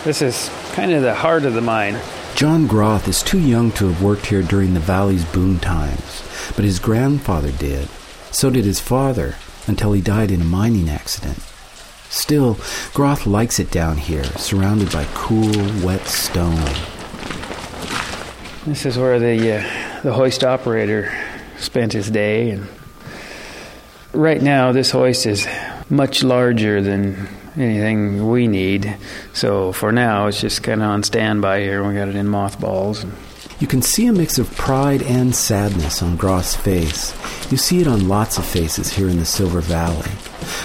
This 0.03 0.23
is 0.23 0.51
kind 0.73 0.91
of 0.93 1.03
the 1.03 1.15
heart 1.15 1.45
of 1.45 1.53
the 1.53 1.61
mine. 1.61 2.01
John 2.35 2.67
Groth 2.67 3.07
is 3.09 3.23
too 3.23 3.39
young 3.39 3.73
to 3.73 3.89
have 3.89 4.03
worked 4.03 4.25
here 4.25 4.41
during 4.41 4.73
the 4.73 4.81
valley's 4.81 5.27
boom 5.27 5.59
times, 5.59 6.23
but 6.57 6.65
his 6.65 6.79
grandfather 6.79 7.53
did. 7.53 7.89
So 8.31 8.49
did 8.49 8.65
his 8.65 8.81
father, 8.81 9.35
until 9.67 9.93
he 9.93 10.01
died 10.01 10.31
in 10.31 10.41
a 10.41 10.45
mining 10.45 10.89
accident. 10.89 11.41
Still, 12.09 12.57
Groth 12.95 13.27
likes 13.27 13.59
it 13.59 13.71
down 13.71 13.99
here, 13.99 14.25
surrounded 14.25 14.91
by 14.93 15.07
cool, 15.13 15.53
wet 15.85 16.07
stone. 16.07 16.57
This 18.65 18.87
is 18.87 18.97
where 18.97 19.19
the 19.19 19.59
uh, 19.59 20.03
the 20.03 20.15
hoist 20.15 20.43
operator 20.43 21.13
spent 21.59 21.93
his 21.93 22.11
day. 22.11 22.51
And 22.51 22.67
right 24.13 24.41
now, 24.41 24.73
this 24.73 24.91
hoist 24.91 25.27
is 25.27 25.47
much 25.89 26.23
larger 26.23 26.83
than 26.83 27.29
anything 27.57 28.29
we 28.29 28.47
need. 28.47 28.97
So 29.33 29.73
for 29.73 29.93
now, 29.93 30.27
it's 30.27 30.41
just 30.41 30.63
kind 30.63 30.83
of 30.83 30.89
on 30.89 31.03
standby 31.03 31.61
here. 31.61 31.87
We 31.87 31.95
got 31.95 32.09
it 32.09 32.17
in 32.17 32.29
mothballs. 32.29 33.05
You 33.59 33.67
can 33.67 33.81
see 33.81 34.07
a 34.07 34.13
mix 34.13 34.39
of 34.39 34.55
pride 34.55 35.03
and 35.03 35.35
sadness 35.35 36.03
on 36.03 36.17
Groth's 36.17 36.55
face. 36.55 37.15
You 37.51 37.57
see 37.57 37.81
it 37.81 37.87
on 37.87 38.07
lots 38.07 38.37
of 38.37 38.45
faces 38.45 38.93
here 38.93 39.09
in 39.09 39.19
the 39.19 39.25
Silver 39.25 39.63
Valley. 39.63 40.11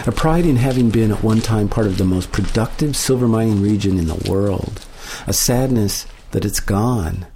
A 0.06 0.12
pride 0.12 0.46
in 0.46 0.58
having 0.58 0.90
been 0.90 1.12
at 1.12 1.24
one 1.24 1.40
time 1.40 1.70
part 1.70 1.88
of 1.88 1.98
the 1.98 2.04
most 2.04 2.34
productive 2.34 2.98
silver 2.98 3.30
mining 3.30 3.62
region 3.62 3.98
in 3.98 4.08
the 4.08 4.30
world. 4.30 4.86
A 5.26 5.32
sadness 5.32 6.06
that 6.32 6.44
it's 6.44 6.60
gone. 6.60 7.28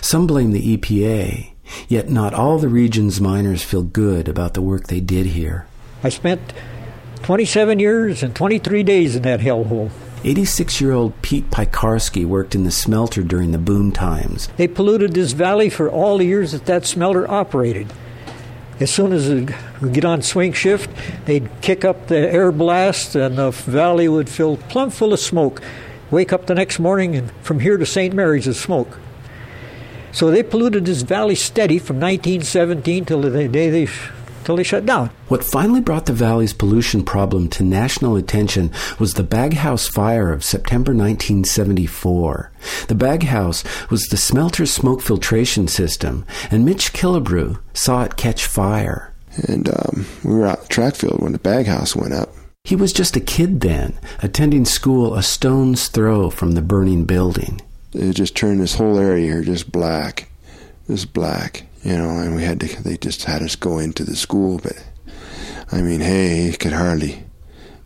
Some 0.00 0.26
blame 0.26 0.50
the 0.50 0.76
EPA, 0.76 1.51
Yet 1.88 2.08
not 2.08 2.34
all 2.34 2.58
the 2.58 2.68
region's 2.68 3.20
miners 3.20 3.62
feel 3.62 3.82
good 3.82 4.28
about 4.28 4.54
the 4.54 4.62
work 4.62 4.86
they 4.86 5.00
did 5.00 5.26
here. 5.26 5.66
I 6.02 6.08
spent 6.08 6.52
27 7.22 7.78
years 7.78 8.22
and 8.22 8.34
23 8.34 8.82
days 8.82 9.16
in 9.16 9.22
that 9.22 9.40
hellhole. 9.40 9.90
86 10.24 10.80
year 10.80 10.92
old 10.92 11.20
Pete 11.22 11.50
Pikarski 11.50 12.24
worked 12.24 12.54
in 12.54 12.64
the 12.64 12.70
smelter 12.70 13.22
during 13.22 13.50
the 13.52 13.58
boom 13.58 13.90
times. 13.92 14.48
They 14.56 14.68
polluted 14.68 15.14
this 15.14 15.32
valley 15.32 15.68
for 15.68 15.90
all 15.90 16.18
the 16.18 16.24
years 16.24 16.52
that 16.52 16.66
that 16.66 16.86
smelter 16.86 17.28
operated. 17.28 17.92
As 18.78 18.90
soon 18.90 19.12
as 19.12 19.28
it 19.28 19.50
would 19.80 19.92
get 19.92 20.04
on 20.04 20.22
swing 20.22 20.52
shift, 20.52 20.90
they'd 21.26 21.48
kick 21.60 21.84
up 21.84 22.06
the 22.06 22.18
air 22.18 22.50
blast 22.52 23.14
and 23.14 23.36
the 23.36 23.50
valley 23.50 24.08
would 24.08 24.28
fill 24.28 24.56
plumb 24.56 24.90
full 24.90 25.12
of 25.12 25.20
smoke. 25.20 25.60
Wake 26.10 26.32
up 26.32 26.46
the 26.46 26.54
next 26.54 26.78
morning 26.78 27.16
and 27.16 27.30
from 27.42 27.60
here 27.60 27.76
to 27.76 27.86
St. 27.86 28.14
Mary's 28.14 28.46
is 28.46 28.60
smoke. 28.60 28.98
So 30.12 30.30
they 30.30 30.42
polluted 30.42 30.84
this 30.84 31.02
valley 31.02 31.34
steady 31.34 31.78
from 31.78 31.96
1917 31.96 33.06
till 33.06 33.22
the 33.22 33.48
day 33.48 33.70
they 33.70 33.88
till 34.44 34.56
they 34.56 34.62
shut 34.62 34.84
down. 34.84 35.08
What 35.28 35.44
finally 35.44 35.80
brought 35.80 36.06
the 36.06 36.12
valley's 36.12 36.52
pollution 36.52 37.04
problem 37.04 37.48
to 37.50 37.62
national 37.62 38.16
attention 38.16 38.70
was 38.98 39.14
the 39.14 39.22
Baghouse 39.22 39.88
Fire 39.88 40.32
of 40.32 40.44
September 40.44 40.92
1974. 40.92 42.50
The 42.88 42.94
Baghouse 42.94 43.64
was 43.90 44.02
the 44.02 44.16
smelter's 44.16 44.72
smoke 44.72 45.00
filtration 45.00 45.68
system, 45.68 46.26
and 46.50 46.64
Mitch 46.64 46.92
Killebrew 46.92 47.58
saw 47.72 48.04
it 48.04 48.16
catch 48.16 48.44
fire. 48.44 49.14
And 49.48 49.68
um, 49.68 50.06
we 50.24 50.34
were 50.34 50.46
out 50.46 50.62
the 50.62 50.68
track 50.68 50.94
field 50.94 51.22
when 51.22 51.32
the 51.32 51.38
Baghouse 51.38 51.96
went 51.96 52.12
up. 52.12 52.34
He 52.64 52.76
was 52.76 52.92
just 52.92 53.16
a 53.16 53.20
kid 53.20 53.60
then, 53.60 53.98
attending 54.22 54.64
school 54.64 55.14
a 55.14 55.22
stone's 55.22 55.88
throw 55.88 56.30
from 56.30 56.52
the 56.52 56.62
burning 56.62 57.04
building 57.04 57.60
it 57.94 58.14
just 58.14 58.36
turned 58.36 58.60
this 58.60 58.74
whole 58.74 58.98
area 58.98 59.26
here 59.32 59.42
just 59.42 59.70
black, 59.70 60.30
just 60.86 61.12
black, 61.12 61.64
you 61.82 61.96
know. 61.96 62.18
And 62.18 62.34
we 62.34 62.42
had 62.42 62.60
to, 62.60 62.82
they 62.82 62.96
just 62.96 63.24
had 63.24 63.42
us 63.42 63.56
go 63.56 63.78
into 63.78 64.04
the 64.04 64.16
school, 64.16 64.60
but 64.62 64.84
I 65.70 65.82
mean, 65.82 66.00
hey, 66.00 66.46
you 66.46 66.56
could 66.56 66.72
hardly, 66.72 67.24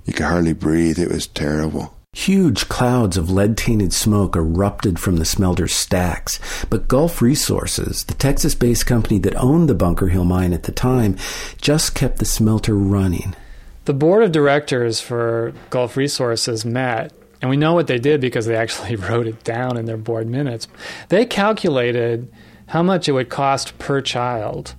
you 0.05 0.13
could 0.13 0.27
hardly 0.27 0.53
breathe. 0.53 0.99
It 0.99 1.11
was 1.11 1.27
terrible. 1.27 1.93
Huge 2.17 2.71
clouds 2.71 3.19
of 3.19 3.31
lead 3.31 3.59
tainted 3.59 3.93
smoke 3.93 4.37
erupted 4.37 4.99
from 4.99 5.17
the 5.17 5.27
smelter's 5.27 5.75
stacks, 5.75 6.41
but 6.71 6.89
Gulf 6.89 7.21
Resources, 7.21 8.05
the 8.05 8.15
Texas 8.15 8.55
based 8.55 8.87
company 8.87 9.19
that 9.19 9.37
owned 9.37 9.69
the 9.69 9.75
Bunker 9.75 10.09
Hill 10.09 10.25
mine 10.25 10.55
at 10.55 10.63
the 10.63 10.73
time, 10.73 11.17
just 11.61 11.95
kept 11.95 12.17
the 12.17 12.25
smelter 12.25 12.75
running. 12.75 13.37
The 13.85 13.93
board 13.93 14.23
of 14.23 14.33
directors 14.33 14.99
for 14.99 15.53
Gulf 15.69 15.97
Resources 15.97 16.65
met 16.65 17.13
and 17.41 17.51
we 17.51 17.57
know 17.57 17.75
what 17.75 17.87
they 17.87 17.99
did 17.99 18.21
because 18.21 18.47
they 18.47 18.57
actually 18.57 18.97
wrote 19.09 19.27
it 19.27 19.45
down 19.45 19.77
in 19.77 19.87
their 19.87 19.97
board 19.97 20.29
minutes. 20.29 20.69
They 21.09 21.25
calculated 21.25 22.33
how 22.69 22.83
much 22.83 23.09
it 23.09 23.13
would 23.13 23.29
cost 23.29 23.79
per 23.79 24.01
child 24.01 24.75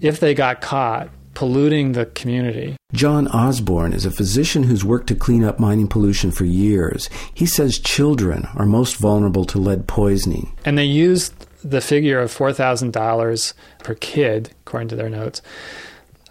if 0.00 0.20
they 0.20 0.34
got 0.34 0.60
caught 0.60 1.10
polluting 1.34 1.92
the 1.92 2.06
community. 2.06 2.76
John 2.92 3.26
Osborne 3.28 3.92
is 3.92 4.04
a 4.04 4.10
physician 4.10 4.64
who's 4.64 4.84
worked 4.84 5.06
to 5.08 5.14
clean 5.14 5.44
up 5.44 5.58
mining 5.58 5.88
pollution 5.88 6.30
for 6.30 6.44
years. 6.44 7.08
He 7.32 7.46
says 7.46 7.78
children 7.78 8.46
are 8.54 8.66
most 8.66 8.96
vulnerable 8.96 9.44
to 9.46 9.58
lead 9.58 9.88
poisoning. 9.88 10.54
And 10.64 10.76
they 10.76 10.84
used 10.84 11.34
the 11.64 11.80
figure 11.80 12.20
of 12.20 12.30
$4,000 12.30 13.54
per 13.78 13.94
kid, 13.94 14.50
according 14.66 14.88
to 14.88 14.96
their 14.96 15.08
notes. 15.08 15.40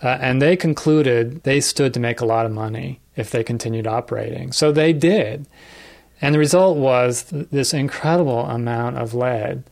Uh, 0.04 0.18
and 0.22 0.42
they 0.42 0.56
concluded 0.56 1.44
they 1.44 1.62
stood 1.62 1.94
to 1.94 2.00
make 2.00 2.22
a 2.22 2.26
lot 2.26 2.46
of 2.46 2.52
money 2.52 3.01
if 3.16 3.30
they 3.30 3.44
continued 3.44 3.88
operating. 3.88 4.52
So 4.52 4.72
they 4.72 4.94
did. 4.94 5.48
And 6.22 6.36
the 6.36 6.40
result 6.40 6.78
was 6.78 7.24
th- 7.24 7.48
this 7.52 7.74
incredible 7.74 8.46
amount 8.46 8.98
of 8.98 9.14
lead 9.14 9.64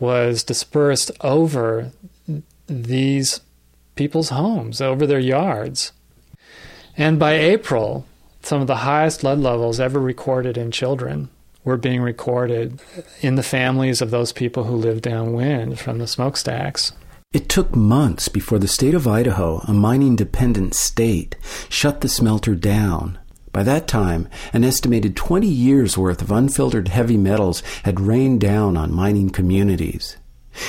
was 0.00 0.42
dispersed 0.42 1.10
over 1.20 1.92
these 2.66 3.40
people's 3.94 4.30
homes, 4.30 4.80
over 4.80 5.06
their 5.06 5.20
yards. 5.20 5.92
And 6.96 7.18
by 7.18 7.34
April, 7.34 8.06
some 8.42 8.60
of 8.60 8.66
the 8.66 8.76
highest 8.76 9.24
lead 9.24 9.38
levels 9.38 9.80
ever 9.80 10.00
recorded 10.00 10.58
in 10.58 10.70
children 10.70 11.28
were 11.64 11.76
being 11.76 12.02
recorded 12.02 12.80
in 13.20 13.36
the 13.36 13.42
families 13.42 14.02
of 14.02 14.10
those 14.10 14.32
people 14.32 14.64
who 14.64 14.76
lived 14.76 15.02
downwind 15.02 15.78
from 15.78 15.98
the 15.98 16.06
smokestacks. 16.06 16.92
It 17.34 17.48
took 17.48 17.74
months 17.74 18.28
before 18.28 18.60
the 18.60 18.68
state 18.68 18.94
of 18.94 19.08
Idaho, 19.08 19.58
a 19.66 19.72
mining 19.72 20.14
dependent 20.14 20.72
state, 20.72 21.34
shut 21.68 22.00
the 22.00 22.08
smelter 22.08 22.54
down. 22.54 23.18
By 23.50 23.64
that 23.64 23.88
time, 23.88 24.28
an 24.52 24.62
estimated 24.62 25.16
20 25.16 25.44
years 25.44 25.98
worth 25.98 26.22
of 26.22 26.30
unfiltered 26.30 26.86
heavy 26.86 27.16
metals 27.16 27.60
had 27.82 27.98
rained 27.98 28.40
down 28.40 28.76
on 28.76 28.94
mining 28.94 29.30
communities. 29.30 30.16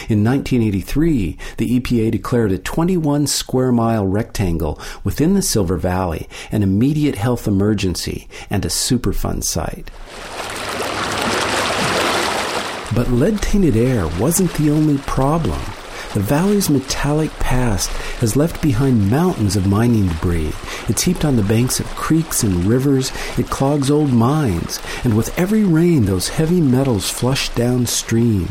In 0.09 0.23
1983, 0.23 1.37
the 1.57 1.79
EPA 1.79 2.09
declared 2.09 2.51
a 2.51 2.57
21 2.57 3.27
square 3.27 3.71
mile 3.71 4.07
rectangle 4.07 4.81
within 5.03 5.35
the 5.35 5.43
Silver 5.43 5.77
Valley 5.77 6.27
an 6.51 6.63
immediate 6.63 7.13
health 7.15 7.47
emergency 7.47 8.27
and 8.49 8.65
a 8.65 8.69
Superfund 8.69 9.43
site. 9.43 9.91
But 12.95 13.11
lead 13.11 13.39
tainted 13.43 13.77
air 13.77 14.07
wasn't 14.19 14.51
the 14.55 14.71
only 14.71 14.97
problem. 14.97 15.61
The 16.15 16.21
valley's 16.21 16.69
metallic 16.69 17.29
past 17.39 17.89
has 18.21 18.37
left 18.37 18.61
behind 18.61 19.11
mountains 19.11 19.57
of 19.57 19.67
mining 19.67 20.07
debris. 20.07 20.53
It's 20.87 21.03
heaped 21.03 21.25
on 21.25 21.35
the 21.35 21.43
banks 21.43 21.81
of 21.81 21.87
creeks 21.87 22.41
and 22.41 22.63
rivers. 22.63 23.11
It 23.37 23.49
clogs 23.49 23.91
old 23.91 24.13
mines. 24.13 24.79
And 25.03 25.17
with 25.17 25.37
every 25.37 25.65
rain, 25.65 26.05
those 26.05 26.29
heavy 26.29 26.61
metals 26.61 27.09
flush 27.09 27.49
downstream. 27.49 28.47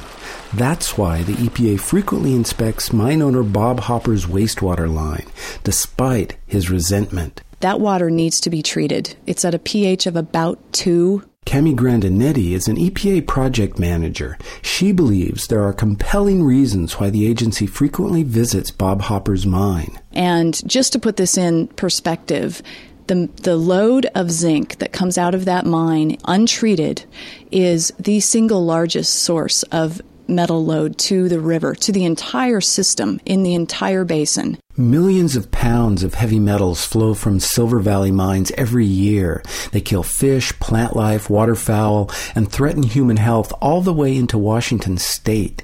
That's 0.52 0.98
why 0.98 1.22
the 1.22 1.32
EPA 1.32 1.80
frequently 1.80 2.34
inspects 2.34 2.92
mine 2.92 3.22
owner 3.22 3.42
Bob 3.42 3.80
Hopper's 3.80 4.26
wastewater 4.26 4.94
line, 4.94 5.24
despite 5.62 6.36
his 6.46 6.68
resentment. 6.68 7.40
That 7.60 7.80
water 7.80 8.10
needs 8.10 8.42
to 8.42 8.50
be 8.50 8.62
treated. 8.62 9.16
It's 9.26 9.42
at 9.42 9.54
a 9.54 9.58
pH 9.58 10.04
of 10.04 10.16
about 10.16 10.58
2 10.74 11.24
Cami 11.44 11.74
Grandinetti 11.74 12.52
is 12.52 12.68
an 12.68 12.76
EPA 12.76 13.26
project 13.26 13.78
manager. 13.78 14.38
She 14.62 14.92
believes 14.92 15.46
there 15.46 15.62
are 15.62 15.72
compelling 15.72 16.42
reasons 16.42 16.98
why 16.98 17.10
the 17.10 17.26
agency 17.26 17.66
frequently 17.66 18.22
visits 18.22 18.70
Bob 18.70 19.02
Hopper's 19.02 19.46
mine. 19.46 19.98
And 20.12 20.66
just 20.68 20.92
to 20.94 20.98
put 20.98 21.16
this 21.16 21.36
in 21.36 21.68
perspective, 21.68 22.62
the, 23.06 23.28
the 23.42 23.56
load 23.56 24.06
of 24.14 24.30
zinc 24.30 24.78
that 24.78 24.92
comes 24.92 25.18
out 25.18 25.34
of 25.34 25.44
that 25.44 25.66
mine 25.66 26.16
untreated 26.24 27.04
is 27.50 27.92
the 27.98 28.20
single 28.20 28.64
largest 28.64 29.12
source 29.12 29.62
of 29.64 30.00
metal 30.28 30.64
load 30.64 30.98
to 30.98 31.28
the 31.28 31.40
river, 31.40 31.74
to 31.74 31.92
the 31.92 32.04
entire 32.04 32.60
system 32.60 33.20
in 33.24 33.42
the 33.42 33.54
entire 33.54 34.04
basin. 34.04 34.58
Millions 34.76 35.36
of 35.36 35.50
pounds 35.50 36.02
of 36.02 36.14
heavy 36.14 36.40
metals 36.40 36.84
flow 36.84 37.14
from 37.14 37.38
Silver 37.38 37.78
Valley 37.78 38.10
mines 38.10 38.50
every 38.52 38.86
year. 38.86 39.42
They 39.72 39.80
kill 39.80 40.02
fish, 40.02 40.52
plant 40.58 40.96
life, 40.96 41.30
waterfowl, 41.30 42.10
and 42.34 42.50
threaten 42.50 42.82
human 42.82 43.18
health 43.18 43.52
all 43.60 43.82
the 43.82 43.92
way 43.92 44.16
into 44.16 44.36
Washington 44.38 44.98
state. 44.98 45.62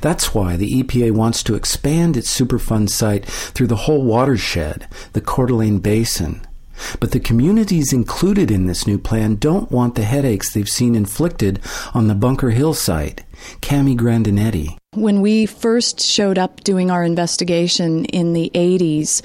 That's 0.00 0.34
why 0.34 0.56
the 0.56 0.82
EPA 0.82 1.12
wants 1.12 1.42
to 1.42 1.54
expand 1.54 2.16
its 2.16 2.34
Superfund 2.34 2.88
site 2.88 3.26
through 3.26 3.66
the 3.66 3.76
whole 3.76 4.04
watershed, 4.04 4.88
the 5.12 5.20
Coeur 5.20 5.46
d'Alene 5.46 5.80
Basin. 5.80 6.45
But 7.00 7.12
the 7.12 7.20
communities 7.20 7.92
included 7.92 8.50
in 8.50 8.66
this 8.66 8.86
new 8.86 8.98
plan 8.98 9.36
don't 9.36 9.70
want 9.70 9.94
the 9.94 10.04
headaches 10.04 10.52
they've 10.52 10.68
seen 10.68 10.94
inflicted 10.94 11.60
on 11.94 12.08
the 12.08 12.14
Bunker 12.14 12.50
Hill 12.50 12.74
site. 12.74 13.24
Cami 13.60 13.96
Grandinetti. 13.96 14.76
When 14.94 15.20
we 15.20 15.46
first 15.46 16.00
showed 16.00 16.38
up 16.38 16.62
doing 16.64 16.90
our 16.90 17.04
investigation 17.04 18.04
in 18.06 18.32
the 18.32 18.50
80s, 18.54 19.22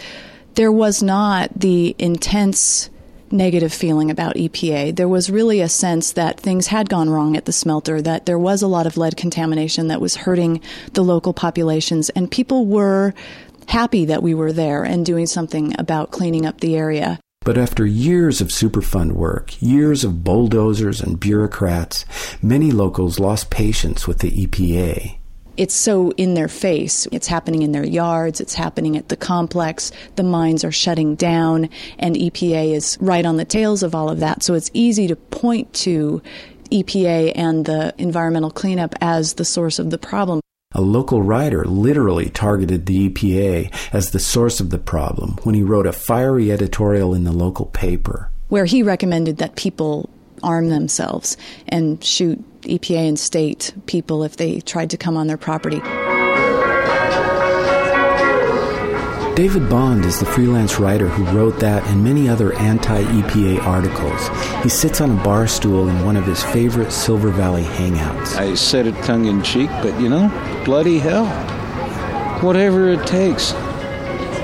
there 0.56 0.72
was 0.72 1.02
not 1.02 1.52
the 1.56 1.96
intense 1.98 2.90
negative 3.32 3.74
feeling 3.74 4.12
about 4.12 4.36
EPA. 4.36 4.96
There 4.96 5.08
was 5.08 5.30
really 5.30 5.62
a 5.62 5.70
sense 5.70 6.14
that 6.14 6.40
things 6.40 6.68
had 6.68 6.90
gone 6.90 7.10
wrong 7.10 7.38
at 7.38 7.46
the 7.46 7.54
smelter, 7.54 8.02
that 8.02 8.26
there 8.26 8.40
was 8.40 8.62
a 8.62 8.68
lot 8.68 8.86
of 8.86 8.98
lead 8.98 9.16
contamination 9.16 9.88
that 9.88 10.02
was 10.02 10.16
hurting 10.16 10.62
the 10.94 11.04
local 11.04 11.34
populations, 11.34 12.10
and 12.10 12.30
people 12.30 12.66
were 12.66 13.14
happy 13.68 14.06
that 14.06 14.22
we 14.22 14.34
were 14.34 14.52
there 14.52 14.84
and 14.84 15.06
doing 15.06 15.26
something 15.26 15.74
about 15.80 16.12
cleaning 16.12 16.46
up 16.46 16.60
the 16.60 16.76
area. 16.76 17.20
But 17.44 17.58
after 17.58 17.88
years 17.88 18.40
of 18.40 18.50
Superfund 18.50 19.14
work, 19.14 19.60
years 19.60 20.04
of 20.04 20.24
bulldozers 20.24 21.02
and 21.02 21.20
bureaucrats, 21.20 22.06
many 22.40 22.70
locals 22.70 23.18
lost 23.18 23.50
patience 23.50 24.08
with 24.08 24.20
the 24.20 24.30
EPA. 24.30 25.18
It's 25.58 25.74
so 25.74 26.12
in 26.12 26.36
their 26.36 26.48
face. 26.48 27.08
It's 27.12 27.26
happening 27.26 27.64
in 27.64 27.72
their 27.72 27.84
yards, 27.84 28.42
it's 28.42 28.54
happening 28.54 28.96
at 28.96 29.10
the 29.10 29.18
complex. 29.18 29.92
The 30.18 30.24
mines 30.24 30.64
are 30.64 30.72
shutting 30.72 31.16
down, 31.16 31.70
and 31.98 32.16
EPA 32.16 32.76
is 32.76 32.96
right 33.02 33.26
on 33.26 33.38
the 33.38 33.46
tails 33.46 33.82
of 33.82 33.96
all 33.96 34.12
of 34.12 34.20
that. 34.20 34.44
So 34.44 34.54
it's 34.54 34.70
easy 34.76 35.08
to 35.08 35.16
point 35.16 35.74
to 35.74 36.22
EPA 36.72 37.32
and 37.34 37.66
the 37.66 37.96
environmental 37.98 38.52
cleanup 38.52 38.94
as 39.02 39.34
the 39.34 39.46
source 39.46 39.80
of 39.80 39.90
the 39.90 39.98
problem. 39.98 40.42
A 40.74 40.82
local 40.82 41.22
writer 41.22 41.66
literally 41.66 42.30
targeted 42.30 42.86
the 42.86 43.10
EPA 43.10 43.74
as 43.92 44.12
the 44.12 44.20
source 44.20 44.62
of 44.62 44.70
the 44.70 44.78
problem 44.78 45.38
when 45.44 45.54
he 45.54 45.64
wrote 45.64 45.86
a 45.86 45.92
fiery 45.92 46.52
editorial 46.52 47.14
in 47.14 47.26
the 47.26 47.34
local 47.34 47.66
paper. 47.66 48.32
Where 48.48 48.66
he 48.66 48.82
recommended 48.82 49.38
that 49.38 49.58
people 49.58 50.10
arm 50.44 50.70
themselves 50.70 51.36
and 51.68 52.04
shoot 52.04 52.42
EPA 52.62 53.10
and 53.10 53.20
state 53.20 53.74
people 53.86 54.24
if 54.24 54.38
they 54.38 54.62
tried 54.62 54.90
to 54.92 54.98
come 54.98 55.18
on 55.18 55.28
their 55.28 55.38
property. 55.38 55.82
David 59.36 59.70
Bond 59.70 60.04
is 60.04 60.20
the 60.20 60.26
freelance 60.26 60.78
writer 60.78 61.08
who 61.08 61.24
wrote 61.36 61.58
that 61.62 61.88
and 61.88 62.04
many 62.04 62.28
other 62.28 62.54
anti 62.56 63.02
EPA 63.02 63.64
articles. 63.64 64.30
He 64.62 64.68
sits 64.68 65.00
on 65.00 65.10
a 65.10 65.24
bar 65.24 65.48
stool 65.48 65.88
in 65.88 66.04
one 66.04 66.18
of 66.18 66.26
his 66.26 66.44
favorite 66.44 66.92
Silver 66.92 67.30
Valley 67.30 67.64
hangouts. 67.64 68.36
I 68.36 68.56
said 68.56 68.88
it 68.88 68.96
tongue 69.06 69.26
in 69.26 69.42
cheek, 69.42 69.70
but 69.82 69.98
you 70.02 70.10
know, 70.10 70.28
bloody 70.66 71.00
hell. 71.00 71.28
Whatever 72.42 72.90
it 72.90 73.08
takes. 73.08 73.54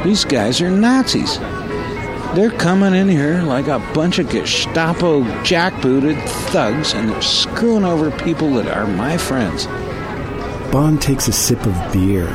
These 0.06 0.24
guys 0.24 0.62
are 0.62 0.72
Nazis. 0.72 1.38
They're 2.34 2.50
coming 2.50 2.96
in 2.96 3.10
here 3.10 3.42
like 3.42 3.68
a 3.68 3.80
bunch 3.94 4.20
of 4.20 4.30
Gestapo 4.30 5.24
jackbooted 5.44 6.24
thugs 6.52 6.94
and 6.94 7.10
they're 7.10 7.22
screwing 7.22 7.84
over 7.84 8.10
people 8.10 8.54
that 8.54 8.68
are 8.70 8.88
my 8.88 9.18
friends. 9.18 9.68
Bond 10.72 11.02
takes 11.02 11.28
a 11.28 11.34
sip 11.34 11.66
of 11.66 11.92
beer. 11.92 12.28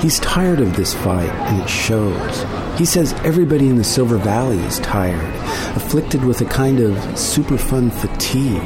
He's 0.00 0.20
tired 0.20 0.60
of 0.60 0.76
this 0.76 0.94
fight, 0.94 1.28
and 1.28 1.60
it 1.60 1.68
shows. 1.68 2.44
He 2.78 2.84
says 2.84 3.12
everybody 3.24 3.68
in 3.68 3.76
the 3.76 3.84
Silver 3.84 4.16
Valley 4.16 4.58
is 4.58 4.78
tired, 4.78 5.34
afflicted 5.76 6.24
with 6.24 6.40
a 6.40 6.44
kind 6.44 6.78
of 6.78 6.94
Superfund 7.14 7.92
fatigue. 7.92 8.62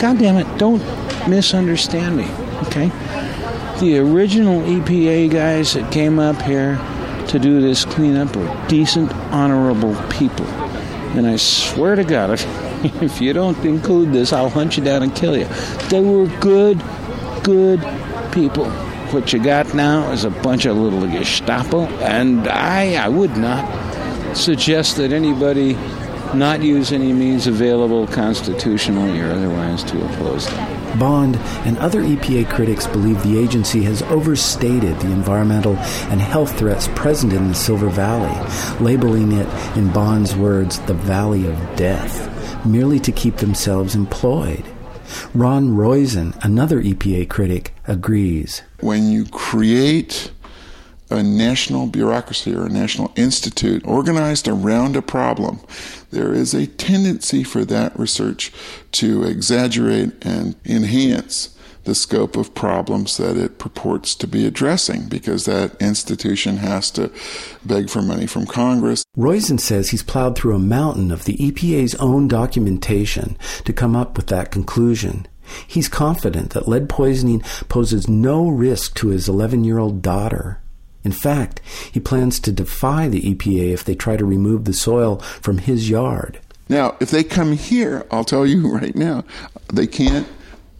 God 0.00 0.18
damn 0.18 0.38
it, 0.38 0.58
don't 0.58 0.82
misunderstand 1.28 2.16
me, 2.16 2.26
okay? 2.62 2.88
The 3.80 3.98
original 3.98 4.62
EPA 4.62 5.30
guys 5.30 5.74
that 5.74 5.92
came 5.92 6.18
up 6.18 6.40
here 6.40 6.76
to 7.28 7.38
do 7.38 7.60
this 7.60 7.84
cleanup 7.84 8.34
were 8.34 8.66
decent, 8.66 9.12
honorable 9.32 9.94
people. 10.10 10.46
And 11.16 11.26
I 11.26 11.36
swear 11.36 11.96
to 11.96 12.04
God, 12.04 12.30
if, 12.84 13.02
if 13.02 13.20
you 13.20 13.34
don't 13.34 13.62
include 13.64 14.12
this, 14.12 14.32
I'll 14.32 14.48
hunt 14.48 14.78
you 14.78 14.82
down 14.84 15.02
and 15.02 15.14
kill 15.14 15.36
you. 15.36 15.44
They 15.90 16.00
were 16.00 16.28
good, 16.40 16.82
good 17.42 17.80
people. 18.32 18.72
What 19.12 19.32
you 19.32 19.42
got 19.42 19.74
now 19.74 20.12
is 20.12 20.24
a 20.24 20.30
bunch 20.30 20.66
of 20.66 20.76
little 20.76 21.04
Gestapo, 21.04 21.86
and 21.98 22.46
I, 22.46 22.94
I 22.94 23.08
would 23.08 23.36
not 23.36 23.66
suggest 24.36 24.96
that 24.98 25.12
anybody 25.12 25.74
not 26.32 26.62
use 26.62 26.92
any 26.92 27.12
means 27.12 27.48
available 27.48 28.06
constitutionally 28.06 29.20
or 29.20 29.32
otherwise 29.32 29.82
to 29.84 30.04
oppose 30.04 30.46
them. 30.46 30.98
Bond 30.98 31.36
and 31.66 31.76
other 31.78 32.02
EPA 32.02 32.48
critics 32.50 32.86
believe 32.86 33.20
the 33.24 33.36
agency 33.36 33.82
has 33.82 34.02
overstated 34.02 34.98
the 35.00 35.10
environmental 35.10 35.76
and 35.76 36.20
health 36.20 36.56
threats 36.56 36.88
present 36.94 37.32
in 37.32 37.48
the 37.48 37.54
Silver 37.54 37.88
Valley, 37.88 38.34
labeling 38.78 39.32
it, 39.32 39.48
in 39.76 39.92
Bond's 39.92 40.36
words, 40.36 40.78
the 40.80 40.94
Valley 40.94 41.46
of 41.46 41.58
Death, 41.76 42.64
merely 42.64 43.00
to 43.00 43.10
keep 43.10 43.38
themselves 43.38 43.96
employed. 43.96 44.64
Ron 45.34 45.76
Roizen, 45.76 46.38
another 46.44 46.82
EPA 46.82 47.28
critic, 47.28 47.74
agrees. 47.86 48.62
When 48.80 49.10
you 49.10 49.26
create 49.26 50.30
a 51.10 51.22
national 51.22 51.86
bureaucracy 51.86 52.54
or 52.54 52.66
a 52.66 52.70
national 52.70 53.12
institute 53.16 53.84
organized 53.84 54.46
around 54.46 54.96
a 54.96 55.02
problem, 55.02 55.60
there 56.10 56.32
is 56.32 56.54
a 56.54 56.66
tendency 56.66 57.42
for 57.42 57.64
that 57.64 57.98
research 57.98 58.52
to 58.92 59.24
exaggerate 59.24 60.12
and 60.24 60.54
enhance 60.64 61.56
the 61.84 61.94
scope 61.94 62.36
of 62.36 62.54
problems 62.54 63.16
that 63.16 63.36
it 63.36 63.58
purports 63.58 64.14
to 64.16 64.26
be 64.26 64.46
addressing 64.46 65.08
because 65.08 65.44
that 65.44 65.80
institution 65.80 66.58
has 66.58 66.90
to 66.92 67.10
beg 67.64 67.88
for 67.88 68.02
money 68.02 68.26
from 68.26 68.46
Congress. 68.46 69.04
Roizen 69.16 69.58
says 69.58 69.90
he's 69.90 70.02
plowed 70.02 70.36
through 70.36 70.54
a 70.54 70.58
mountain 70.58 71.10
of 71.10 71.24
the 71.24 71.36
EPA's 71.36 71.94
own 71.96 72.28
documentation 72.28 73.36
to 73.64 73.72
come 73.72 73.96
up 73.96 74.16
with 74.16 74.26
that 74.28 74.50
conclusion. 74.50 75.26
He's 75.66 75.88
confident 75.88 76.50
that 76.50 76.68
lead 76.68 76.88
poisoning 76.88 77.40
poses 77.68 78.08
no 78.08 78.48
risk 78.48 78.94
to 78.96 79.08
his 79.08 79.28
11 79.28 79.64
year 79.64 79.78
old 79.78 80.02
daughter. 80.02 80.60
In 81.02 81.12
fact, 81.12 81.60
he 81.90 81.98
plans 81.98 82.38
to 82.40 82.52
defy 82.52 83.08
the 83.08 83.34
EPA 83.34 83.72
if 83.72 83.84
they 83.84 83.94
try 83.94 84.16
to 84.16 84.24
remove 84.24 84.64
the 84.64 84.72
soil 84.72 85.16
from 85.40 85.58
his 85.58 85.88
yard. 85.88 86.40
Now, 86.68 86.96
if 87.00 87.10
they 87.10 87.24
come 87.24 87.52
here, 87.52 88.06
I'll 88.10 88.24
tell 88.24 88.46
you 88.46 88.68
right 88.72 88.94
now, 88.94 89.24
they 89.72 89.86
can't 89.86 90.28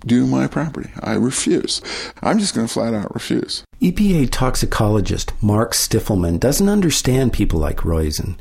do 0.00 0.26
my 0.26 0.46
property. 0.46 0.90
I 1.00 1.14
refuse. 1.14 1.80
I'm 2.22 2.38
just 2.38 2.54
going 2.54 2.66
to 2.66 2.72
flat 2.72 2.94
out 2.94 3.14
refuse. 3.14 3.64
EPA 3.80 4.28
toxicologist 4.30 5.32
Mark 5.42 5.72
Stifelman 5.72 6.38
doesn't 6.38 6.68
understand 6.68 7.32
people 7.32 7.58
like 7.58 7.78
Roizen. 7.78 8.36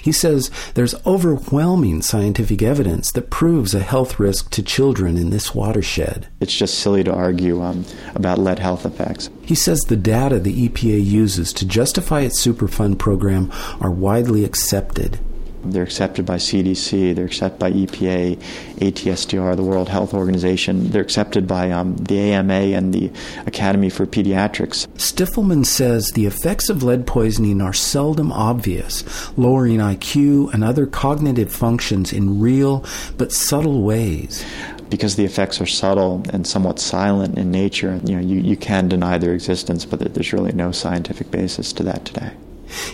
He 0.00 0.12
says 0.12 0.50
there's 0.74 0.94
overwhelming 1.04 2.02
scientific 2.02 2.62
evidence 2.62 3.10
that 3.12 3.30
proves 3.30 3.74
a 3.74 3.80
health 3.80 4.20
risk 4.20 4.50
to 4.50 4.62
children 4.62 5.16
in 5.16 5.30
this 5.30 5.54
watershed. 5.54 6.28
It's 6.40 6.56
just 6.56 6.78
silly 6.78 7.02
to 7.04 7.12
argue 7.12 7.60
um, 7.60 7.84
about 8.14 8.38
lead 8.38 8.60
health 8.60 8.86
effects. 8.86 9.30
He 9.42 9.56
says 9.56 9.80
the 9.80 9.96
data 9.96 10.38
the 10.38 10.68
EPA 10.68 11.04
uses 11.04 11.52
to 11.54 11.66
justify 11.66 12.20
its 12.20 12.44
Superfund 12.44 12.98
program 12.98 13.50
are 13.80 13.90
widely 13.90 14.44
accepted. 14.44 15.18
They're 15.64 15.82
accepted 15.82 16.26
by 16.26 16.36
CDC, 16.36 17.14
they're 17.14 17.26
accepted 17.26 17.58
by 17.58 17.72
EPA, 17.72 18.36
ATSDR, 18.76 19.56
the 19.56 19.62
World 19.62 19.88
Health 19.88 20.14
Organization. 20.14 20.90
They're 20.90 21.02
accepted 21.02 21.46
by 21.46 21.70
um, 21.70 21.96
the 21.96 22.18
AMA 22.32 22.52
and 22.52 22.92
the 22.92 23.10
Academy 23.46 23.90
for 23.90 24.06
Pediatrics. 24.06 24.86
Stifelman 24.96 25.64
says 25.64 26.10
the 26.10 26.26
effects 26.26 26.68
of 26.68 26.82
lead 26.82 27.06
poisoning 27.06 27.60
are 27.60 27.72
seldom 27.72 28.32
obvious, 28.32 29.04
lowering 29.36 29.78
IQ 29.78 30.52
and 30.52 30.64
other 30.64 30.86
cognitive 30.86 31.52
functions 31.52 32.12
in 32.12 32.40
real 32.40 32.84
but 33.16 33.32
subtle 33.32 33.82
ways 33.82 34.44
because 34.90 35.16
the 35.16 35.24
effects 35.24 35.60
are 35.60 35.66
subtle 35.66 36.22
and 36.30 36.46
somewhat 36.46 36.78
silent 36.78 37.36
in 37.36 37.50
nature, 37.50 38.00
you 38.04 38.14
know, 38.14 38.20
you, 38.20 38.40
you 38.40 38.56
can 38.56 38.88
deny 38.88 39.18
their 39.18 39.34
existence, 39.34 39.84
but 39.84 39.98
there's 39.98 40.32
really 40.32 40.52
no 40.52 40.70
scientific 40.70 41.30
basis 41.32 41.72
to 41.72 41.82
that 41.82 42.04
today. 42.04 42.30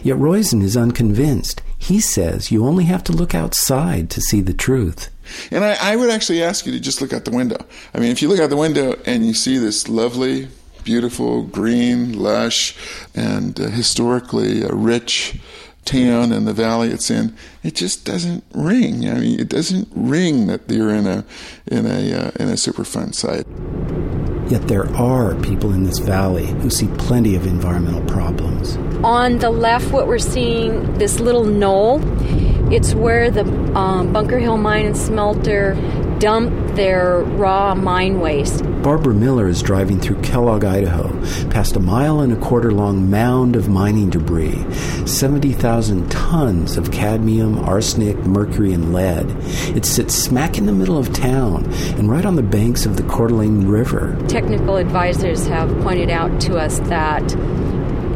Yet 0.03 0.17
Roizen 0.17 0.63
is 0.63 0.77
unconvinced. 0.77 1.63
He 1.79 2.01
says 2.01 2.51
you 2.51 2.67
only 2.67 2.85
have 2.85 3.05
to 3.05 3.13
look 3.13 3.35
outside 3.35 4.11
to 4.11 4.21
see 4.21 4.41
the 4.41 4.53
truth. 4.53 5.11
And 5.51 5.65
I, 5.65 5.93
I, 5.93 5.97
would 5.97 6.11
actually 6.11 6.43
ask 6.43 6.67
you 6.67 6.73
to 6.73 6.81
just 6.81 7.01
look 7.01 7.13
out 7.13 7.25
the 7.25 7.31
window. 7.31 7.65
I 7.95 8.01
mean, 8.01 8.11
if 8.11 8.21
you 8.21 8.29
look 8.29 8.41
out 8.41 8.51
the 8.51 8.57
window 8.57 8.99
and 9.07 9.25
you 9.25 9.33
see 9.33 9.59
this 9.59 9.89
lovely, 9.89 10.49
beautiful, 10.83 11.45
green, 11.45 12.19
lush, 12.19 12.77
and 13.15 13.59
uh, 13.61 13.69
historically 13.69 14.65
uh, 14.65 14.69
rich 14.75 15.39
town 15.85 16.33
and 16.33 16.47
the 16.47 16.53
valley 16.53 16.91
it's 16.91 17.11
in, 17.11 17.35
it 17.63 17.75
just 17.75 18.05
doesn't 18.05 18.45
ring. 18.55 19.09
I 19.09 19.15
mean, 19.15 19.41
it 19.41 19.49
doesn't 19.49 19.89
ring 19.95 20.47
that 20.47 20.69
you're 20.69 20.95
in 20.95 21.07
a 21.07 21.25
in 21.67 21.87
a 21.87 22.15
uh, 22.15 22.31
in 22.39 22.49
a 22.49 22.55
Superfund 22.55 23.15
site. 23.15 23.47
Yet 24.51 24.67
there 24.67 24.93
are 24.97 25.37
people 25.37 25.73
in 25.73 25.85
this 25.85 25.99
valley 25.99 26.47
who 26.47 26.71
see 26.71 26.89
plenty 26.99 27.37
of 27.37 27.47
environmental 27.47 28.05
problems. 28.07 28.77
On 29.05 29.39
the 29.39 29.51
left, 29.51 29.93
what 29.93 30.09
we're 30.09 30.19
seeing, 30.19 30.95
this 30.95 31.21
little 31.21 31.45
knoll, 31.45 32.01
it's 32.73 32.93
where 32.95 33.31
the 33.31 33.45
um, 33.77 34.13
Bunker 34.13 34.41
Hill 34.41 34.57
Mine 34.57 34.87
and 34.87 34.97
Smelter 34.97 35.75
dump 36.21 36.77
their 36.77 37.21
raw 37.21 37.75
mine 37.75 38.21
waste. 38.21 38.63
Barbara 38.83 39.15
Miller 39.15 39.49
is 39.49 39.63
driving 39.63 39.99
through 39.99 40.21
Kellogg, 40.21 40.65
Idaho, 40.65 41.09
past 41.49 41.77
a 41.77 41.81
mile 41.81 42.21
and 42.21 42.33
a 42.33 42.37
quarter 42.37 42.71
long 42.71 43.11
mound 43.11 43.57
of 43.57 43.69
mining 43.69 44.11
debris 44.11 44.65
70,000 45.07 46.11
tons 46.11 46.77
of 46.77 46.93
cadmium, 46.93 47.59
arsenic, 47.59 48.17
mercury, 48.19 48.73
and 48.73 48.93
lead. 48.93 49.31
It 49.75 49.87
sits 49.87 50.15
smack 50.15 50.59
in 50.59 50.67
the 50.67 50.73
middle 50.73 50.99
of 50.99 51.13
town 51.13 51.65
and 51.97 52.11
right 52.11 52.27
on 52.27 52.37
the 52.37 52.43
banks 52.43 52.85
of 52.85 52.97
the 52.97 53.03
Coeur 53.05 53.29
d'Alene 53.29 53.67
River. 53.67 54.17
Technical 54.29 54.77
advisors 54.77 55.47
have 55.47 55.69
pointed 55.81 56.11
out 56.11 56.39
to 56.43 56.57
us 56.57 56.81
that 56.81 57.23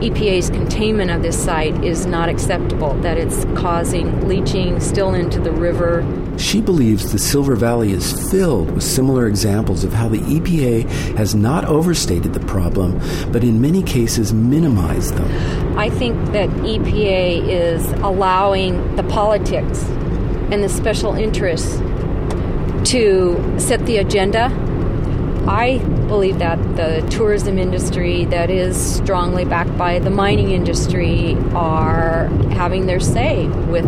EPA's 0.04 0.50
containment 0.50 1.10
of 1.10 1.22
this 1.22 1.42
site 1.42 1.82
is 1.82 2.04
not 2.04 2.28
acceptable, 2.28 2.92
that 3.00 3.16
it's 3.16 3.46
causing 3.58 4.28
leaching 4.28 4.78
still 4.78 5.14
into 5.14 5.40
the 5.40 5.52
river. 5.52 6.02
She 6.38 6.60
believes 6.60 7.12
the 7.12 7.18
Silver 7.18 7.56
Valley 7.56 7.92
is 7.92 8.30
filled 8.30 8.70
with 8.70 8.82
similar 8.82 9.26
examples 9.26 9.84
of 9.84 9.92
how 9.92 10.08
the 10.08 10.18
EPA 10.18 10.88
has 11.16 11.34
not 11.34 11.64
overstated 11.64 12.34
the 12.34 12.40
problem, 12.40 13.00
but 13.32 13.44
in 13.44 13.60
many 13.60 13.82
cases 13.82 14.32
minimized 14.32 15.14
them. 15.14 15.78
I 15.78 15.90
think 15.90 16.16
that 16.32 16.48
EPA 16.50 17.48
is 17.48 17.86
allowing 18.02 18.96
the 18.96 19.02
politics 19.04 19.82
and 20.50 20.62
the 20.62 20.68
special 20.68 21.14
interests 21.14 21.78
to 22.90 23.54
set 23.58 23.84
the 23.86 23.96
agenda 23.96 24.50
I 25.46 25.76
believe 26.08 26.38
that 26.38 26.58
the 26.76 27.06
tourism 27.10 27.58
industry, 27.58 28.24
that 28.26 28.48
is 28.48 28.76
strongly 28.78 29.44
backed 29.44 29.76
by 29.76 29.98
the 29.98 30.08
mining 30.08 30.52
industry, 30.52 31.36
are 31.52 32.28
having 32.52 32.86
their 32.86 33.00
say 33.00 33.46
with 33.68 33.84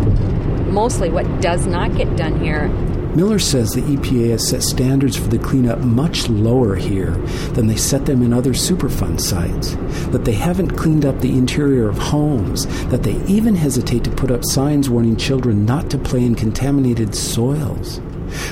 mostly 0.69 1.09
what 1.09 1.41
does 1.41 1.65
not 1.65 1.95
get 1.95 2.15
done 2.15 2.39
here. 2.39 2.69
Miller 3.17 3.39
says 3.39 3.71
the 3.71 3.81
EPA 3.81 4.29
has 4.29 4.47
set 4.47 4.61
standards 4.61 5.17
for 5.17 5.27
the 5.27 5.39
cleanup 5.39 5.79
much 5.79 6.29
lower 6.29 6.75
here 6.75 7.13
than 7.53 7.65
they 7.65 7.75
set 7.75 8.05
them 8.05 8.21
in 8.21 8.31
other 8.31 8.51
Superfund 8.51 9.19
sites, 9.19 9.73
that 10.11 10.23
they 10.23 10.33
haven't 10.33 10.77
cleaned 10.77 11.03
up 11.03 11.19
the 11.19 11.35
interior 11.35 11.89
of 11.89 11.97
homes, 11.97 12.67
that 12.89 13.01
they 13.01 13.15
even 13.25 13.55
hesitate 13.55 14.03
to 14.03 14.11
put 14.11 14.29
up 14.29 14.45
signs 14.45 14.87
warning 14.87 15.15
children 15.15 15.65
not 15.65 15.89
to 15.89 15.97
play 15.97 16.23
in 16.23 16.35
contaminated 16.35 17.15
soils. 17.15 17.99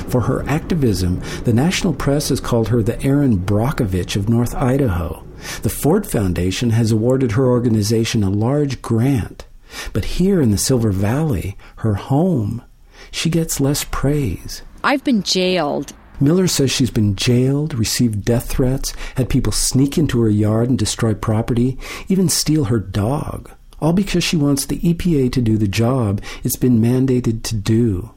For 0.07 0.21
her 0.21 0.43
activism, 0.49 1.21
the 1.43 1.53
national 1.53 1.93
press 1.93 2.29
has 2.29 2.39
called 2.39 2.69
her 2.69 2.81
the 2.81 2.99
Erin 3.03 3.37
Brockovich 3.37 4.15
of 4.15 4.29
North 4.29 4.55
Idaho. 4.55 5.23
The 5.61 5.69
Ford 5.69 6.07
Foundation 6.07 6.71
has 6.71 6.91
awarded 6.91 7.33
her 7.33 7.45
organization 7.45 8.23
a 8.23 8.31
large 8.31 8.81
grant. 8.81 9.45
But 9.93 10.05
here 10.05 10.41
in 10.41 10.51
the 10.51 10.57
Silver 10.57 10.91
Valley, 10.91 11.57
her 11.77 11.95
home, 11.95 12.63
she 13.11 13.29
gets 13.29 13.59
less 13.59 13.83
praise. 13.83 14.61
I've 14.83 15.03
been 15.03 15.23
jailed. 15.23 15.93
Miller 16.19 16.47
says 16.47 16.71
she's 16.71 16.91
been 16.91 17.15
jailed, 17.15 17.73
received 17.73 18.23
death 18.23 18.49
threats, 18.49 18.93
had 19.15 19.29
people 19.29 19.51
sneak 19.51 19.97
into 19.97 20.21
her 20.21 20.29
yard 20.29 20.69
and 20.69 20.79
destroy 20.79 21.13
property, 21.13 21.77
even 22.07 22.29
steal 22.29 22.65
her 22.65 22.79
dog, 22.79 23.51
all 23.81 23.93
because 23.93 24.23
she 24.23 24.37
wants 24.37 24.65
the 24.65 24.79
EPA 24.79 25.31
to 25.33 25.41
do 25.41 25.57
the 25.57 25.67
job 25.67 26.21
it's 26.43 26.55
been 26.55 26.79
mandated 26.79 27.43
to 27.43 27.55
do. 27.55 28.11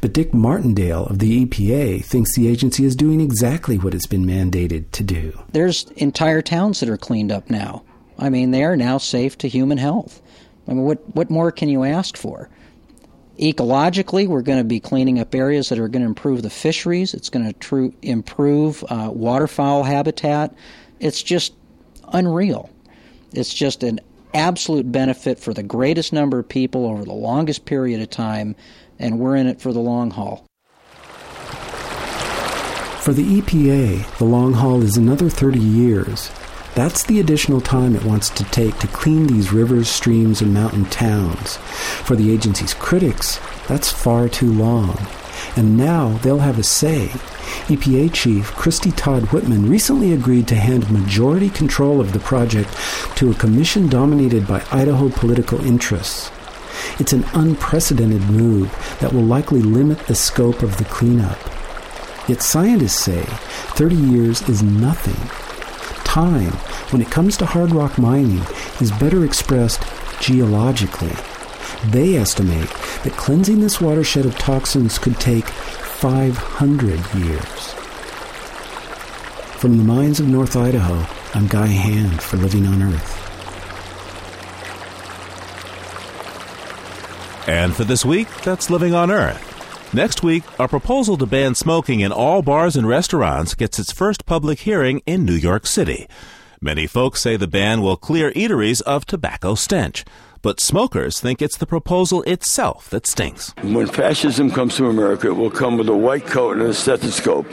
But 0.00 0.12
Dick 0.12 0.34
Martindale 0.34 1.06
of 1.06 1.18
the 1.18 1.46
EPA 1.46 2.04
thinks 2.04 2.34
the 2.34 2.48
agency 2.48 2.84
is 2.84 2.96
doing 2.96 3.20
exactly 3.20 3.78
what 3.78 3.94
it's 3.94 4.06
been 4.06 4.26
mandated 4.26 4.90
to 4.92 5.04
do. 5.04 5.38
There's 5.52 5.84
entire 5.96 6.42
towns 6.42 6.80
that 6.80 6.88
are 6.88 6.96
cleaned 6.96 7.32
up 7.32 7.48
now. 7.48 7.82
I 8.18 8.28
mean, 8.30 8.50
they 8.50 8.64
are 8.64 8.76
now 8.76 8.98
safe 8.98 9.38
to 9.38 9.48
human 9.48 9.78
health. 9.78 10.20
I 10.68 10.72
mean, 10.72 10.84
what, 10.84 10.98
what 11.16 11.30
more 11.30 11.50
can 11.50 11.68
you 11.68 11.84
ask 11.84 12.16
for? 12.16 12.50
Ecologically, 13.38 14.26
we're 14.26 14.42
going 14.42 14.58
to 14.58 14.64
be 14.64 14.80
cleaning 14.80 15.18
up 15.18 15.34
areas 15.34 15.68
that 15.70 15.78
are 15.78 15.88
going 15.88 16.02
to 16.02 16.08
improve 16.08 16.42
the 16.42 16.50
fisheries. 16.50 17.14
It's 17.14 17.30
going 17.30 17.46
to 17.46 17.52
tr- 17.54 17.96
improve 18.02 18.84
uh, 18.88 19.10
waterfowl 19.12 19.84
habitat. 19.84 20.54
It's 21.00 21.22
just 21.22 21.54
unreal. 22.12 22.68
It's 23.32 23.54
just 23.54 23.82
an 23.82 24.00
absolute 24.34 24.90
benefit 24.90 25.38
for 25.38 25.54
the 25.54 25.62
greatest 25.62 26.12
number 26.12 26.38
of 26.38 26.48
people 26.48 26.86
over 26.86 27.04
the 27.04 27.12
longest 27.12 27.64
period 27.64 28.00
of 28.00 28.10
time 28.10 28.54
and 28.98 29.18
we're 29.18 29.36
in 29.36 29.46
it 29.46 29.60
for 29.60 29.72
the 29.72 29.80
long 29.80 30.10
haul. 30.10 30.44
For 33.00 33.12
the 33.12 33.40
EPA, 33.40 34.18
the 34.18 34.24
long 34.24 34.52
haul 34.52 34.82
is 34.82 34.96
another 34.96 35.30
30 35.30 35.58
years. 35.58 36.30
That's 36.78 37.02
the 37.02 37.18
additional 37.18 37.60
time 37.60 37.96
it 37.96 38.04
wants 38.04 38.30
to 38.30 38.44
take 38.44 38.78
to 38.78 38.86
clean 38.86 39.26
these 39.26 39.52
rivers, 39.52 39.88
streams, 39.88 40.40
and 40.40 40.54
mountain 40.54 40.84
towns. 40.84 41.56
For 41.56 42.14
the 42.14 42.32
agency's 42.32 42.72
critics, 42.72 43.40
that's 43.66 43.90
far 43.90 44.28
too 44.28 44.52
long. 44.52 44.96
And 45.56 45.76
now 45.76 46.18
they'll 46.18 46.38
have 46.38 46.56
a 46.56 46.62
say. 46.62 47.08
EPA 47.66 48.14
Chief 48.14 48.46
Christie 48.52 48.92
Todd 48.92 49.32
Whitman 49.32 49.68
recently 49.68 50.12
agreed 50.12 50.46
to 50.46 50.54
hand 50.54 50.88
majority 50.88 51.50
control 51.50 52.00
of 52.00 52.12
the 52.12 52.20
project 52.20 52.70
to 53.16 53.32
a 53.32 53.34
commission 53.34 53.88
dominated 53.88 54.46
by 54.46 54.64
Idaho 54.70 55.08
political 55.08 55.60
interests. 55.66 56.30
It's 57.00 57.12
an 57.12 57.24
unprecedented 57.34 58.22
move 58.30 58.70
that 59.00 59.12
will 59.12 59.24
likely 59.24 59.62
limit 59.62 59.98
the 60.06 60.14
scope 60.14 60.62
of 60.62 60.76
the 60.76 60.84
cleanup. 60.84 61.40
Yet 62.28 62.40
scientists 62.40 63.00
say 63.00 63.24
30 63.74 63.96
years 63.96 64.48
is 64.48 64.62
nothing. 64.62 65.47
Time, 66.08 66.52
when 66.90 67.02
it 67.02 67.10
comes 67.10 67.36
to 67.36 67.44
hard 67.44 67.70
rock 67.70 67.98
mining, 67.98 68.42
is 68.80 68.90
better 68.92 69.26
expressed 69.26 69.82
geologically. 70.20 71.12
They 71.90 72.16
estimate 72.16 72.70
that 73.04 73.12
cleansing 73.18 73.60
this 73.60 73.78
watershed 73.78 74.24
of 74.24 74.38
toxins 74.38 74.98
could 74.98 75.20
take 75.20 75.44
500 75.46 77.14
years. 77.14 77.74
From 79.60 79.76
the 79.76 79.84
mines 79.84 80.18
of 80.18 80.26
North 80.28 80.56
Idaho, 80.56 81.06
I'm 81.34 81.46
Guy 81.46 81.66
Hand 81.66 82.22
for 82.22 82.38
Living 82.38 82.66
on 82.66 82.82
Earth. 82.82 83.14
And 87.46 87.76
for 87.76 87.84
this 87.84 88.06
week, 88.06 88.28
that's 88.40 88.70
Living 88.70 88.94
on 88.94 89.10
Earth. 89.10 89.57
Next 89.94 90.22
week, 90.22 90.44
a 90.58 90.68
proposal 90.68 91.16
to 91.16 91.24
ban 91.24 91.54
smoking 91.54 92.00
in 92.00 92.12
all 92.12 92.42
bars 92.42 92.76
and 92.76 92.86
restaurants 92.86 93.54
gets 93.54 93.78
its 93.78 93.90
first 93.90 94.26
public 94.26 94.60
hearing 94.60 95.00
in 95.06 95.24
New 95.24 95.32
York 95.34 95.66
City. 95.66 96.06
Many 96.60 96.86
folks 96.86 97.22
say 97.22 97.36
the 97.36 97.48
ban 97.48 97.80
will 97.80 97.96
clear 97.96 98.30
eateries 98.32 98.82
of 98.82 99.06
tobacco 99.06 99.54
stench. 99.54 100.04
But 100.42 100.60
smokers 100.60 101.20
think 101.20 101.40
it's 101.40 101.56
the 101.56 101.66
proposal 101.66 102.22
itself 102.24 102.90
that 102.90 103.06
stinks. 103.06 103.54
When 103.62 103.86
fascism 103.86 104.50
comes 104.50 104.76
to 104.76 104.88
America, 104.88 105.28
it 105.28 105.36
will 105.36 105.50
come 105.50 105.78
with 105.78 105.88
a 105.88 105.96
white 105.96 106.26
coat 106.26 106.58
and 106.58 106.66
a 106.66 106.74
stethoscope. 106.74 107.50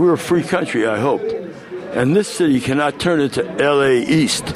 We're 0.00 0.14
a 0.14 0.18
free 0.18 0.42
country, 0.42 0.86
I 0.86 0.98
hope. 0.98 1.22
And 1.92 2.16
this 2.16 2.28
city 2.28 2.60
cannot 2.60 2.98
turn 2.98 3.20
into 3.20 3.44
LA 3.58 4.02
East. 4.04 4.52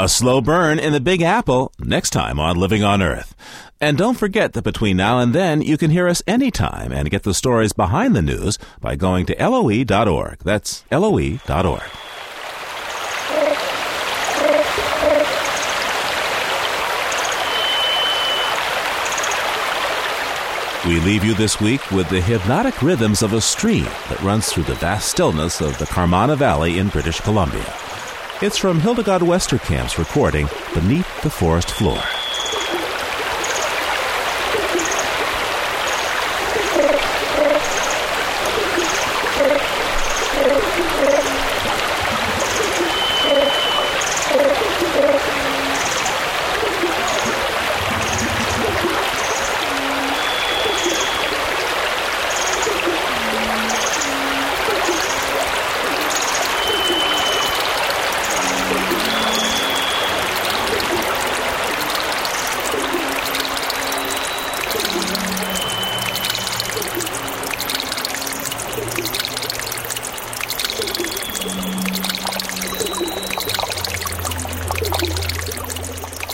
A 0.00 0.08
slow 0.08 0.40
burn 0.40 0.78
in 0.78 0.94
the 0.94 0.98
Big 0.98 1.20
Apple 1.20 1.74
next 1.78 2.08
time 2.08 2.40
on 2.40 2.56
Living 2.56 2.82
on 2.82 3.02
Earth. 3.02 3.34
And 3.82 3.98
don't 3.98 4.16
forget 4.16 4.54
that 4.54 4.64
between 4.64 4.96
now 4.96 5.18
and 5.18 5.34
then, 5.34 5.60
you 5.60 5.76
can 5.76 5.90
hear 5.90 6.08
us 6.08 6.22
anytime 6.26 6.90
and 6.90 7.10
get 7.10 7.22
the 7.22 7.34
stories 7.34 7.74
behind 7.74 8.16
the 8.16 8.22
news 8.22 8.56
by 8.80 8.96
going 8.96 9.26
to 9.26 9.34
loe.org. 9.34 10.38
That's 10.42 10.84
loe.org. 10.90 11.82
We 20.86 21.00
leave 21.00 21.24
you 21.24 21.34
this 21.34 21.60
week 21.60 21.90
with 21.90 22.08
the 22.08 22.22
hypnotic 22.22 22.80
rhythms 22.80 23.22
of 23.22 23.34
a 23.34 23.40
stream 23.42 23.84
that 23.84 24.22
runs 24.22 24.50
through 24.50 24.62
the 24.62 24.76
vast 24.76 25.10
stillness 25.10 25.60
of 25.60 25.76
the 25.76 25.84
Carmanah 25.84 26.38
Valley 26.38 26.78
in 26.78 26.88
British 26.88 27.20
Columbia. 27.20 27.89
It's 28.42 28.56
from 28.56 28.80
Hildegard 28.80 29.20
Westerkamp's 29.20 29.98
recording, 29.98 30.48
Beneath 30.72 31.20
the 31.20 31.28
Forest 31.28 31.72
Floor. 31.72 32.00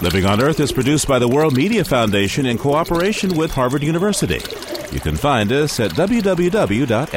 Living 0.03 0.27
on 0.27 0.43
Earth 0.43 0.61
is 0.61 0.73
produced 0.73 1.09
by 1.09 1.19
the 1.19 1.27
World 1.27 1.57
Media 1.57 1.83
Foundation 1.83 2.45
in 2.45 2.59
cooperation 2.59 3.35
with 3.35 3.51
Harvard 3.51 3.83
University. 3.83 4.43
You 4.93 5.01
can 5.01 5.17
find 5.17 5.51
us 5.51 5.81
at 5.81 5.93
www.loe.org. 5.93 7.17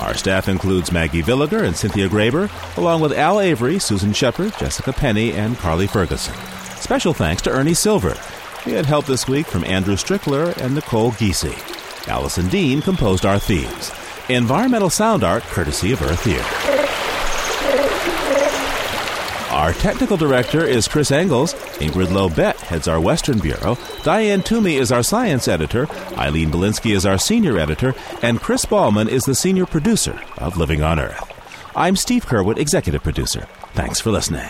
Our 0.00 0.14
staff 0.14 0.48
includes 0.48 0.90
Maggie 0.90 1.22
Villiger 1.22 1.64
and 1.64 1.76
Cynthia 1.76 2.08
Graber, 2.08 2.50
along 2.76 3.00
with 3.00 3.12
Al 3.12 3.40
Avery, 3.40 3.78
Susan 3.78 4.12
Shepard, 4.12 4.54
Jessica 4.58 4.92
Penny, 4.92 5.32
and 5.32 5.56
Carly 5.56 5.86
Ferguson. 5.86 6.34
Special 6.80 7.14
thanks 7.14 7.42
to 7.42 7.50
Ernie 7.50 7.74
Silver. 7.74 8.16
We 8.66 8.72
had 8.72 8.86
help 8.86 9.06
this 9.06 9.28
week 9.28 9.46
from 9.46 9.64
Andrew 9.64 9.94
Strickler 9.94 10.56
and 10.56 10.74
Nicole 10.74 11.12
Giese. 11.12 12.08
Allison 12.08 12.48
Dean 12.48 12.82
composed 12.82 13.24
our 13.24 13.38
themes. 13.38 13.92
Environmental 14.28 14.90
sound 14.90 15.22
art 15.22 15.44
courtesy 15.44 15.92
of 15.92 16.02
Earth 16.02 16.24
Here. 16.24 16.89
Our 19.60 19.74
technical 19.74 20.16
director 20.16 20.64
is 20.64 20.88
Chris 20.88 21.10
Engels. 21.10 21.52
Ingrid 21.80 22.06
Lobet 22.06 22.56
heads 22.60 22.88
our 22.88 22.98
Western 22.98 23.38
Bureau. 23.38 23.76
Diane 24.02 24.42
Toomey 24.42 24.76
is 24.76 24.90
our 24.90 25.02
science 25.02 25.48
editor. 25.48 25.86
Eileen 26.16 26.50
Bolinsky 26.50 26.96
is 26.96 27.04
our 27.04 27.18
senior 27.18 27.58
editor. 27.58 27.94
And 28.22 28.40
Chris 28.40 28.64
Ballman 28.64 29.10
is 29.10 29.24
the 29.24 29.34
senior 29.34 29.66
producer 29.66 30.18
of 30.38 30.56
Living 30.56 30.82
on 30.82 30.98
Earth. 30.98 31.30
I'm 31.76 31.94
Steve 31.94 32.24
Curwood, 32.24 32.56
executive 32.56 33.02
producer. 33.02 33.46
Thanks 33.74 34.00
for 34.00 34.10
listening. 34.10 34.48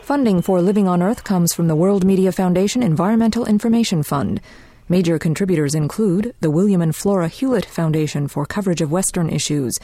Funding 0.00 0.42
for 0.42 0.60
Living 0.60 0.88
on 0.88 1.00
Earth 1.00 1.22
comes 1.22 1.54
from 1.54 1.68
the 1.68 1.76
World 1.76 2.04
Media 2.04 2.32
Foundation 2.32 2.82
Environmental 2.82 3.46
Information 3.46 4.02
Fund. 4.02 4.40
Major 4.88 5.20
contributors 5.20 5.76
include 5.76 6.34
the 6.40 6.50
William 6.50 6.82
and 6.82 6.96
Flora 6.96 7.28
Hewlett 7.28 7.66
Foundation 7.66 8.26
for 8.26 8.44
coverage 8.44 8.80
of 8.80 8.90
Western 8.90 9.30
issues 9.30 9.78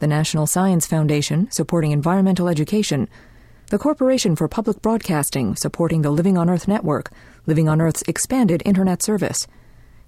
the 0.00 0.06
National 0.06 0.46
Science 0.46 0.86
Foundation, 0.86 1.50
supporting 1.50 1.92
environmental 1.92 2.48
education, 2.48 3.06
the 3.68 3.78
Corporation 3.78 4.34
for 4.34 4.48
Public 4.48 4.80
Broadcasting, 4.80 5.54
supporting 5.54 6.00
the 6.00 6.10
Living 6.10 6.38
on 6.38 6.48
Earth 6.48 6.66
network, 6.66 7.10
Living 7.46 7.68
on 7.68 7.82
Earth's 7.82 8.02
expanded 8.08 8.62
Internet 8.64 9.02
service, 9.02 9.46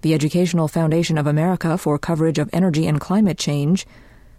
the 0.01 0.15
Educational 0.15 0.67
Foundation 0.67 1.19
of 1.19 1.27
America 1.27 1.77
for 1.77 1.99
coverage 1.99 2.39
of 2.39 2.49
energy 2.55 2.87
and 2.87 3.01
climate 3.01 3.39
change, 3.39 3.87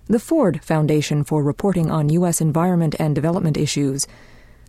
the 0.07 0.19
Ford 0.19 0.63
Foundation 0.63 1.23
for 1.23 1.43
reporting 1.43 1.91
on 1.91 2.09
U.S. 2.09 2.41
environment 2.41 2.95
and 2.99 3.13
development 3.13 3.55
issues, 3.55 4.07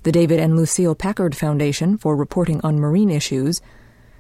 the 0.03 0.12
David 0.12 0.39
and 0.39 0.55
Lucile 0.55 0.95
Packard 0.95 1.35
Foundation 1.35 1.97
for 1.97 2.14
reporting 2.14 2.61
on 2.62 2.78
marine 2.78 3.11
issues, 3.11 3.62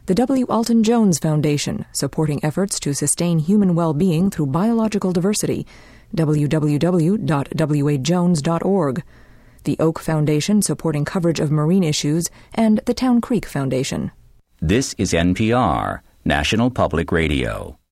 the 0.06 0.14
W. 0.14 0.46
Alton 0.48 0.82
Jones 0.82 1.18
Foundation, 1.18 1.84
supporting 1.92 2.42
efforts 2.42 2.80
to 2.80 2.94
sustain 2.94 3.38
human 3.38 3.74
well 3.74 3.92
being 3.92 4.30
through 4.30 4.46
biological 4.46 5.12
diversity 5.12 5.66
www.wajones.org, 6.14 9.02
the 9.64 9.76
Oak 9.80 9.98
Foundation 9.98 10.62
supporting 10.62 11.04
coverage 11.04 11.40
of 11.40 11.50
marine 11.50 11.84
issues, 11.84 12.30
and 12.54 12.80
the 12.86 12.94
Town 12.94 13.20
Creek 13.20 13.44
Foundation. 13.46 14.12
This 14.60 14.94
is 14.98 15.12
NPR, 15.12 16.00
National 16.24 16.70
Public 16.70 17.10
Radio. 17.12 17.78